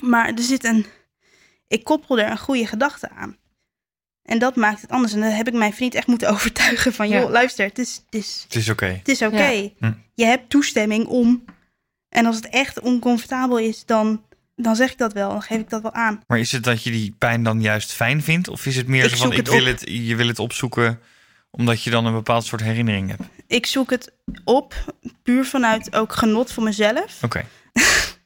Maar 0.00 0.28
er 0.28 0.42
zit 0.42 0.64
een, 0.64 0.86
ik 1.68 1.84
koppel 1.84 2.18
er 2.18 2.30
een 2.30 2.38
goede 2.38 2.66
gedachte 2.66 3.10
aan. 3.10 3.36
En 4.22 4.38
dat 4.38 4.56
maakt 4.56 4.80
het 4.80 4.90
anders. 4.90 5.12
En 5.12 5.20
dan 5.20 5.30
heb 5.30 5.48
ik 5.48 5.54
mijn 5.54 5.72
vriend 5.74 5.94
echt 5.94 6.06
moeten 6.06 6.30
overtuigen 6.34 6.92
van, 6.92 7.08
joh, 7.08 7.22
Ja. 7.22 7.30
luister, 7.30 7.66
het 7.66 7.78
is, 7.78 8.02
het 8.04 8.14
is, 8.14 8.40
Het 8.44 8.54
is 8.54 8.68
oké. 8.68 8.86
het 8.86 9.08
is 9.08 9.22
oké. 9.22 9.46
Ja. 9.46 9.68
Hm. 9.78 9.92
Je 10.14 10.24
hebt 10.24 10.50
toestemming 10.50 11.06
om. 11.06 11.44
En 12.08 12.26
als 12.26 12.36
het 12.36 12.48
echt 12.48 12.80
oncomfortabel 12.80 13.58
is, 13.58 13.84
dan, 13.84 14.24
dan 14.56 14.76
zeg 14.76 14.90
ik 14.92 14.98
dat 14.98 15.12
wel. 15.12 15.28
Dan 15.30 15.42
geef 15.42 15.58
ik 15.58 15.70
dat 15.70 15.82
wel 15.82 15.92
aan. 15.94 16.22
Maar 16.26 16.38
is 16.38 16.52
het 16.52 16.64
dat 16.64 16.82
je 16.82 16.90
die 16.90 17.14
pijn 17.18 17.42
dan 17.42 17.60
juist 17.60 17.92
fijn 17.92 18.22
vindt? 18.22 18.48
Of 18.48 18.66
is 18.66 18.76
het 18.76 18.86
meer 18.86 19.04
Ik 19.04 19.10
zo 19.10 19.16
van, 19.16 19.30
ik 19.30 19.36
het 19.36 19.48
wil 19.48 19.60
op. 19.60 19.66
het, 19.66 19.82
je 19.86 20.16
wil 20.16 20.26
het 20.28 20.38
opzoeken 20.38 21.00
omdat 21.50 21.82
je 21.82 21.90
dan 21.90 22.06
een 22.06 22.12
bepaald 22.12 22.44
soort 22.44 22.62
herinnering 22.62 23.08
hebt? 23.10 23.22
Ik 23.48 23.66
zoek 23.66 23.90
het 23.90 24.12
op, 24.44 24.74
puur 25.22 25.44
vanuit 25.44 25.94
ook 25.94 26.12
genot 26.12 26.52
voor 26.52 26.62
mezelf. 26.62 27.22
Oké. 27.24 27.46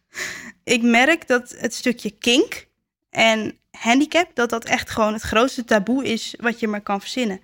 Ik 0.65 0.83
merk 0.83 1.29
dat 1.29 1.55
het 1.59 1.75
stukje 1.75 2.11
kink 2.11 2.67
en 3.11 3.59
handicap, 3.71 4.31
dat 4.35 4.51
dat 4.51 4.65
echt 4.65 4.91
gewoon 4.91 5.13
het 5.13 5.23
grootste 5.23 5.65
taboe 5.65 6.05
is 6.05 6.35
wat 6.41 6.61
je 6.61 6.69
maar 6.69 6.81
kan 6.81 7.01
verzinnen. 7.01 7.41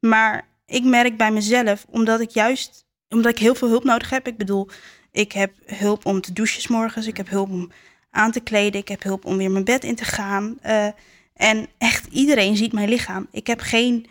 Maar 0.00 0.46
ik 0.66 0.84
merk 0.84 1.16
bij 1.16 1.30
mezelf, 1.30 1.86
omdat 1.90 2.20
ik 2.20 2.30
juist, 2.30 2.86
omdat 3.08 3.32
ik 3.32 3.38
heel 3.38 3.54
veel 3.54 3.68
hulp 3.68 3.84
nodig 3.84 4.10
heb. 4.10 4.26
Ik 4.26 4.36
bedoel, 4.36 4.68
ik 5.10 5.32
heb 5.32 5.52
hulp 5.66 6.06
om 6.06 6.20
te 6.20 6.32
douchen 6.32 6.62
's 6.62 6.68
morgens, 6.68 7.06
ik 7.06 7.16
heb 7.16 7.28
hulp 7.28 7.50
om 7.50 7.72
aan 8.10 8.32
te 8.32 8.40
kleden, 8.40 8.80
ik 8.80 8.88
heb 8.88 9.02
hulp 9.02 9.24
om 9.24 9.36
weer 9.36 9.50
mijn 9.50 9.64
bed 9.64 9.84
in 9.84 9.94
te 9.94 10.04
gaan. 10.04 10.58
Eh, 10.62 10.88
en 11.34 11.66
echt 11.78 12.06
iedereen 12.06 12.56
ziet 12.56 12.72
mijn 12.72 12.88
lichaam. 12.88 13.26
Ik 13.30 13.46
heb 13.46 13.60
geen 13.60 14.06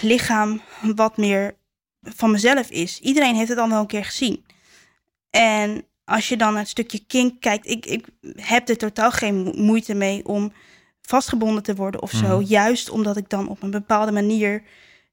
lichaam 0.00 0.62
wat 0.94 1.16
meer 1.16 1.54
van 2.02 2.30
mezelf 2.30 2.70
is. 2.70 3.00
Iedereen 3.00 3.34
heeft 3.34 3.48
het 3.48 3.58
al 3.58 3.68
wel 3.68 3.80
een 3.80 3.86
keer 3.86 4.04
gezien. 4.04 4.44
En 5.30 5.84
als 6.04 6.28
je 6.28 6.36
dan 6.36 6.50
naar 6.52 6.60
het 6.60 6.70
stukje 6.70 7.04
kink 7.06 7.40
kijkt, 7.40 7.66
ik, 7.66 7.86
ik 7.86 8.06
heb 8.36 8.68
er 8.68 8.76
totaal 8.76 9.10
geen 9.10 9.42
mo- 9.42 9.52
moeite 9.54 9.94
mee 9.94 10.26
om 10.26 10.52
vastgebonden 11.02 11.62
te 11.62 11.74
worden 11.74 12.02
of 12.02 12.10
zo. 12.10 12.40
Mhm. 12.40 12.48
Juist 12.48 12.90
omdat 12.90 13.16
ik 13.16 13.28
dan 13.28 13.48
op 13.48 13.62
een 13.62 13.70
bepaalde 13.70 14.12
manier 14.12 14.62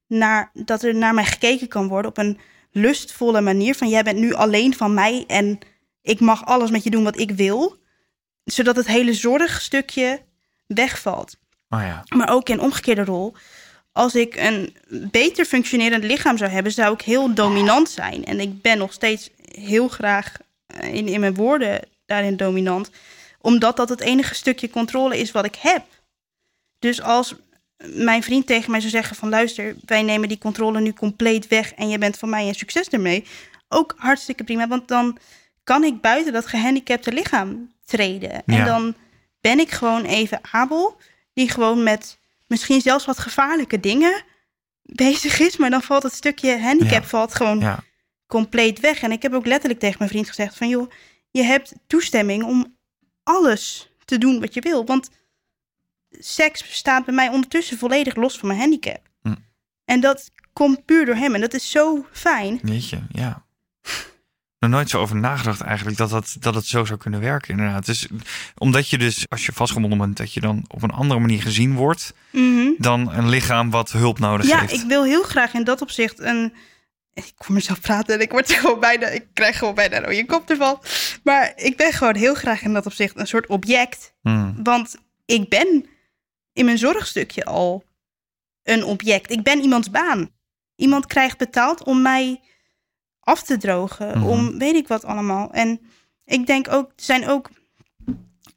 naar 0.08 0.52
dat 0.54 0.84
er 0.84 0.96
naar 0.96 1.14
mij 1.14 1.26
gekeken 1.26 1.68
kan 1.68 1.88
worden 1.88 2.12
op 2.12 2.18
een 2.18 2.40
lustvolle 2.72 3.42
manier 3.42 3.76
van 3.76 3.90
jij 3.90 4.04
bent 4.04 4.20
nu 4.20 4.34
alleen 4.34 4.74
van 4.74 4.94
mij 4.94 5.24
en 5.28 5.60
ik 6.02 6.20
mag 6.20 6.46
alles 6.46 6.70
met 6.70 6.84
je 6.84 6.90
doen 6.90 7.04
wat 7.04 7.20
ik 7.20 7.32
wil, 7.32 7.78
zodat 8.44 8.76
het 8.76 8.88
hele 8.88 9.14
zorgstukje 9.14 10.22
wegvalt. 10.68 11.38
Oh 11.70 11.82
ja. 11.82 12.04
Maar 12.16 12.30
ook 12.30 12.50
in 12.50 12.60
omgekeerde 12.60 13.04
rol. 13.04 13.36
Als 13.98 14.16
ik 14.16 14.36
een 14.36 14.76
beter 14.90 15.46
functionerend 15.46 16.04
lichaam 16.04 16.38
zou 16.38 16.52
hebben, 16.52 16.72
zou 16.72 16.94
ik 16.94 17.02
heel 17.02 17.34
dominant 17.34 17.90
zijn. 17.90 18.26
En 18.26 18.40
ik 18.40 18.62
ben 18.62 18.78
nog 18.78 18.94
steeds 18.94 19.30
heel 19.52 19.88
graag 19.88 20.38
eh, 20.66 20.94
in, 20.94 21.08
in 21.08 21.20
mijn 21.20 21.34
woorden 21.34 21.82
daarin 22.06 22.38
dominant. 22.38 22.90
Omdat 23.42 23.78
dat 23.78 23.90
het 23.90 24.02
enige 24.02 24.36
stukje 24.36 24.70
controle 24.70 25.18
is 25.18 25.32
wat 25.32 25.46
ik 25.46 25.56
heb. 25.56 25.86
Dus 26.80 27.02
als 27.02 27.36
mijn 27.78 28.24
vriend 28.24 28.48
tegen 28.48 28.72
mij 28.72 28.80
zou 28.80 28.92
zeggen 28.92 29.16
van 29.16 29.30
luister, 29.30 29.76
wij 29.86 30.02
nemen 30.02 30.30
die 30.30 30.38
controle 30.38 30.80
nu 30.80 30.94
compleet 30.94 31.48
weg 31.48 31.74
en 31.74 31.90
je 31.90 31.98
bent 31.98 32.18
van 32.18 32.30
mij 32.30 32.48
een 32.48 32.56
succes 32.56 32.88
ermee. 32.88 33.26
Ook 33.68 33.94
hartstikke 33.98 34.44
prima, 34.44 34.68
want 34.68 34.88
dan 34.88 35.18
kan 35.64 35.84
ik 35.84 36.02
buiten 36.02 36.34
dat 36.34 36.48
gehandicapte 36.48 37.14
lichaam 37.14 37.72
treden. 37.86 38.46
En 38.46 38.66
dan 38.66 38.96
ben 39.42 39.60
ik 39.60 39.72
gewoon 39.72 40.04
even 40.04 40.40
Abel, 40.52 40.98
die 41.34 41.50
gewoon 41.50 41.84
met 41.84 42.17
misschien 42.48 42.82
zelfs 42.82 43.06
wat 43.06 43.18
gevaarlijke 43.20 43.80
dingen 43.80 44.24
bezig 44.82 45.40
is. 45.40 45.58
Maar 45.58 45.70
dan 45.70 45.82
valt 45.82 46.04
het 46.04 46.14
stukje 46.14 46.60
handicap 46.60 47.02
Ja. 47.02 47.08
valt 47.08 47.36
gewoon 47.36 47.60
Ja. 47.60 47.84
compleet 48.28 48.80
weg. 48.80 49.02
En 49.02 49.12
ik 49.12 49.22
heb 49.22 49.34
ook 49.34 49.46
letterlijk 49.46 49.80
tegen 49.80 49.96
mijn 49.98 50.10
vriend 50.10 50.28
gezegd 50.28 50.58
van... 50.58 50.70
joh, 50.70 50.92
je 51.32 51.44
hebt 51.44 51.74
toestemming 51.88 52.44
om 52.44 52.78
alles 53.24 53.92
te 54.06 54.18
doen 54.18 54.40
wat 54.40 54.54
je 54.54 54.62
wil. 54.62 54.86
Want 54.86 55.10
seks 56.10 56.76
staat 56.76 57.06
bij 57.06 57.14
mij 57.14 57.30
ondertussen 57.30 57.78
volledig 57.78 58.16
los 58.16 58.38
van 58.38 58.48
mijn 58.48 58.60
handicap. 58.60 59.10
Hm. 59.22 59.36
En 59.86 60.00
dat 60.00 60.32
komt 60.54 60.86
puur 60.86 61.06
door 61.06 61.16
hem. 61.16 61.36
En 61.36 61.42
dat 61.42 61.54
is 61.54 61.70
zo 61.72 62.06
fijn. 62.12 62.60
Weet 62.62 62.90
je, 62.90 63.00
ja. 63.12 63.46
Nog 64.60 64.70
nooit 64.70 64.90
zo 64.90 65.00
over 65.00 65.16
nagedacht 65.16 65.62
eigenlijk 65.62 65.98
dat, 65.98 66.10
dat, 66.10 66.36
dat 66.40 66.56
het 66.56 66.66
zo 66.66 66.86
zou 66.86 67.00
kunnen 67.00 67.20
werken 67.20 67.50
inderdaad. 67.50 67.86
Dus 67.86 68.08
omdat 68.58 68.90
je 68.90 68.98
dus, 68.98 69.26
als 69.30 69.46
je 69.46 69.52
vastgebonden 69.54 69.98
bent, 70.00 70.18
dat 70.18 70.34
je 70.34 70.40
dan 70.42 70.66
op 70.68 70.82
een 70.84 70.92
andere 70.92 71.20
manier 71.20 71.42
gezien 71.42 71.76
wordt 71.76 72.14
Mhm. 72.32 72.70
dan 72.78 73.14
een 73.14 73.30
lichaam 73.30 73.70
wat 73.70 73.92
hulp 73.92 74.20
nodig 74.20 74.48
Ja, 74.48 74.60
heeft. 74.60 74.74
ik 74.74 74.88
wil 74.88 75.04
heel 75.04 75.24
graag 75.24 75.54
in 75.54 75.64
dat 75.64 75.82
opzicht 75.82 76.20
een... 76.20 76.54
Ik 77.14 77.32
kom 77.36 77.54
mezelf 77.56 77.82
praten 77.82 78.16
en 78.16 78.22
ik 78.22 78.32
word 78.32 78.52
gewoon 78.52 78.80
bijna... 78.80 79.08
Ik 79.08 79.26
krijg 79.34 79.58
gewoon 79.58 79.76
bijna 79.76 79.98
een 79.98 80.04
rode 80.04 80.26
kop 80.26 80.50
ervan. 80.50 80.80
Maar 81.24 81.52
ik 81.56 81.78
ben 81.78 81.94
gewoon 81.94 82.16
heel 82.16 82.34
graag 82.36 82.62
in 82.62 82.74
dat 82.74 82.86
opzicht 82.86 83.20
een 83.20 83.28
soort 83.28 83.48
object. 83.48 84.14
Hmm. 84.22 84.56
Want 84.64 84.96
ik 85.26 85.50
ben 85.50 85.86
in 86.54 86.66
mijn 86.66 86.78
zorgstukje 86.78 87.46
al 87.46 87.84
een 88.64 88.84
object. 88.84 89.32
Ik 89.32 89.44
ben 89.44 89.62
iemands 89.62 89.90
baan. 89.92 90.30
Iemand 90.76 91.06
krijgt 91.06 91.38
betaald 91.38 91.84
om 91.84 92.02
mij 92.02 92.40
af 93.28 93.44
te 93.44 93.58
drogen. 93.58 94.18
Mhm. 94.18 94.28
Om 94.28 94.58
weet 94.58 94.76
ik 94.76 94.88
wat 94.88 95.06
allemaal. 95.06 95.52
En 95.52 95.80
ik 96.26 96.46
denk 96.46 96.72
ook, 96.72 96.88
er 96.88 97.04
zijn 97.04 97.28
ook 97.28 97.50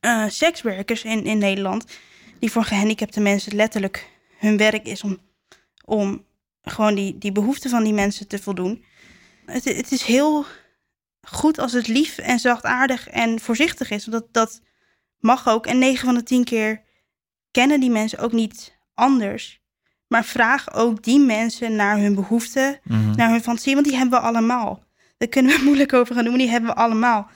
eh, 0.01 0.29
sekswerkers 0.29 1.05
in, 1.05 1.25
in 1.25 1.39
Nederland. 1.39 1.85
die 2.39 2.51
voor 2.51 2.65
gehandicapte 2.65 3.21
mensen 3.21 3.57
letterlijk 3.57 4.11
hun 4.39 4.57
werk 4.57 4.87
is 4.87 5.03
om, 5.03 5.19
om 5.85 6.25
gewoon 6.63 6.95
die, 6.95 7.19
die 7.19 7.33
behoeften 7.33 7.71
van 7.71 7.85
die 7.85 7.93
mensen 7.93 8.29
te 8.29 8.39
voldoen. 8.39 8.85
Het, 9.47 9.65
het 9.65 9.93
is 9.93 10.03
heel 10.03 10.45
goed 11.21 11.59
als 11.59 11.73
het 11.73 11.89
lief 11.89 12.19
en 12.19 12.39
zachtaardig 12.39 13.09
en 13.09 13.41
voorzichtig 13.41 13.91
is. 13.91 14.07
Want 14.07 14.23
dat, 14.23 14.33
dat 14.33 14.61
mag 15.19 15.49
ook. 15.49 15.67
En 15.67 15.79
9 15.79 16.05
van 16.05 16.15
de 16.15 16.23
10 16.23 16.45
keer 16.45 16.83
kennen 17.51 17.81
die 17.81 17.91
mensen 17.91 18.19
ook 18.19 18.33
niet 18.33 18.79
anders. 18.95 19.60
Maar 20.11 20.25
vraag 20.25 20.75
ook 20.75 21.03
die 21.03 21.21
mensen 21.21 21.77
naar 21.77 21.99
hun 21.99 22.15
behoeften, 22.15 22.79
Mhm. 22.85 23.11
naar 23.17 23.31
hun 23.31 23.43
fantasie, 23.43 23.75
want 23.75 23.87
die 23.87 23.97
hebben 23.97 24.21
we 24.21 24.27
allemaal. 24.27 24.83
Daar 25.19 25.29
kunnen 25.29 25.57
we 25.57 25.65
moeilijk 25.65 25.93
over 25.93 26.15
gaan 26.15 26.23
doen, 26.25 26.33
maar 26.33 26.43
die 26.43 26.51
hebben 26.51 26.71
we 26.71 26.77
allemaal. 26.77 27.29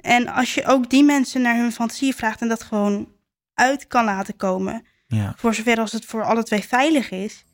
En 0.00 0.28
als 0.28 0.54
je 0.54 0.66
ook 0.66 0.90
die 0.90 1.04
mensen 1.04 1.42
naar 1.42 1.56
hun 1.56 1.72
fantasie 1.72 2.14
vraagt 2.14 2.40
en 2.40 2.48
dat 2.48 2.62
gewoon 2.62 3.08
uit 3.54 3.86
kan 3.86 4.04
laten 4.04 4.36
komen, 4.36 4.86
Ja. 5.06 5.34
voor 5.36 5.54
zover 5.54 5.78
als 5.78 5.92
het 5.92 6.04
voor 6.04 6.24
alle 6.24 6.42
twee 6.42 6.64
veilig 6.64 7.10
is, 7.10 7.44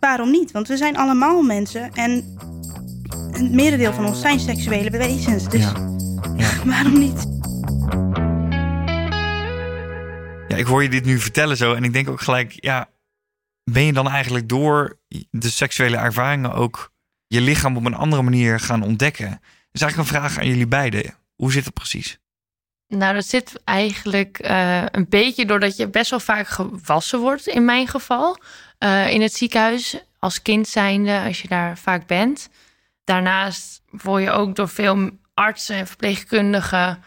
waarom 0.00 0.30
niet? 0.30 0.50
Want 0.50 0.68
we 0.68 0.76
zijn 0.76 0.96
allemaal 0.96 1.42
mensen 1.42 1.92
en 1.92 2.36
het 3.30 3.52
merendeel 3.52 3.92
van 3.92 4.06
ons 4.06 4.20
zijn 4.20 4.40
seksuele 4.40 4.90
wezens. 4.90 5.48
Dus 5.48 5.60
Ja. 5.62 5.72
Ja. 6.36 6.50
waarom 6.74 6.98
niet? 6.98 7.26
ja, 10.48 10.56
ik 10.56 10.66
hoor 10.66 10.82
je 10.82 10.88
dit 10.88 11.04
nu 11.04 11.18
vertellen 11.18 11.56
zo 11.56 11.74
en 11.74 11.84
ik 11.84 11.92
denk 11.92 12.08
ook 12.08 12.20
gelijk, 12.20 12.52
ja, 12.56 12.88
ben 13.72 13.82
je 13.82 13.92
dan 13.92 14.08
eigenlijk 14.08 14.48
door 14.48 14.98
de 15.30 15.50
seksuele 15.50 15.96
ervaringen 15.96 16.52
ook 16.52 16.92
je 17.26 17.40
lichaam 17.40 17.76
op 17.76 17.84
een 17.84 17.94
andere 17.94 18.22
manier 18.22 18.60
gaan 18.60 18.82
ontdekken? 18.82 19.28
Dat 19.30 19.40
is 19.72 19.80
eigenlijk 19.80 20.10
een 20.10 20.16
vraag 20.20 20.38
aan 20.38 20.46
jullie 20.46 20.66
beiden. 20.66 21.14
Hoe 21.36 21.52
zit 21.52 21.64
het 21.64 21.74
precies? 21.74 22.18
Nou, 22.88 23.14
dat 23.14 23.26
zit 23.26 23.60
eigenlijk 23.64 24.38
eh, 24.38 24.84
een 24.90 25.06
beetje 25.08 25.46
doordat 25.46 25.76
je 25.76 25.88
best 25.88 26.10
wel 26.10 26.20
vaak 26.20 26.48
gewassen 26.48 27.18
wordt, 27.18 27.46
in 27.46 27.64
mijn 27.64 27.86
geval. 27.88 28.38
eh, 28.78 29.10
in 29.10 29.22
het 29.22 29.34
ziekenhuis, 29.34 29.96
als 30.18 30.42
kind 30.42 30.68
zijnde, 30.68 31.20
als 31.20 31.42
je 31.42 31.48
daar 31.48 31.78
vaak 31.78 32.06
bent. 32.06 32.48
Daarnaast 33.04 33.82
word 33.90 34.22
je 34.22 34.30
ook 34.30 34.56
door 34.56 34.68
veel 34.68 35.10
artsen 35.34 35.76
en 35.76 35.86
verpleegkundigen 35.86 37.02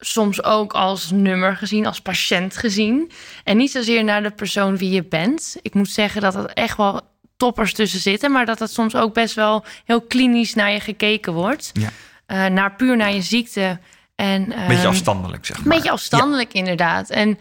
soms 0.00 0.42
ook 0.42 0.72
als 0.72 1.10
nummer 1.10 1.56
gezien, 1.56 1.86
als 1.86 2.00
patiënt 2.00 2.56
gezien. 2.56 3.10
En 3.44 3.56
niet 3.56 3.70
zozeer 3.70 4.04
naar 4.04 4.22
de 4.22 4.30
persoon 4.30 4.76
wie 4.76 4.90
je 4.90 5.04
bent. 5.04 5.56
Ik 5.62 5.74
moet 5.74 5.90
zeggen 5.90 6.20
dat 6.20 6.34
er 6.34 6.46
echt 6.46 6.76
wel 6.76 7.00
toppers 7.36 7.72
tussen 7.72 8.00
zitten, 8.00 8.32
maar 8.32 8.46
dat 8.46 8.58
het 8.58 8.70
soms 8.72 8.94
ook 8.94 9.14
best 9.14 9.34
wel 9.34 9.64
heel 9.84 10.00
klinisch 10.00 10.54
naar 10.54 10.72
je 10.72 10.80
gekeken 10.80 11.32
wordt. 11.32 11.70
Ja. 11.72 11.88
Eh, 12.26 12.46
naar 12.46 12.74
puur 12.74 12.96
naar 12.96 13.12
je 13.12 13.22
ziekte. 13.22 13.78
En, 14.14 14.42
Een 14.42 14.48
beetje 14.48 14.82
ehm, 14.82 14.86
afstandelijk, 14.86 15.46
zeg 15.46 15.56
een 15.56 15.62
maar. 15.66 15.76
beetje 15.76 15.90
afstandelijk, 15.90 16.52
inderdaad. 16.52 17.10
En 17.10 17.38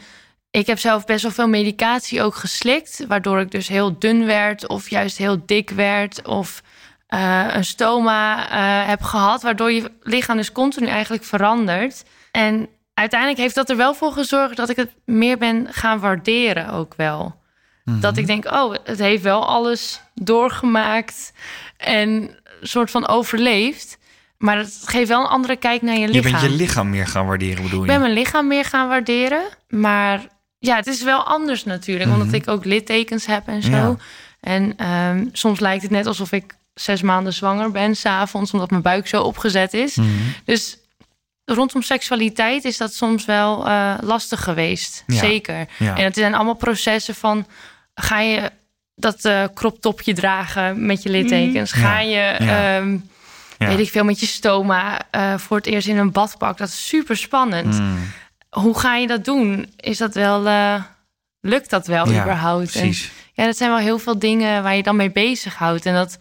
ik 0.52 0.68
heb 0.68 0.80
zelf 0.80 1.06
best 1.06 1.22
wel 1.22 1.32
veel 1.32 1.48
medicatie 1.48 2.22
ook 2.22 2.36
geslikt, 2.36 3.06
waardoor 3.08 3.40
ik 3.40 3.52
dus 3.52 3.68
heel 3.68 4.00
dun 4.00 4.26
werd 4.26 4.68
of 4.68 4.90
juist 4.90 5.18
heel 5.18 5.42
dik 5.46 5.70
werd 5.70 6.28
of 6.28 6.62
eh, 7.08 7.46
een 7.52 7.66
stoma 7.66 8.50
eh, 8.50 8.88
heb 8.90 9.02
gehad, 9.02 9.42
waardoor 9.42 9.72
je 9.72 9.92
lichaam 10.02 10.38
dus 10.38 10.52
continu 10.52 10.88
eigenlijk 10.88 11.24
verandert. 11.24 12.04
En 12.44 12.68
uiteindelijk 12.94 13.40
heeft 13.40 13.56
dat 13.56 13.70
er 13.70 13.78
wel 13.78 13.94
voor 13.94 14.12
gezorgd 14.12 14.56
dat 14.58 14.70
ik 14.70 14.76
het 14.76 14.92
meer 15.06 15.38
ben 15.38 15.68
gaan 15.72 16.00
waarderen 16.00 16.70
ook 16.72 16.94
wel. 16.98 17.36
Mhm. 17.86 18.00
Dat 18.00 18.18
ik 18.18 18.28
denk, 18.28 18.46
oh, 18.46 18.76
het 18.84 19.00
heeft 19.00 19.24
wel 19.24 19.46
alles 19.48 20.02
doorgemaakt 20.14 21.32
en 21.78 22.10
een 22.10 22.32
soort 22.62 22.92
van 22.92 23.08
overleefd. 23.08 23.98
Maar 24.38 24.58
het 24.58 24.82
geeft 24.86 25.08
wel 25.08 25.20
een 25.22 25.28
andere 25.28 25.56
kijk 25.56 25.82
naar 25.82 25.94
je 25.96 26.00
Je 26.02 26.08
lichaam. 26.08 26.32
bent 26.32 26.44
je 26.44 26.50
lichaam 26.50 26.90
meer 26.90 27.08
gaan 27.08 27.26
waarderen, 27.26 27.64
bedoel 27.64 27.80
Ik 27.80 27.86
je? 27.86 27.92
ben 27.92 28.02
mijn 28.02 28.14
lichaam 28.14 28.48
meer 28.48 28.66
gaan 28.66 28.88
waarderen. 28.88 29.42
Maar 29.70 30.28
ja, 30.60 30.76
het 30.76 30.88
is 30.88 31.04
wel 31.04 31.24
anders 31.24 31.64
natuurlijk. 31.66 32.10
Omdat 32.12 32.26
Mhm. 32.28 32.36
ik 32.36 32.48
ook 32.48 32.66
littekens 32.66 33.26
heb 33.26 33.48
en 33.48 33.62
zo. 33.62 33.70
Ja. 33.72 33.96
En 34.40 34.74
ehm, 34.78 35.26
soms 35.32 35.60
lijkt 35.60 35.82
het 35.82 35.92
net 35.92 36.06
alsof 36.06 36.32
ik 36.32 36.56
zes 36.74 37.02
maanden 37.02 37.34
zwanger 37.34 37.72
ben 37.72 37.96
s'avonds. 37.96 38.52
Omdat 38.54 38.70
mijn 38.70 38.82
buik 38.82 39.08
zo 39.08 39.22
opgezet 39.22 39.74
is. 39.74 39.96
Mhm. 39.96 40.08
Dus 40.46 40.78
rondom 41.54 41.82
seksualiteit 41.82 42.66
is 42.66 42.78
dat 42.78 42.94
soms 42.94 43.26
wel 43.26 43.68
eh, 43.68 43.94
lastig 44.02 44.44
geweest. 44.44 45.04
Ja. 45.08 45.20
Zeker. 45.20 45.68
Ja. 45.78 45.98
En 45.98 46.04
het 46.04 46.16
zijn 46.16 46.34
allemaal 46.36 46.54
processen 46.54 47.16
van... 47.16 47.48
ga 47.96 48.20
je 48.20 48.52
dat 48.96 49.26
uh, 49.26 49.44
crop 49.54 49.82
topje 49.82 50.14
dragen 50.14 50.86
met 50.86 51.04
je 51.04 51.10
littekens? 51.10 51.74
Mhm. 51.74 51.82
Ga 51.82 52.00
je, 52.00 52.20
ehm, 52.20 52.98
weet 53.58 53.80
ik 53.80 53.90
veel, 53.90 54.04
met 54.04 54.20
je 54.20 54.26
stoma 54.26 55.00
eh, 55.12 55.38
voor 55.38 55.58
het 55.58 55.66
eerst 55.66 55.88
in 55.88 55.98
een 55.98 56.12
badpak? 56.12 56.58
Dat 56.58 56.68
is 56.68 56.88
super 56.88 57.18
spannend. 57.18 57.80
Mm, 57.80 57.98
Hoe 58.50 58.80
ga 58.80 58.96
je 58.96 59.08
dat 59.08 59.26
doen? 59.26 59.74
Is 59.76 59.98
dat 59.98 60.14
wel, 60.14 60.42
lukt 61.42 61.70
dat 61.70 61.88
wel 61.88 62.12
ja, 62.12 62.22
überhaupt? 62.22 62.76
En 62.76 62.82
Precies. 62.82 63.12
ja, 63.34 63.46
dat 63.46 63.58
zijn 63.58 63.70
wel 63.70 63.80
heel 63.80 64.00
veel 64.00 64.20
dingen 64.20 64.64
waar 64.64 64.76
je 64.76 64.84
dan 64.84 64.96
mee 64.96 65.12
bezighoudt. 65.12 65.86
En 65.86 65.94
dat, 65.94 66.18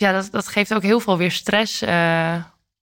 ja, 0.00 0.12
dat, 0.12 0.28
dat 0.30 0.48
geeft 0.48 0.74
ook 0.74 0.82
heel 0.82 1.00
veel 1.00 1.16
weer 1.16 1.30
stress, 1.30 1.82
eh, 1.82 2.34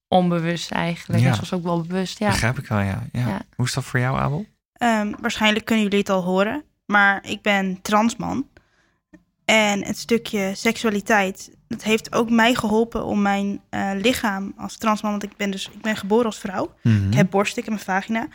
onbewust 0.08 0.70
eigenlijk. 0.70 1.22
Ja. 1.22 1.28
En 1.28 1.34
soms 1.34 1.52
ook 1.52 1.62
wel 1.62 1.80
bewust, 1.82 2.18
ja. 2.18 2.28
Begrijp 2.30 2.58
ik 2.58 2.66
wel, 2.66 2.78
ja. 2.78 3.06
ja. 3.12 3.28
Ja. 3.28 3.40
Hoe 3.56 3.66
is 3.66 3.72
dat 3.72 3.84
voor 3.84 4.00
jou, 4.00 4.18
Abel? 4.18 4.46
Ehm, 4.72 5.12
waarschijnlijk 5.20 5.64
kunnen 5.64 5.84
jullie 5.84 5.98
het 5.98 6.08
al 6.10 6.22
horen, 6.22 6.62
maar 6.86 7.24
ik 7.26 7.42
ben 7.42 7.82
transman. 7.82 8.46
En 9.44 9.84
het 9.84 9.98
stukje 9.98 10.52
seksualiteit, 10.54 11.50
dat 11.68 11.82
heeft 11.82 12.12
ook 12.14 12.30
mij 12.30 12.54
geholpen 12.54 13.04
om 13.04 13.22
mijn 13.22 13.60
eh, 13.68 13.90
lichaam 13.94 14.52
als 14.56 14.76
transman, 14.76 15.10
want 15.10 15.22
ik 15.22 15.36
ben 15.36 15.50
dus 15.50 15.66
ik 15.72 15.80
ben 15.82 15.96
geboren 15.96 16.26
als 16.26 16.38
vrouw. 16.38 16.74
Mhm. 16.82 17.06
Ik 17.06 17.14
heb 17.14 17.30
borst, 17.30 17.56
ik 17.56 17.64
heb 17.64 17.74
een 17.74 17.80
vagina. 17.80 18.28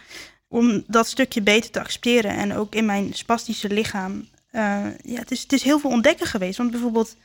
Om 0.48 0.84
dat 0.88 1.08
stukje 1.08 1.42
beter 1.42 1.72
te 1.72 1.80
accepteren 1.80 2.32
en 2.32 2.56
ook 2.56 2.76
in 2.76 2.86
mijn 2.86 3.14
spastische 3.14 3.70
lichaam. 3.70 4.28
eh, 4.52 4.62
ja, 5.04 5.20
het 5.20 5.32
is, 5.32 5.42
het 5.42 5.54
is 5.54 5.64
heel 5.64 5.80
veel 5.80 5.90
ontdekken 5.90 6.28
geweest. 6.28 6.58
Want 6.58 6.72
bijvoorbeeld 6.72 7.16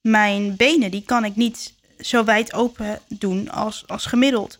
mijn 0.00 0.56
benen, 0.56 0.90
die 0.90 1.02
kan 1.04 1.24
ik 1.24 1.36
niet 1.36 1.74
zo 2.00 2.24
wijd 2.24 2.52
open 2.52 3.00
doen 3.08 3.50
als, 3.50 3.84
als 3.86 4.06
gemiddeld. 4.06 4.58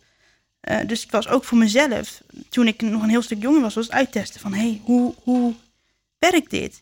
Eh, 0.60 0.78
dus 0.86 1.02
het 1.02 1.10
was 1.10 1.28
ook 1.28 1.44
voor 1.44 1.58
mezelf, 1.58 2.22
toen 2.48 2.66
ik 2.66 2.80
nog 2.82 3.02
een 3.02 3.08
heel 3.08 3.22
stuk 3.22 3.42
jonger 3.42 3.60
was, 3.60 3.74
was 3.74 3.84
het 3.84 3.94
uittesten 3.94 4.40
van... 4.40 4.52
hey, 4.52 4.80
hoe, 4.84 5.14
hoe 5.22 5.54
werkt 6.18 6.50
dit? 6.50 6.80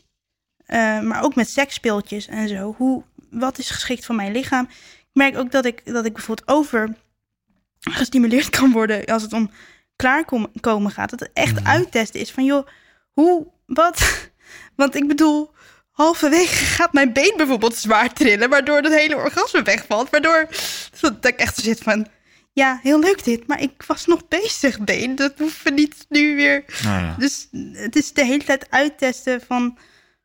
Eh, 0.66 1.00
maar 1.00 1.22
ook 1.22 1.34
met 1.34 1.50
seksspeeltjes 1.50 2.26
en 2.26 2.48
zo. 2.48 2.74
Hoe, 2.76 3.02
wat 3.30 3.58
is 3.58 3.70
geschikt 3.70 4.04
voor 4.04 4.14
mijn 4.14 4.32
lichaam? 4.32 4.64
Ik 4.98 5.06
merk 5.12 5.36
ook 5.36 5.50
dat 5.50 5.64
ik, 5.64 5.82
dat 5.84 6.04
ik 6.04 6.12
bijvoorbeeld 6.12 6.48
over 6.48 6.94
gestimuleerd 7.80 8.50
kan 8.50 8.72
worden 8.72 9.04
als 9.04 9.22
het 9.22 9.32
om 9.32 9.50
klaarkomen 9.96 10.90
gaat. 10.90 11.10
Dat 11.10 11.20
het 11.20 11.30
echt 11.32 11.54
Mhm. 11.54 11.66
uittesten 11.66 12.20
is 12.20 12.30
van, 12.30 12.44
joh, 12.44 12.66
hoe, 13.12 13.46
wat? 13.66 14.28
Want 14.76 14.94
ik 14.94 15.08
bedoel, 15.08 15.50
halverwege 15.98 16.64
gaat 16.64 16.92
mijn 16.92 17.12
been 17.12 17.34
bijvoorbeeld 17.36 17.74
zwaar 17.76 18.12
trillen, 18.12 18.48
waardoor 18.48 18.76
het 18.76 18.94
hele 18.94 19.16
orgasme 19.16 19.62
wegvalt. 19.62 20.10
Waardoor 20.10 20.48
dat 21.00 21.24
ik 21.24 21.38
echt 21.38 21.56
zit 21.56 21.80
van, 21.80 22.06
ja, 22.52 22.78
heel 22.82 22.98
leuk 22.98 23.24
dit, 23.24 23.46
maar 23.46 23.60
ik 23.60 23.82
was 23.86 24.06
nog 24.06 24.28
bezig, 24.28 24.80
been. 24.80 25.14
Dat 25.14 25.32
hoeven 25.38 25.64
we 25.64 25.70
niet 25.70 26.06
nu 26.08 26.36
weer. 26.36 26.64
Nou 26.82 27.04
ja. 27.04 27.14
Dus 27.18 27.48
het 27.72 27.96
is 27.96 28.12
de 28.12 28.24
hele 28.24 28.44
tijd 28.44 28.70
uittesten 28.70 29.40
van 29.40 29.78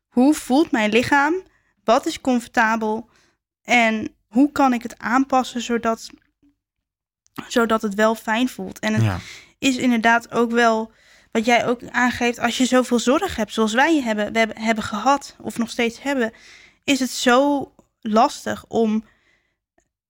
hoe 0.08 0.34
voelt 0.34 0.70
mijn 0.70 0.90
lichaam, 0.90 1.34
wat 1.84 2.06
is 2.06 2.20
comfortabel 2.20 3.08
en 3.62 4.14
hoe 4.28 4.52
kan 4.52 4.72
ik 4.72 4.82
het 4.82 4.98
aanpassen 4.98 5.60
zodat, 5.60 6.10
zodat 7.48 7.82
het 7.82 7.94
wel 7.94 8.14
fijn 8.14 8.48
voelt. 8.48 8.78
En 8.78 8.94
het 8.94 9.02
ja. 9.02 9.18
is 9.58 9.76
inderdaad 9.76 10.30
ook 10.30 10.50
wel 10.50 10.92
wat 11.34 11.44
jij 11.44 11.66
ook 11.66 11.80
aangeeft, 11.90 12.38
als 12.38 12.58
je 12.58 12.64
zoveel 12.64 12.98
zorg 12.98 13.36
hebt, 13.36 13.52
zoals 13.52 13.72
wij 13.72 14.00
hebben, 14.02 14.32
we 14.32 14.38
hebben, 14.38 14.58
hebben 14.58 14.84
gehad 14.84 15.36
of 15.40 15.58
nog 15.58 15.70
steeds 15.70 16.02
hebben, 16.02 16.32
is 16.84 17.00
het 17.00 17.10
zo 17.10 17.72
lastig 18.00 18.64
om 18.68 19.04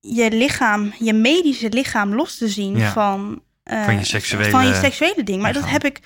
je 0.00 0.30
lichaam, 0.30 0.92
je 0.98 1.12
medische 1.12 1.68
lichaam 1.68 2.14
los 2.14 2.36
te 2.38 2.48
zien 2.48 2.76
Ja. 2.76 2.92
van, 2.92 3.42
eh, 3.62 3.84
Van 3.84 3.98
je 3.98 4.04
seksuele 4.04 4.50
van 4.50 4.66
je 4.66 4.74
seksuele 4.74 5.22
ding. 5.22 5.42
Maar 5.42 5.52
dat 5.52 5.68
heb 5.68 5.84
ik 5.84 6.00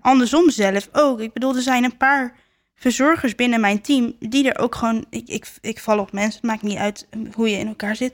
andersom 0.00 0.50
zelf 0.50 0.88
ook. 0.92 1.20
Ik 1.20 1.32
bedoel, 1.32 1.56
er 1.56 1.62
zijn 1.62 1.84
een 1.84 1.96
paar 1.96 2.34
verzorgers 2.74 3.34
binnen 3.34 3.60
mijn 3.60 3.80
team 3.80 4.16
die 4.18 4.52
er 4.52 4.62
ook 4.62 4.74
gewoon, 4.74 5.04
ik, 5.10 5.28
ik, 5.28 5.46
ik 5.60 5.78
val 5.78 5.98
op 5.98 6.12
mensen, 6.12 6.32
het 6.40 6.50
maakt 6.50 6.62
niet 6.62 6.78
uit 6.78 7.06
hoe 7.34 7.50
je 7.50 7.58
in 7.58 7.66
elkaar 7.68 7.96
zit. 7.96 8.12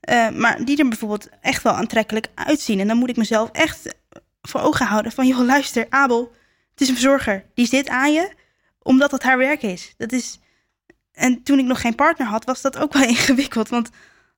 Eh, 0.00 0.30
maar 0.30 0.64
die 0.64 0.78
er 0.78 0.88
bijvoorbeeld 0.88 1.28
echt 1.40 1.62
wel 1.62 1.72
aantrekkelijk 1.72 2.26
uitzien. 2.34 2.80
En 2.80 2.86
dan 2.86 2.96
moet 2.96 3.10
ik 3.10 3.16
mezelf 3.16 3.50
echt 3.50 3.94
voor 4.48 4.60
ogen 4.60 4.86
houden 4.86 5.12
van... 5.12 5.26
joh, 5.26 5.44
luister, 5.44 5.86
Abel, 5.88 6.32
het 6.70 6.80
is 6.80 6.88
een 6.88 6.94
verzorger. 6.94 7.44
Die 7.54 7.66
zit 7.66 7.88
aan 7.88 8.12
je, 8.12 8.32
omdat 8.82 9.10
het 9.10 9.22
haar 9.22 9.38
werk 9.38 9.62
is. 9.62 9.94
Dat 9.96 10.12
is... 10.12 10.38
En 11.12 11.42
toen 11.42 11.58
ik 11.58 11.64
nog 11.64 11.80
geen 11.80 11.94
partner 11.94 12.26
had, 12.26 12.44
was 12.44 12.60
dat 12.60 12.78
ook 12.78 12.92
wel 12.92 13.02
ingewikkeld. 13.16 13.68
Want 13.68 13.90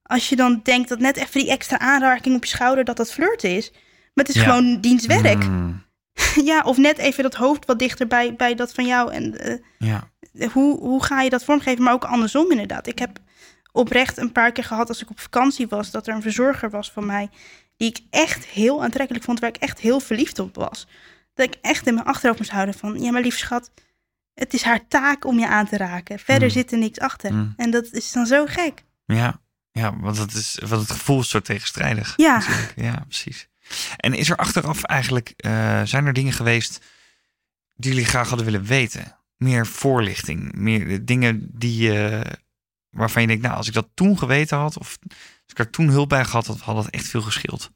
als 0.03 0.29
je 0.29 0.37
dan 0.37 0.61
denkt 0.63 0.89
dat 0.89 0.99
net 0.99 1.17
even 1.17 1.41
die 1.41 1.51
extra 1.51 1.79
aanraking 1.79 2.37
op 2.37 2.45
je 2.45 2.51
schouder... 2.51 2.85
dat 2.85 2.97
dat 2.97 3.13
flirten 3.13 3.57
is, 3.57 3.71
maar 4.15 4.25
het 4.25 4.29
is 4.29 4.35
Ja. 4.35 4.43
gewoon 4.43 4.81
dienstwerk. 4.81 5.45
Mm, 5.45 5.85
ja, 6.51 6.63
of 6.63 6.77
net 6.77 6.99
even 6.99 7.23
dat 7.23 7.35
hoofd 7.35 7.67
wat 7.67 7.79
dichter 7.79 8.07
bij, 8.07 8.35
bij 8.35 8.55
dat 8.55 8.73
van 8.73 8.87
jou. 8.87 9.13
En 9.13 9.39
eh, 9.39 9.59
ja. 9.79 10.11
hoe, 10.53 10.79
hoe 10.79 11.05
ga 11.05 11.21
je 11.21 11.31
dat 11.31 11.45
vormgeven? 11.45 11.85
Maar 11.85 11.93
ook 11.93 12.05
andersom 12.05 12.51
inderdaad. 12.51 12.87
Ik 12.87 12.99
heb 12.99 13.19
oprecht 13.73 14.17
een 14.17 14.33
paar 14.33 14.53
keer 14.53 14.65
gehad 14.65 14.89
als 14.89 15.03
ik 15.03 15.11
op 15.11 15.21
vakantie 15.21 15.69
was... 15.69 15.91
dat 15.91 16.07
er 16.07 16.15
een 16.15 16.23
verzorger 16.23 16.71
was 16.71 16.91
van 16.93 17.07
mij... 17.07 17.31
die 17.77 17.89
ik 17.89 18.01
echt 18.11 18.45
heel 18.45 18.83
aantrekkelijk 18.83 19.25
vond... 19.25 19.41
waar 19.41 19.49
ik 19.49 19.57
echt 19.57 19.81
heel 19.81 20.01
verliefd 20.01 20.39
op 20.39 20.55
was. 20.55 20.87
Dat 21.35 21.47
ik 21.47 21.59
echt 21.61 21.87
in 21.87 21.95
mijn 21.95 22.07
achterhoofd 22.07 22.39
moest 22.39 22.51
houden 22.53 22.75
van... 22.75 23.01
ja, 23.01 23.11
maar 23.11 23.23
lief 23.23 23.39
schat, 23.39 23.71
het 24.35 24.55
is 24.55 24.63
haar 24.63 24.89
taak 24.89 25.25
om 25.25 25.39
je 25.39 25.49
aan 25.49 25.67
te 25.67 25.77
raken. 25.77 26.19
Verder 26.19 26.49
Mm. 26.49 26.55
zit 26.55 26.73
er 26.73 26.79
niks 26.79 26.99
achter. 26.99 27.33
Mm. 27.33 27.55
En 27.57 27.71
dat 27.71 27.87
is 27.93 28.13
dan 28.13 28.27
zo 28.27 28.47
gek. 28.47 28.85
Ja, 29.07 29.41
ja 29.73 29.99
want, 29.99 30.19
het 30.19 30.35
is, 30.35 30.61
want 30.67 30.83
het 30.83 30.91
gevoel 30.91 31.21
is 31.21 31.29
zo 31.29 31.41
tegenstrijdig. 31.41 32.15
Ja. 32.17 32.39
natuurlijk. 32.39 32.73
Ja, 32.77 33.05
precies. 33.09 33.49
En 33.97 34.15
is 34.15 34.31
er 34.31 34.37
achteraf 34.37 34.83
eigenlijk, 34.83 35.33
eh, 35.37 35.83
zijn 35.85 36.07
er 36.07 36.13
dingen 36.13 36.33
geweest 36.33 36.81
die 37.75 37.91
jullie 37.91 38.07
graag 38.07 38.29
hadden 38.29 38.47
willen 38.47 38.65
weten? 38.65 39.17
Meer 39.37 39.67
voorlichting, 39.67 40.55
meer 40.55 40.91
eh, 40.91 40.99
dingen 41.03 41.51
die, 41.53 41.99
eh, 42.01 42.33
waarvan 42.97 43.23
je 43.23 43.29
denkt, 43.29 43.43
nou, 43.43 43.57
als 43.57 43.69
ik 43.69 43.75
dat 43.75 43.89
toen 43.95 44.19
geweten 44.19 44.59
had, 44.59 44.79
of 44.79 44.99
als 45.09 45.53
ik 45.53 45.59
er 45.59 45.71
toen 45.71 45.89
hulp 45.89 46.09
bij 46.09 46.25
gehad 46.25 46.47
had, 46.47 46.61
had 46.61 46.77
dat 46.77 46.89
echt 46.89 47.09
veel 47.09 47.23
geschild. 47.23 47.71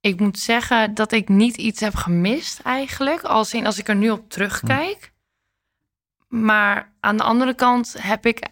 Ik 0.00 0.20
moet 0.20 0.38
zeggen 0.38 0.94
dat 0.94 1.12
ik 1.12 1.28
niet 1.28 1.56
iets 1.56 1.80
heb 1.80 1.94
gemist 1.94 2.60
eigenlijk. 2.60 3.22
Als, 3.22 3.54
in, 3.54 3.66
als 3.66 3.78
ik 3.78 3.88
er 3.88 3.96
nu 3.96 4.10
op 4.10 4.30
terugkijk. 4.30 5.12
Maar 6.28 6.92
aan 7.00 7.16
de 7.16 7.22
andere 7.22 7.54
kant 7.54 7.96
heb 7.98 8.26
ik 8.26 8.48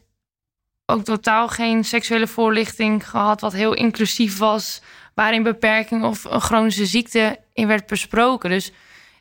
ook 0.87 1.05
totaal 1.05 1.49
geen 1.49 1.85
seksuele 1.85 2.27
voorlichting 2.27 3.09
gehad... 3.11 3.41
wat 3.41 3.53
heel 3.53 3.75
inclusief 3.75 4.39
was, 4.39 4.83
waarin 5.15 5.43
beperking 5.43 6.05
of 6.05 6.25
een 6.25 6.41
chronische 6.41 6.87
ziekte 6.87 7.39
in 7.53 7.67
werd 7.67 7.87
besproken. 7.87 8.51
Dus 8.51 8.73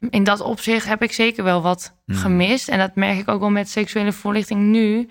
in 0.10 0.24
dat 0.24 0.42
opzicht 0.42 0.86
heb 0.86 1.04
ik 1.04 1.12
zeker 1.12 1.44
wel 1.44 1.62
wat 1.62 1.94
Hmm. 2.06 2.16
gemist. 2.16 2.68
En 2.68 2.78
dat 2.78 2.96
merk 2.96 3.18
ik 3.18 3.28
ook 3.28 3.40
wel 3.40 3.50
met 3.50 3.70
seksuele 3.70 4.12
voorlichting 4.12 4.62
nu... 4.62 5.10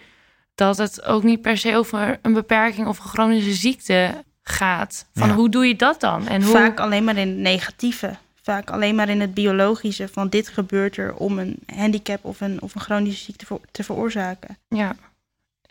dat 0.55 0.77
het 0.79 1.05
ook 1.05 1.23
niet 1.23 1.43
per 1.43 1.59
se 1.59 1.77
over 1.77 2.19
een 2.23 2.33
beperking 2.33 2.87
of 2.87 2.99
een 2.99 3.09
chronische 3.09 3.55
ziekte 3.55 4.25
gaat. 4.43 5.07
Van 5.15 5.29
Ja. 5.29 5.35
hoe 5.35 5.49
doe 5.49 5.67
je 5.67 5.77
dat 5.77 6.01
dan? 6.01 6.29
En 6.29 6.43
hoe... 6.43 6.53
Vaak 6.53 6.81
alleen 6.81 7.05
maar 7.05 7.17
in 7.17 7.29
het 7.29 7.37
negatieve. 7.37 8.17
Vaak 8.43 8.71
alleen 8.71 8.95
maar 8.95 9.09
in 9.09 9.21
het 9.21 9.35
biologische. 9.35 10.09
Van 10.09 10.29
dit 10.29 10.49
gebeurt 10.49 10.97
er 10.97 11.15
om 11.15 11.39
een 11.39 11.57
handicap 11.77 12.25
of 12.25 12.41
een, 12.41 12.63
of 12.63 12.75
een 12.75 12.81
chronische 12.81 13.25
ziekte 13.25 13.47
voor, 13.47 13.61
te 13.71 13.85
veroorzaken. 13.85 14.59
Ja, 14.69 14.97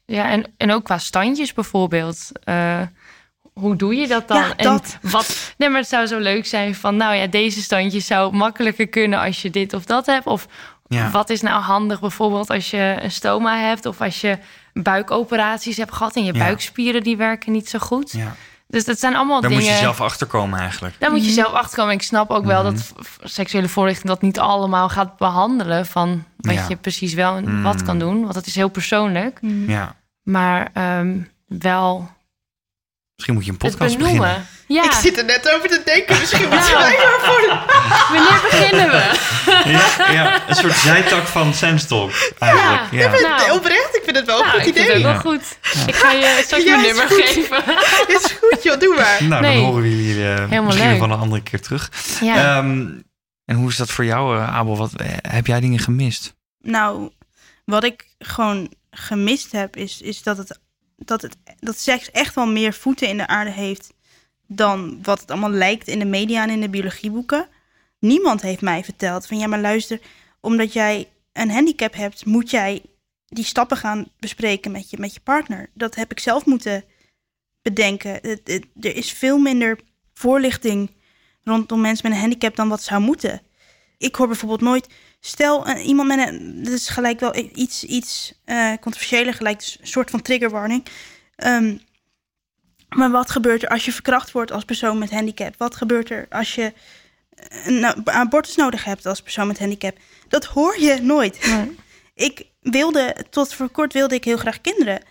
ja 0.06 0.30
en, 0.30 0.54
en 0.58 0.72
ook 0.72 0.84
qua 0.84 0.98
standjes 0.98 1.54
bijvoorbeeld. 1.54 2.32
Eh, 2.44 2.82
hoe 3.54 3.76
doe 3.76 3.96
je 3.96 4.08
dat 4.08 4.28
dan? 4.28 4.38
Ja, 4.38 4.56
en 4.56 4.64
dat. 4.64 4.98
Wat, 5.02 5.54
nee, 5.58 5.70
maar 5.70 5.80
het 5.80 5.90
zou 5.90 6.06
zo 6.06 6.20
leuk 6.20 6.46
zijn 6.46 6.76
van, 6.76 6.98
nou 6.98 7.16
ja, 7.16 7.28
deze 7.28 7.62
standje 7.62 8.00
zou 8.00 8.36
makkelijker 8.36 8.88
kunnen 8.88 9.20
als 9.20 9.42
je 9.42 9.50
dit 9.50 9.74
of 9.74 9.86
dat 9.86 10.06
hebt. 10.06 10.26
Of 10.26 10.48
Ja. 10.88 11.10
wat 11.12 11.30
is 11.30 11.42
nou 11.42 11.62
handig 11.62 12.00
bijvoorbeeld 12.00 12.50
als 12.50 12.72
je 12.72 12.98
een 13.02 13.12
stoma 13.12 13.58
hebt 13.58 13.86
of 13.86 14.02
als 14.02 14.22
je 14.22 14.38
buikoperaties 14.74 15.78
hebt 15.78 15.94
gehad 15.94 16.16
en 16.16 16.24
je 16.24 16.34
Ja. 16.34 16.40
buikspieren 16.46 17.04
die 17.04 17.18
werken 17.18 17.52
niet 17.52 17.70
zo 17.70 17.80
goed. 17.80 18.12
Ja. 18.12 18.36
Dus 18.68 18.86
dat 18.86 19.00
zijn 19.00 19.16
allemaal 19.16 19.42
Daar 19.42 19.50
dingen. 19.50 19.66
moet 19.66 19.74
je 19.74 19.80
zelf 19.80 20.02
achterkomen 20.02 20.60
eigenlijk. 20.60 20.96
Daar 21.00 21.12
moet 21.12 21.26
je 21.26 21.32
zelf 21.32 21.54
achterkomen. 21.54 21.94
Ik 21.94 22.02
snap 22.02 22.30
ook 22.30 22.46
wel 22.46 22.64
Mhm. 22.64 22.74
dat 22.74 22.94
seksuele 23.24 23.68
voorlichting 23.70 24.08
dat 24.08 24.22
niet 24.22 24.40
allemaal 24.40 24.90
gaat 24.90 25.18
behandelen 25.18 25.86
van 25.86 26.24
wat 26.38 26.54
Ja. 26.54 26.66
je 26.68 26.76
precies 26.76 27.14
wel 27.14 27.36
en 27.36 27.64
wat 27.64 27.78
Mm. 27.80 27.84
kan 27.86 28.00
doen, 28.00 28.22
want 28.22 28.36
het 28.36 28.46
is 28.46 28.56
heel 28.56 28.70
persoonlijk. 28.70 29.40
Ja. 29.68 29.96
Maar 30.24 30.70
ehm, 30.74 31.18
wel 31.48 32.10
Misschien 33.26 33.34
moet 33.34 33.46
je 33.46 33.52
een 33.52 33.70
podcast 33.72 33.98
beginnen. 33.98 34.46
Ja, 34.68 34.84
Ik 34.84 34.92
zit 34.92 35.18
er 35.18 35.26
net 35.26 35.52
over 35.56 35.70
te 35.70 35.82
denken. 35.86 36.20
Misschien 36.20 36.50
moet 36.50 36.68
je 36.68 36.74
Nou. 36.74 36.94
voor. 37.20 37.48
wanneer 38.12 38.42
beginnen 38.42 38.90
we? 38.90 39.20
Ja, 39.70 40.12
ja, 40.12 40.50
een 40.50 40.56
soort 40.56 40.74
zijtak 40.76 41.28
van 41.28 41.54
Sandstalk 41.54 42.12
eigenlijk. 42.40 42.92
Ja. 42.92 43.10
Nou. 43.38 43.52
Oprecht, 43.52 43.96
ik 43.96 44.02
vind 44.04 44.16
het 44.16 44.26
wel 44.26 44.40
een 44.40 44.46
Nou, 44.46 44.58
goed 44.58 44.68
ik 44.68 44.74
vind 44.76 44.88
het 44.88 44.98
idee. 44.98 45.08
ook 45.16 45.22
wel 45.24 45.32
goed. 45.34 45.58
Ik 45.88 45.96
ga 45.96 46.12
je 46.12 46.40
straks 46.44 46.64
Ja, 46.64 46.70
mijn 46.76 46.88
nummer 46.88 47.08
goed. 47.08 47.22
geven. 47.24 47.64
Is 48.16 48.36
goed, 48.42 48.64
joh, 48.64 48.80
doe 48.80 48.96
maar. 48.96 49.24
Nou, 49.24 49.42
Nee. 49.42 49.56
dan 49.56 49.64
horen 49.66 49.82
we 49.82 50.06
jullie 50.06 50.24
Helemaal 50.24 50.64
misschien 50.64 50.90
leuk. 50.90 51.00
van 51.00 51.12
een 51.12 51.20
andere 51.20 51.42
keer 51.44 51.62
terug. 51.62 51.92
Ja. 52.22 52.36
Ehm, 52.58 52.88
en 53.46 53.56
hoe 53.56 53.70
is 53.70 53.76
dat 53.78 53.90
voor 53.90 54.06
jou, 54.06 54.38
eh, 54.38 54.56
Abel? 54.56 54.78
Wat, 54.78 54.92
eh, 54.96 55.08
heb 55.22 55.48
jij 55.48 55.60
dingen 55.60 55.80
gemist? 55.80 56.34
Nou, 56.62 57.10
wat 57.66 57.84
ik 57.84 58.06
gewoon 58.20 58.74
gemist 58.92 59.52
heb, 59.52 59.76
is, 59.76 60.02
is 60.02 60.24
dat, 60.24 60.38
het, 60.38 60.60
dat, 61.08 61.22
het, 61.22 61.38
dat 61.60 61.80
seks 61.80 62.12
echt 62.12 62.36
wel 62.36 62.48
meer 62.48 62.74
voeten 62.74 63.08
in 63.08 63.18
de 63.18 63.28
aarde 63.28 63.52
heeft 63.52 63.94
dan 64.48 65.00
wat 65.04 65.20
het 65.20 65.32
allemaal 65.32 65.50
lijkt 65.50 65.88
in 65.88 66.00
de 66.00 66.06
media 66.06 66.44
en 66.44 66.50
in 66.50 66.62
de 66.62 66.70
biologieboeken. 66.70 67.48
Niemand 68.00 68.42
heeft 68.42 68.62
mij 68.62 68.84
verteld 68.84 69.26
van 69.26 69.38
ja, 69.38 69.48
maar 69.48 69.62
luister, 69.62 70.00
omdat 70.42 70.74
jij 70.74 71.10
een 71.34 71.52
handicap 71.52 71.94
hebt, 71.94 72.26
moet 72.26 72.50
jij 72.50 72.82
die 73.26 73.46
stappen 73.46 73.78
gaan 73.78 74.08
bespreken 74.20 74.72
met 74.72 74.90
je, 74.90 74.98
met 75.00 75.14
je 75.14 75.20
partner. 75.20 75.70
Dat 75.74 75.96
heb 75.96 76.12
ik 76.12 76.20
zelf 76.20 76.46
moeten 76.46 76.84
bedenken. 77.62 78.22
Er 78.82 78.96
is 78.96 79.12
veel 79.12 79.38
minder 79.38 79.80
voorlichting 80.14 80.92
rondom 81.44 81.82
mensen 81.82 82.08
met 82.08 82.18
een 82.18 82.24
handicap 82.24 82.56
dan 82.56 82.70
wat 82.70 82.84
zou 82.84 83.02
moeten. 83.02 83.42
Ik 83.98 84.16
hoor 84.16 84.28
bijvoorbeeld 84.28 84.62
nooit. 84.62 84.88
Stel, 85.26 85.66
eh, 85.66 85.86
iemand 85.86 86.08
met 86.08 86.28
een. 86.28 86.64
Dit 86.64 86.74
is 86.74 86.90
gelijk 86.90 87.20
wel 87.20 87.36
iets, 87.36 87.84
iets 87.84 88.34
eh 88.46 88.72
controversiëler, 88.82 89.34
gelijk 89.34 89.60
dus 89.60 89.78
een 89.82 89.88
soort 89.88 90.10
van 90.10 90.22
trigger 90.22 90.50
warning. 90.50 90.86
Ehm, 91.36 91.78
maar 92.90 93.12
wat 93.12 93.32
gebeurt 93.32 93.64
er 93.64 93.70
als 93.70 93.86
je 93.86 93.92
verkracht 93.92 94.32
wordt 94.32 94.52
als 94.52 94.64
persoon 94.64 94.98
met 94.98 95.12
handicap? 95.12 95.56
Wat 95.58 95.76
gebeurt 95.76 96.10
er 96.10 96.26
als 96.30 96.56
je 96.56 96.74
een 97.66 98.08
abortus 98.08 98.56
nodig 98.56 98.84
hebt 98.84 99.06
als 99.06 99.22
persoon 99.22 99.48
met 99.48 99.60
handicap? 99.60 99.98
Dat 100.28 100.46
hoor 100.46 100.80
je 100.80 101.02
nooit. 101.02 101.46
Nee. 101.46 101.76
Ik 102.30 102.46
wilde, 102.60 103.16
tot 103.30 103.54
voor 103.54 103.70
kort 103.70 103.94
wilde 103.94 104.16
ik 104.16 104.24
heel 104.24 104.38
graag 104.38 104.62
kinderen. 104.62 105.04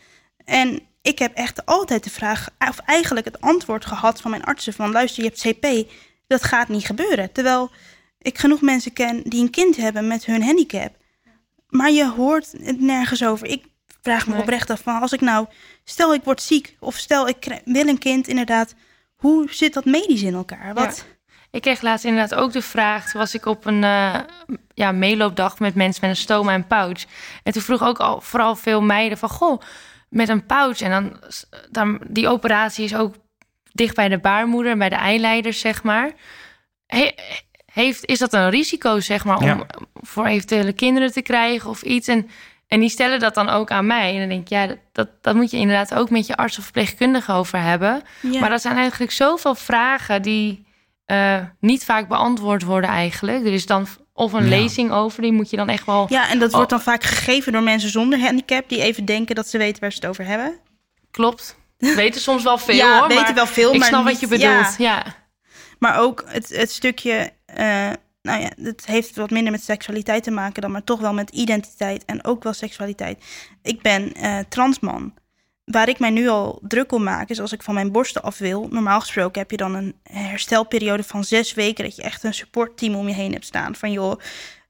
En 0.44 0.80
ik 1.02 1.18
heb 1.18 1.34
echt 1.34 1.66
altijd 1.66 2.04
de 2.04 2.10
vraag, 2.10 2.48
of 2.58 2.78
eigenlijk 2.78 3.26
het 3.26 3.40
antwoord 3.40 3.86
gehad 3.86 4.20
van 4.20 4.30
mijn 4.30 4.44
artsen: 4.44 4.72
van 4.72 4.92
luister, 4.92 5.24
je 5.24 5.28
hebt 5.28 5.58
CP, 5.58 5.92
dat 6.26 6.44
gaat 6.44 6.68
niet 6.68 6.86
gebeuren. 6.86 7.32
Terwijl 7.32 7.70
ik 8.22 8.38
genoeg 8.38 8.60
mensen 8.60 8.92
ken 8.92 9.22
die 9.24 9.42
een 9.42 9.50
kind 9.50 9.76
hebben 9.76 10.06
met 10.06 10.24
hun 10.24 10.42
handicap. 10.42 10.94
Maar 11.68 11.90
je 11.90 12.08
hoort 12.08 12.52
het 12.62 12.80
nergens 12.80 13.24
over. 13.24 13.46
Ik 13.46 13.64
vraag 14.02 14.26
me 14.26 14.32
Nee. 14.32 14.42
oprecht 14.42 14.70
af 14.70 14.80
van 14.80 15.00
als 15.00 15.12
ik 15.12 15.20
nou, 15.20 15.46
stel 15.84 16.14
ik 16.14 16.24
word 16.24 16.42
ziek 16.42 16.76
of 16.80 16.96
stel 16.96 17.28
ik 17.28 17.60
wil 17.64 17.86
een 17.88 17.98
kind, 17.98 18.28
inderdaad, 18.28 18.74
hoe 19.16 19.46
zit 19.50 19.74
dat 19.74 19.84
medisch 19.84 20.22
in 20.22 20.34
elkaar? 20.34 20.74
Wat? 20.74 21.04
Ik 21.50 21.62
kreeg 21.62 21.82
laatst 21.82 22.04
inderdaad 22.04 22.34
ook 22.38 22.52
de 22.52 22.62
vraag. 22.62 23.10
Toen 23.10 23.20
was 23.20 23.34
ik 23.34 23.46
op 23.46 23.66
een 23.66 23.84
eh, 23.84 24.20
ja, 24.74 24.92
meeloopdag 24.92 25.58
met 25.58 25.74
mensen 25.74 26.00
met 26.00 26.10
een 26.10 26.22
stoma 26.22 26.52
en 26.52 26.66
pouch. 26.66 27.04
En 27.42 27.52
toen 27.52 27.62
vroeg 27.62 27.82
ook 27.82 27.98
al 27.98 28.20
vooral 28.20 28.56
veel 28.56 28.82
meiden 28.82 29.18
van... 29.18 29.28
Goh, 29.28 29.60
met 30.08 30.28
een 30.28 30.46
pouch. 30.46 30.80
En 30.80 30.90
dan, 30.90 31.20
dan 31.70 32.00
die 32.08 32.28
operatie 32.28 32.84
is 32.84 32.94
ook 32.94 33.14
dicht 33.72 33.94
bij 33.94 34.08
de 34.08 34.18
baarmoeder, 34.18 34.76
bij 34.76 34.88
de 34.88 34.94
eileiders, 34.94 35.60
zeg 35.60 35.82
maar. 35.82 36.12
He- 36.86 37.14
heeft, 37.72 38.06
is 38.06 38.18
dat 38.18 38.32
een 38.32 38.50
risico, 38.50 39.00
zeg 39.00 39.24
maar, 39.24 39.36
om 39.38 39.44
Ja. 39.46 39.66
voor 39.94 40.26
eventuele 40.26 40.72
kinderen 40.72 41.12
te 41.12 41.22
krijgen 41.22 41.70
of 41.70 41.82
iets? 41.82 42.08
En, 42.08 42.28
en 42.68 42.80
die 42.80 42.88
stellen 42.88 43.20
dat 43.20 43.34
dan 43.34 43.48
ook 43.48 43.70
aan 43.70 43.86
mij. 43.86 44.12
En 44.12 44.18
dan 44.18 44.28
denk 44.28 44.40
ik, 44.40 44.48
ja, 44.48 44.74
dat, 44.92 45.08
dat 45.20 45.34
moet 45.34 45.50
je 45.50 45.56
inderdaad 45.56 45.94
ook 45.94 46.10
met 46.10 46.26
je 46.26 46.36
arts 46.36 46.58
of 46.58 46.64
verpleegkundige 46.64 47.32
over 47.32 47.60
hebben. 47.62 48.02
Ja. 48.20 48.40
Maar 48.40 48.50
dat 48.50 48.60
zijn 48.62 48.76
eigenlijk 48.76 49.12
zoveel 49.12 49.54
vragen 49.54 50.22
die 50.22 50.64
eh, 51.04 51.38
niet 51.60 51.84
vaak 51.84 52.08
beantwoord 52.08 52.62
worden 52.62 52.90
eigenlijk. 52.90 53.44
Er 53.46 53.52
is 53.52 53.66
dan 53.66 53.86
of 54.14 54.32
een 54.32 54.42
Ja. 54.44 54.48
lezing 54.48 54.92
over, 54.92 55.22
die 55.22 55.32
moet 55.32 55.50
je 55.50 55.56
dan 55.56 55.68
echt 55.68 55.86
wel... 55.86 56.06
ja, 56.08 56.28
en 56.30 56.38
dat 56.38 56.48
Oh. 56.50 56.54
wordt 56.54 56.70
dan 56.70 56.80
vaak 56.80 57.04
gegeven 57.04 57.52
door 57.52 57.62
mensen 57.62 57.90
zonder 57.90 58.20
handicap, 58.20 58.68
die 58.68 58.82
even 58.82 59.04
denken 59.04 59.34
dat 59.34 59.48
ze 59.48 59.58
weten 59.58 59.80
waar 59.80 59.90
ze 59.92 59.96
het 60.00 60.06
over 60.06 60.24
hebben. 60.26 60.58
Klopt. 61.10 61.56
Weten 61.78 62.20
soms 62.20 62.42
wel 62.42 62.58
veel 62.58 62.74
ja, 62.74 62.98
hoor, 62.98 63.08
weten 63.08 63.22
maar 63.24 63.34
wel 63.34 63.46
veel, 63.46 63.72
ik 63.72 63.78
maar 63.78 63.88
snap 63.88 64.04
wat 64.04 64.20
je 64.20 64.26
bedoelt. 64.26 64.74
ja. 64.78 65.02
Ja. 65.04 65.04
Maar 65.78 65.98
ook 65.98 66.24
het, 66.26 66.48
het 66.48 66.70
stukje, 66.70 67.30
eh, 67.54 67.92
nou 68.22 68.40
ja, 68.40 68.50
het 68.62 68.86
heeft 68.86 69.16
wat 69.16 69.30
minder 69.30 69.52
met 69.52 69.62
seksualiteit 69.62 70.22
te 70.22 70.30
maken 70.30 70.62
dan, 70.62 70.70
maar 70.70 70.84
toch 70.84 71.00
wel 71.00 71.12
met 71.12 71.30
identiteit 71.30 72.04
en 72.04 72.24
ook 72.24 72.42
wel 72.42 72.52
seksualiteit. 72.52 73.24
Ik 73.62 73.82
ben 73.82 74.12
eh, 74.12 74.38
transman. 74.48 75.14
Waar 75.64 75.88
ik 75.88 75.98
mij 75.98 76.10
nu 76.10 76.28
al 76.28 76.60
druk 76.62 76.92
om 76.92 77.02
maak, 77.02 77.28
is 77.28 77.40
als 77.40 77.52
ik 77.52 77.62
van 77.62 77.74
mijn 77.74 77.92
borsten 77.92 78.22
af 78.22 78.38
wil. 78.38 78.68
Normaal 78.70 79.00
gesproken 79.00 79.40
heb 79.40 79.50
je 79.50 79.56
dan 79.56 79.74
een 79.74 79.94
herstelperiode 80.02 81.02
van 81.02 81.24
zes 81.24 81.54
weken. 81.54 81.84
Dat 81.84 81.96
je 81.96 82.02
echt 82.02 82.22
een 82.22 82.34
supportteam 82.34 82.94
om 82.94 83.08
je 83.08 83.14
heen 83.14 83.32
hebt 83.32 83.44
staan. 83.44 83.74
Van 83.74 83.92
joh, 83.92 84.20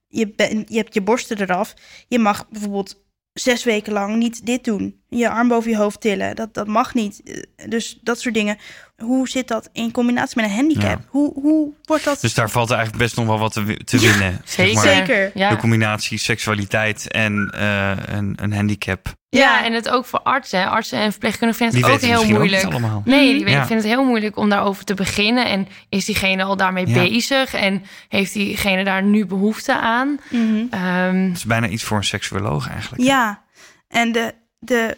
je, 0.06 0.32
je 0.68 0.76
hebt 0.76 0.94
je 0.94 1.02
borsten 1.02 1.40
eraf. 1.40 1.74
Je 2.08 2.18
mag 2.18 2.48
bijvoorbeeld 2.48 3.04
zes 3.32 3.64
weken 3.64 3.92
lang 3.92 4.16
niet 4.16 4.46
dit 4.46 4.64
doen. 4.64 5.01
Je 5.14 5.28
arm 5.28 5.48
boven 5.48 5.70
je 5.70 5.76
hoofd 5.76 6.00
tillen. 6.00 6.36
Dat, 6.36 6.54
dat 6.54 6.66
mag 6.66 6.94
niet. 6.94 7.22
Dus 7.68 7.98
dat 8.02 8.20
soort 8.20 8.34
dingen. 8.34 8.56
Hoe 8.96 9.28
zit 9.28 9.48
dat 9.48 9.68
in 9.72 9.90
combinatie 9.90 10.36
met 10.40 10.50
een 10.50 10.56
handicap? 10.56 10.98
Ja. 10.98 11.04
Hoe, 11.08 11.32
hoe 11.34 11.72
wordt 11.84 12.04
dat? 12.04 12.20
Dus 12.20 12.34
daar 12.34 12.50
valt 12.50 12.70
eigenlijk 12.70 13.02
best 13.02 13.16
nog 13.16 13.26
wel 13.26 13.38
wat 13.38 13.52
te, 13.52 13.62
wi- 13.64 13.76
te 13.84 13.98
winnen. 13.98 14.40
zeg 14.44 14.66
Zeker. 14.66 14.74
maar. 14.84 14.94
Zeker. 14.94 15.30
Ja. 15.34 15.48
De 15.48 15.56
combinatie 15.56 16.18
seksualiteit 16.18 17.10
en 17.10 17.50
eh, 17.58 17.90
een, 18.06 18.38
een 18.42 18.52
handicap. 18.52 19.12
Ja, 19.28 19.64
en 19.64 19.72
het 19.72 19.88
ook 19.88 20.04
voor 20.06 20.20
artsen. 20.20 20.60
hè. 20.60 20.66
Artsen 20.66 20.98
en 20.98 21.10
verpleegkundigen 21.10 21.64
vinden 21.70 21.82
Die 21.82 21.92
het 21.92 22.02
ook 22.02 22.08
heel 22.08 22.34
ook 22.34 22.38
moeilijk. 22.38 23.04
Nee, 23.04 23.34
die 23.34 23.48
Ja. 23.48 23.58
vinden 23.66 23.76
het 23.76 23.86
heel 23.96 24.04
moeilijk 24.04 24.36
om 24.36 24.48
daarover 24.48 24.84
te 24.84 24.94
beginnen. 24.94 25.46
En 25.48 25.68
is 25.88 26.04
diegene 26.04 26.42
al 26.42 26.56
daarmee 26.56 26.86
Ja. 26.86 26.94
bezig? 27.02 27.54
En 27.54 27.82
heeft 28.08 28.32
diegene 28.32 28.84
daar 28.84 29.02
nu 29.02 29.26
behoefte 29.26 29.78
aan? 29.78 30.18
Mhm. 30.30 30.64
Ehm, 30.70 31.16
Het 31.28 31.36
is 31.36 31.44
bijna 31.44 31.66
iets 31.68 31.82
voor 31.82 31.96
een 31.96 32.04
seksuoloog 32.04 32.68
eigenlijk. 32.70 33.02
Ja, 33.02 33.42
en 33.88 34.12
de, 34.12 34.34
de, 34.64 34.96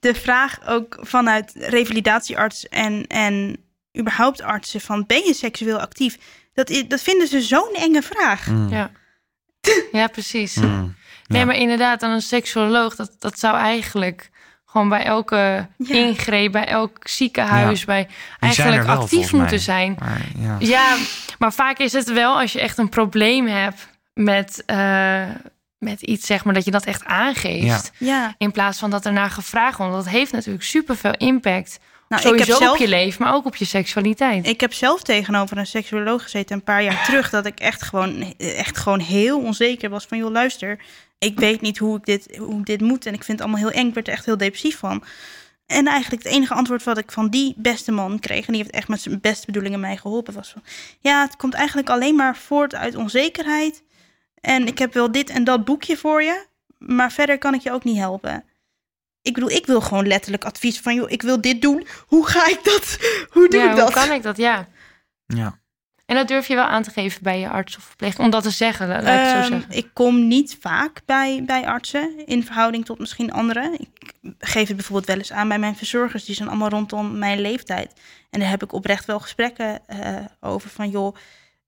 de 0.00 0.14
vraag 0.14 0.58
ook 0.66 0.98
vanuit 1.00 1.52
revalidatiearts 1.54 2.68
en, 2.68 3.06
en 3.06 3.56
überhaupt 3.98 4.42
artsen 4.42 4.80
van 4.80 5.04
ben 5.06 5.24
je 5.26 5.34
seksueel 5.34 5.80
actief? 5.80 6.18
Dat, 6.54 6.70
is, 6.70 6.88
dat 6.88 7.02
vinden 7.02 7.28
ze 7.28 7.40
zo'n 7.40 7.74
enge 7.74 8.02
vraag. 8.02 8.46
Mm. 8.46 8.68
ja. 8.68 8.90
ja, 9.92 10.06
precies. 10.06 10.54
Mm. 10.54 10.94
Nee, 11.26 11.40
Ja. 11.40 11.46
maar 11.46 11.56
inderdaad, 11.56 12.00
dan 12.00 12.10
een 12.10 12.22
seksuoloog, 12.22 12.96
dat, 12.96 13.12
dat 13.18 13.38
zou 13.38 13.56
eigenlijk 13.56 14.30
gewoon 14.66 14.88
bij 14.88 15.04
elke 15.04 15.66
Ja. 15.76 15.94
ingreep, 15.94 16.52
bij 16.52 16.66
elk 16.66 17.08
ziekenhuis, 17.08 17.80
Ja. 17.80 17.86
bij 17.86 18.08
eigenlijk 18.40 18.82
wel, 18.86 18.96
actief 18.96 19.32
moeten 19.32 19.60
zijn. 19.60 19.96
Maar, 19.98 20.26
ja. 20.38 20.56
Ja, 20.58 20.96
maar 21.38 21.52
vaak 21.52 21.78
is 21.78 21.92
het 21.92 22.12
wel 22.12 22.38
als 22.40 22.52
je 22.52 22.60
echt 22.60 22.78
een 22.78 22.88
probleem 22.88 23.46
hebt 23.46 23.88
met, 24.14 24.62
eh, 24.66 25.28
met 25.80 26.02
iets, 26.02 26.26
zeg 26.26 26.44
maar, 26.44 26.54
dat 26.54 26.64
je 26.64 26.70
dat 26.70 26.84
echt 26.84 27.04
aangeeft. 27.04 27.90
Ja. 27.98 28.06
Ja, 28.06 28.34
In 28.38 28.50
plaats 28.52 28.78
van 28.78 28.90
dat 28.90 29.04
er 29.04 29.12
naar 29.12 29.30
gevraagd 29.30 29.76
wordt. 29.76 29.92
Want 29.92 30.04
dat 30.04 30.14
heeft 30.14 30.32
natuurlijk 30.32 30.64
superveel 30.64 31.14
impact. 31.16 31.78
nou, 32.08 32.22
ik 32.22 32.28
Sowieso 32.28 32.52
heb, 32.52 32.60
zelf, 32.60 32.72
op 32.72 32.80
je 32.80 32.88
leven, 32.88 33.22
maar 33.24 33.34
ook 33.34 33.46
op 33.46 33.56
je 33.56 33.64
seksualiteit. 33.64 34.46
ik 34.46 34.60
heb 34.60 34.72
zelf 34.72 35.02
tegenover 35.02 35.58
een 35.58 35.66
seksuoloog 35.66 36.22
gezeten 36.22 36.56
een 36.56 36.64
paar 36.64 36.82
jaar 36.82 37.04
terug. 37.06 37.30
Dat 37.30 37.46
ik 37.46 37.60
echt 37.60 37.82
gewoon, 37.82 38.34
echt 38.38 38.78
gewoon 38.78 39.00
heel 39.00 39.40
onzeker 39.40 39.90
was 39.90 40.06
van 40.06 40.18
joh, 40.18 40.30
luister. 40.30 40.78
Ik 41.18 41.40
weet 41.40 41.60
niet 41.60 41.78
hoe 41.78 41.96
ik, 41.96 42.04
dit, 42.04 42.36
hoe 42.36 42.58
ik 42.58 42.66
dit 42.66 42.80
moet 42.80 43.06
en 43.06 43.14
ik 43.14 43.24
vind 43.24 43.38
het 43.38 43.48
allemaal 43.48 43.70
heel 43.70 43.80
eng. 43.80 43.88
Ik 43.88 43.94
werd 43.94 44.08
er 44.08 44.12
echt 44.12 44.24
heel 44.24 44.36
depressief 44.36 44.78
van. 44.78 45.04
En 45.66 45.86
eigenlijk 45.86 46.22
het 46.22 46.32
enige 46.32 46.54
antwoord 46.54 46.84
wat 46.84 46.98
ik 46.98 47.12
van 47.12 47.28
die 47.28 47.54
beste 47.56 47.92
man 47.92 48.18
kreeg... 48.18 48.46
en 48.46 48.52
die 48.52 48.62
heeft 48.62 48.74
echt 48.74 48.88
met 48.88 49.00
zijn 49.00 49.20
beste 49.20 49.46
bedoelingen 49.46 49.80
mij 49.80 49.96
geholpen... 49.96 50.34
was 50.34 50.50
van, 50.50 50.62
ja, 51.00 51.20
het 51.20 51.36
komt 51.36 51.54
eigenlijk 51.54 51.88
alleen 51.88 52.14
maar 52.14 52.36
voort 52.36 52.74
uit 52.74 52.96
onzekerheid... 52.96 53.82
en 54.40 54.66
ik 54.66 54.78
heb 54.78 54.94
wel 54.94 55.12
dit 55.12 55.30
en 55.30 55.44
dat 55.44 55.64
boekje 55.64 55.96
voor 55.96 56.22
je... 56.22 56.46
maar 56.78 57.12
verder 57.12 57.38
kan 57.38 57.54
ik 57.54 57.60
je 57.60 57.72
ook 57.72 57.84
niet 57.84 57.96
helpen. 57.98 58.44
Ik 59.22 59.34
bedoel, 59.34 59.50
ik 59.50 59.66
wil 59.66 59.80
gewoon 59.80 60.06
letterlijk 60.06 60.44
advies 60.44 60.80
van... 60.80 60.94
joh, 60.94 61.10
ik 61.10 61.22
wil 61.22 61.40
dit 61.40 61.62
doen, 61.62 61.86
hoe 62.06 62.26
ga 62.26 62.46
ik 62.46 62.60
dat? 62.64 62.98
Hoe 63.32 63.48
doe 63.48 63.60
ja, 63.60 63.70
ik 63.70 63.76
dat? 63.76 63.92
hoe 63.94 64.04
kan 64.04 64.12
ik 64.14 64.22
dat? 64.22 64.36
Ja. 64.36 64.68
Ja. 65.26 65.58
En 66.10 66.16
dat 66.16 66.28
durf 66.28 66.46
je 66.46 66.54
wel 66.54 66.64
aan 66.64 66.82
te 66.82 66.90
geven 66.90 67.22
bij 67.22 67.40
je 67.40 67.48
arts 67.48 67.76
of 67.76 67.82
verpleegkundige. 67.82 68.36
Om 68.36 68.42
dat 68.42 68.52
te 68.52 68.56
zeggen, 68.58 68.88
laat 68.88 69.02
ik 69.02 69.06
het 69.06 69.28
zo 69.28 69.36
Ehm, 69.36 69.46
zeggen. 69.48 69.76
ik 69.76 69.90
kom 69.92 70.28
niet 70.28 70.56
vaak 70.60 71.00
bij, 71.06 71.42
bij 71.46 71.66
artsen 71.66 72.26
in 72.26 72.44
verhouding 72.44 72.84
tot 72.84 72.98
misschien 72.98 73.32
anderen. 73.32 73.80
Ik 73.80 74.12
geef 74.38 74.66
het 74.66 74.76
bijvoorbeeld 74.76 75.06
wel 75.06 75.16
eens 75.16 75.32
aan 75.32 75.48
bij 75.48 75.58
mijn 75.58 75.76
verzorgers. 75.76 76.24
Die 76.24 76.34
zijn 76.34 76.48
allemaal 76.48 76.68
rondom 76.68 77.18
mijn 77.18 77.40
leeftijd. 77.40 77.92
En 78.30 78.40
daar 78.40 78.48
heb 78.48 78.62
ik 78.62 78.72
oprecht 78.72 79.04
wel 79.04 79.20
gesprekken 79.20 79.86
eh, 79.86 80.16
over. 80.40 80.70
Van 80.70 80.90
joh, 80.90 81.16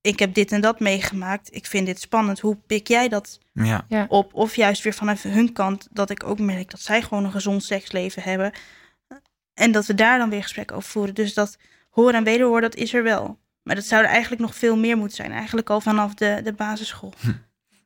ik 0.03 0.19
heb 0.19 0.35
dit 0.35 0.53
en 0.53 0.61
dat 0.61 0.81
meegemaakt. 0.81 1.55
Ik 1.55 1.67
vind 1.67 1.87
dit 1.87 2.01
spannend. 2.01 2.41
Hoe 2.41 2.57
pik 2.67 2.89
jij 2.89 3.09
dat 3.09 3.39
Ja. 3.53 3.87
op? 4.09 4.35
Of 4.35 4.57
juist 4.57 4.83
weer 4.83 4.95
vanaf 4.95 5.23
hun 5.23 5.53
kant 5.53 5.89
dat 5.91 6.11
ik 6.11 6.25
ook 6.25 6.39
merk 6.39 6.71
dat 6.71 6.81
zij 6.81 7.03
gewoon 7.03 7.25
een 7.25 7.31
gezond 7.31 7.65
seksleven 7.65 8.23
hebben. 8.23 8.53
En 9.55 9.73
dat 9.73 9.87
we 9.87 9.95
daar 9.95 10.19
dan 10.19 10.31
weer 10.31 10.43
gesprekken 10.43 10.77
over 10.77 10.91
voeren. 10.91 11.15
Dus 11.15 11.35
dat 11.35 11.57
hoor 11.91 12.13
en 12.13 12.25
wederhoor, 12.25 12.61
dat 12.61 12.75
is 12.75 12.95
er 12.95 13.03
wel. 13.03 13.39
Maar 13.63 13.75
dat 13.75 13.85
zou 13.85 14.03
er 14.05 14.09
eigenlijk 14.11 14.43
nog 14.43 14.55
veel 14.55 14.77
meer 14.77 14.97
moeten 14.97 15.17
zijn. 15.17 15.33
Eigenlijk 15.33 15.71
al 15.71 15.81
vanaf 15.81 16.15
de, 16.15 16.41
de 16.45 16.53
basisschool. 16.53 17.13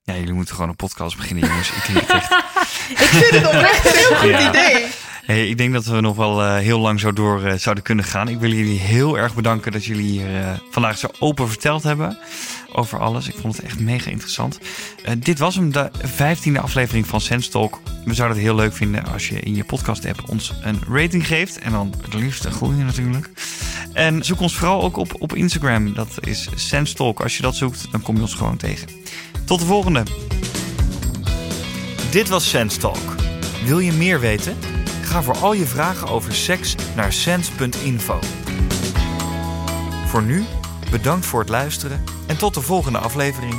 ja, 0.03 0.15
jullie 0.15 0.33
moeten 0.33 0.55
gewoon 0.55 0.71
een 0.71 0.77
podcast 0.77 1.17
beginnen, 1.17 1.49
jongens. 1.49 1.71
Ik 1.71 1.85
echt. 2.09 2.31
Ik 2.91 2.97
vind 2.97 3.31
het 3.35 3.47
oprecht 3.47 3.85
een 3.87 3.97
heel 3.99 4.17
goed 4.17 4.29
Ja. 4.29 4.49
idee. 4.49 4.87
Hey, 5.27 5.49
ik 5.49 5.59
denk 5.59 5.73
dat 5.73 5.85
we 5.85 6.01
nog 6.01 6.17
wel 6.17 6.43
eh, 6.43 6.57
heel 6.57 6.79
lang 6.79 7.01
zo 7.01 7.13
door 7.13 7.45
eh, 7.45 7.55
zouden 7.55 7.85
kunnen 7.85 8.05
gaan. 8.05 8.29
Ik 8.29 8.39
wil 8.39 8.51
jullie 8.51 8.79
heel 8.79 9.19
erg 9.19 9.35
bedanken 9.35 9.73
dat 9.73 9.85
jullie 9.85 10.07
hier 10.07 10.37
eh, 10.37 10.53
vandaag 10.71 10.99
zo 10.99 11.07
open 11.19 11.49
verteld 11.49 11.83
hebben 11.83 12.19
over 12.73 12.99
alles. 12.99 13.29
Ik 13.29 13.35
vond 13.41 13.57
het 13.57 13.65
echt 13.65 13.81
mega 13.81 14.11
interessant. 14.11 14.59
Dit 15.19 15.39
was 15.39 15.55
hem, 15.55 15.73
de 15.73 15.91
vijftiende 16.03 16.61
aflevering 16.61 17.07
van 17.07 17.21
Sense 17.21 17.51
Talk. 17.51 17.81
We 18.05 18.15
zouden 18.15 18.37
het 18.37 18.47
heel 18.47 18.57
leuk 18.57 18.73
vinden 18.73 19.05
als 19.07 19.29
je 19.29 19.41
in 19.41 19.55
je 19.55 19.65
podcast-app 19.65 20.23
ons 20.29 20.53
een 20.63 20.81
rating 20.91 21.27
geeft. 21.27 21.59
En 21.59 21.73
dan 21.73 21.95
het 22.03 22.15
liefst 22.15 22.45
een 22.45 22.53
goede 22.53 22.83
natuurlijk. 22.83 23.31
En 23.93 24.25
zoek 24.25 24.41
ons 24.41 24.57
vooral 24.57 24.83
ook 24.83 24.97
op 24.97 25.15
op 25.19 25.35
Instagram. 25.35 25.95
Dat 25.95 26.19
is 26.21 26.49
Sense 26.55 26.95
Talk. 26.95 27.21
Als 27.21 27.37
je 27.37 27.43
dat 27.43 27.57
zoekt, 27.57 27.89
dan 27.91 28.03
kom 28.03 28.15
je 28.17 28.23
ons 28.23 28.35
gewoon 28.35 28.57
tegen. 28.57 28.89
Tot 29.45 29.61
de 29.61 29.67
volgende. 29.67 30.03
Dit 32.11 32.29
was 32.29 32.49
Sense 32.49 32.79
Talk. 32.79 33.15
Wil 33.65 33.79
je 33.79 33.93
meer 33.93 34.21
weten? 34.21 34.57
Ga 35.07 35.23
voor 35.23 35.37
al 35.37 35.53
je 35.53 35.67
vragen 35.67 36.09
over 36.09 36.35
seks 36.35 36.75
naar 36.97 37.13
sens.info. 37.13 38.19
Voor 40.07 40.23
nu, 40.23 40.45
bedankt 40.91 41.27
voor 41.27 41.41
het 41.41 41.49
luisteren 41.49 42.05
en 42.27 42.37
tot 42.39 42.55
de 42.55 42.61
volgende 42.61 42.99
aflevering. 42.99 43.55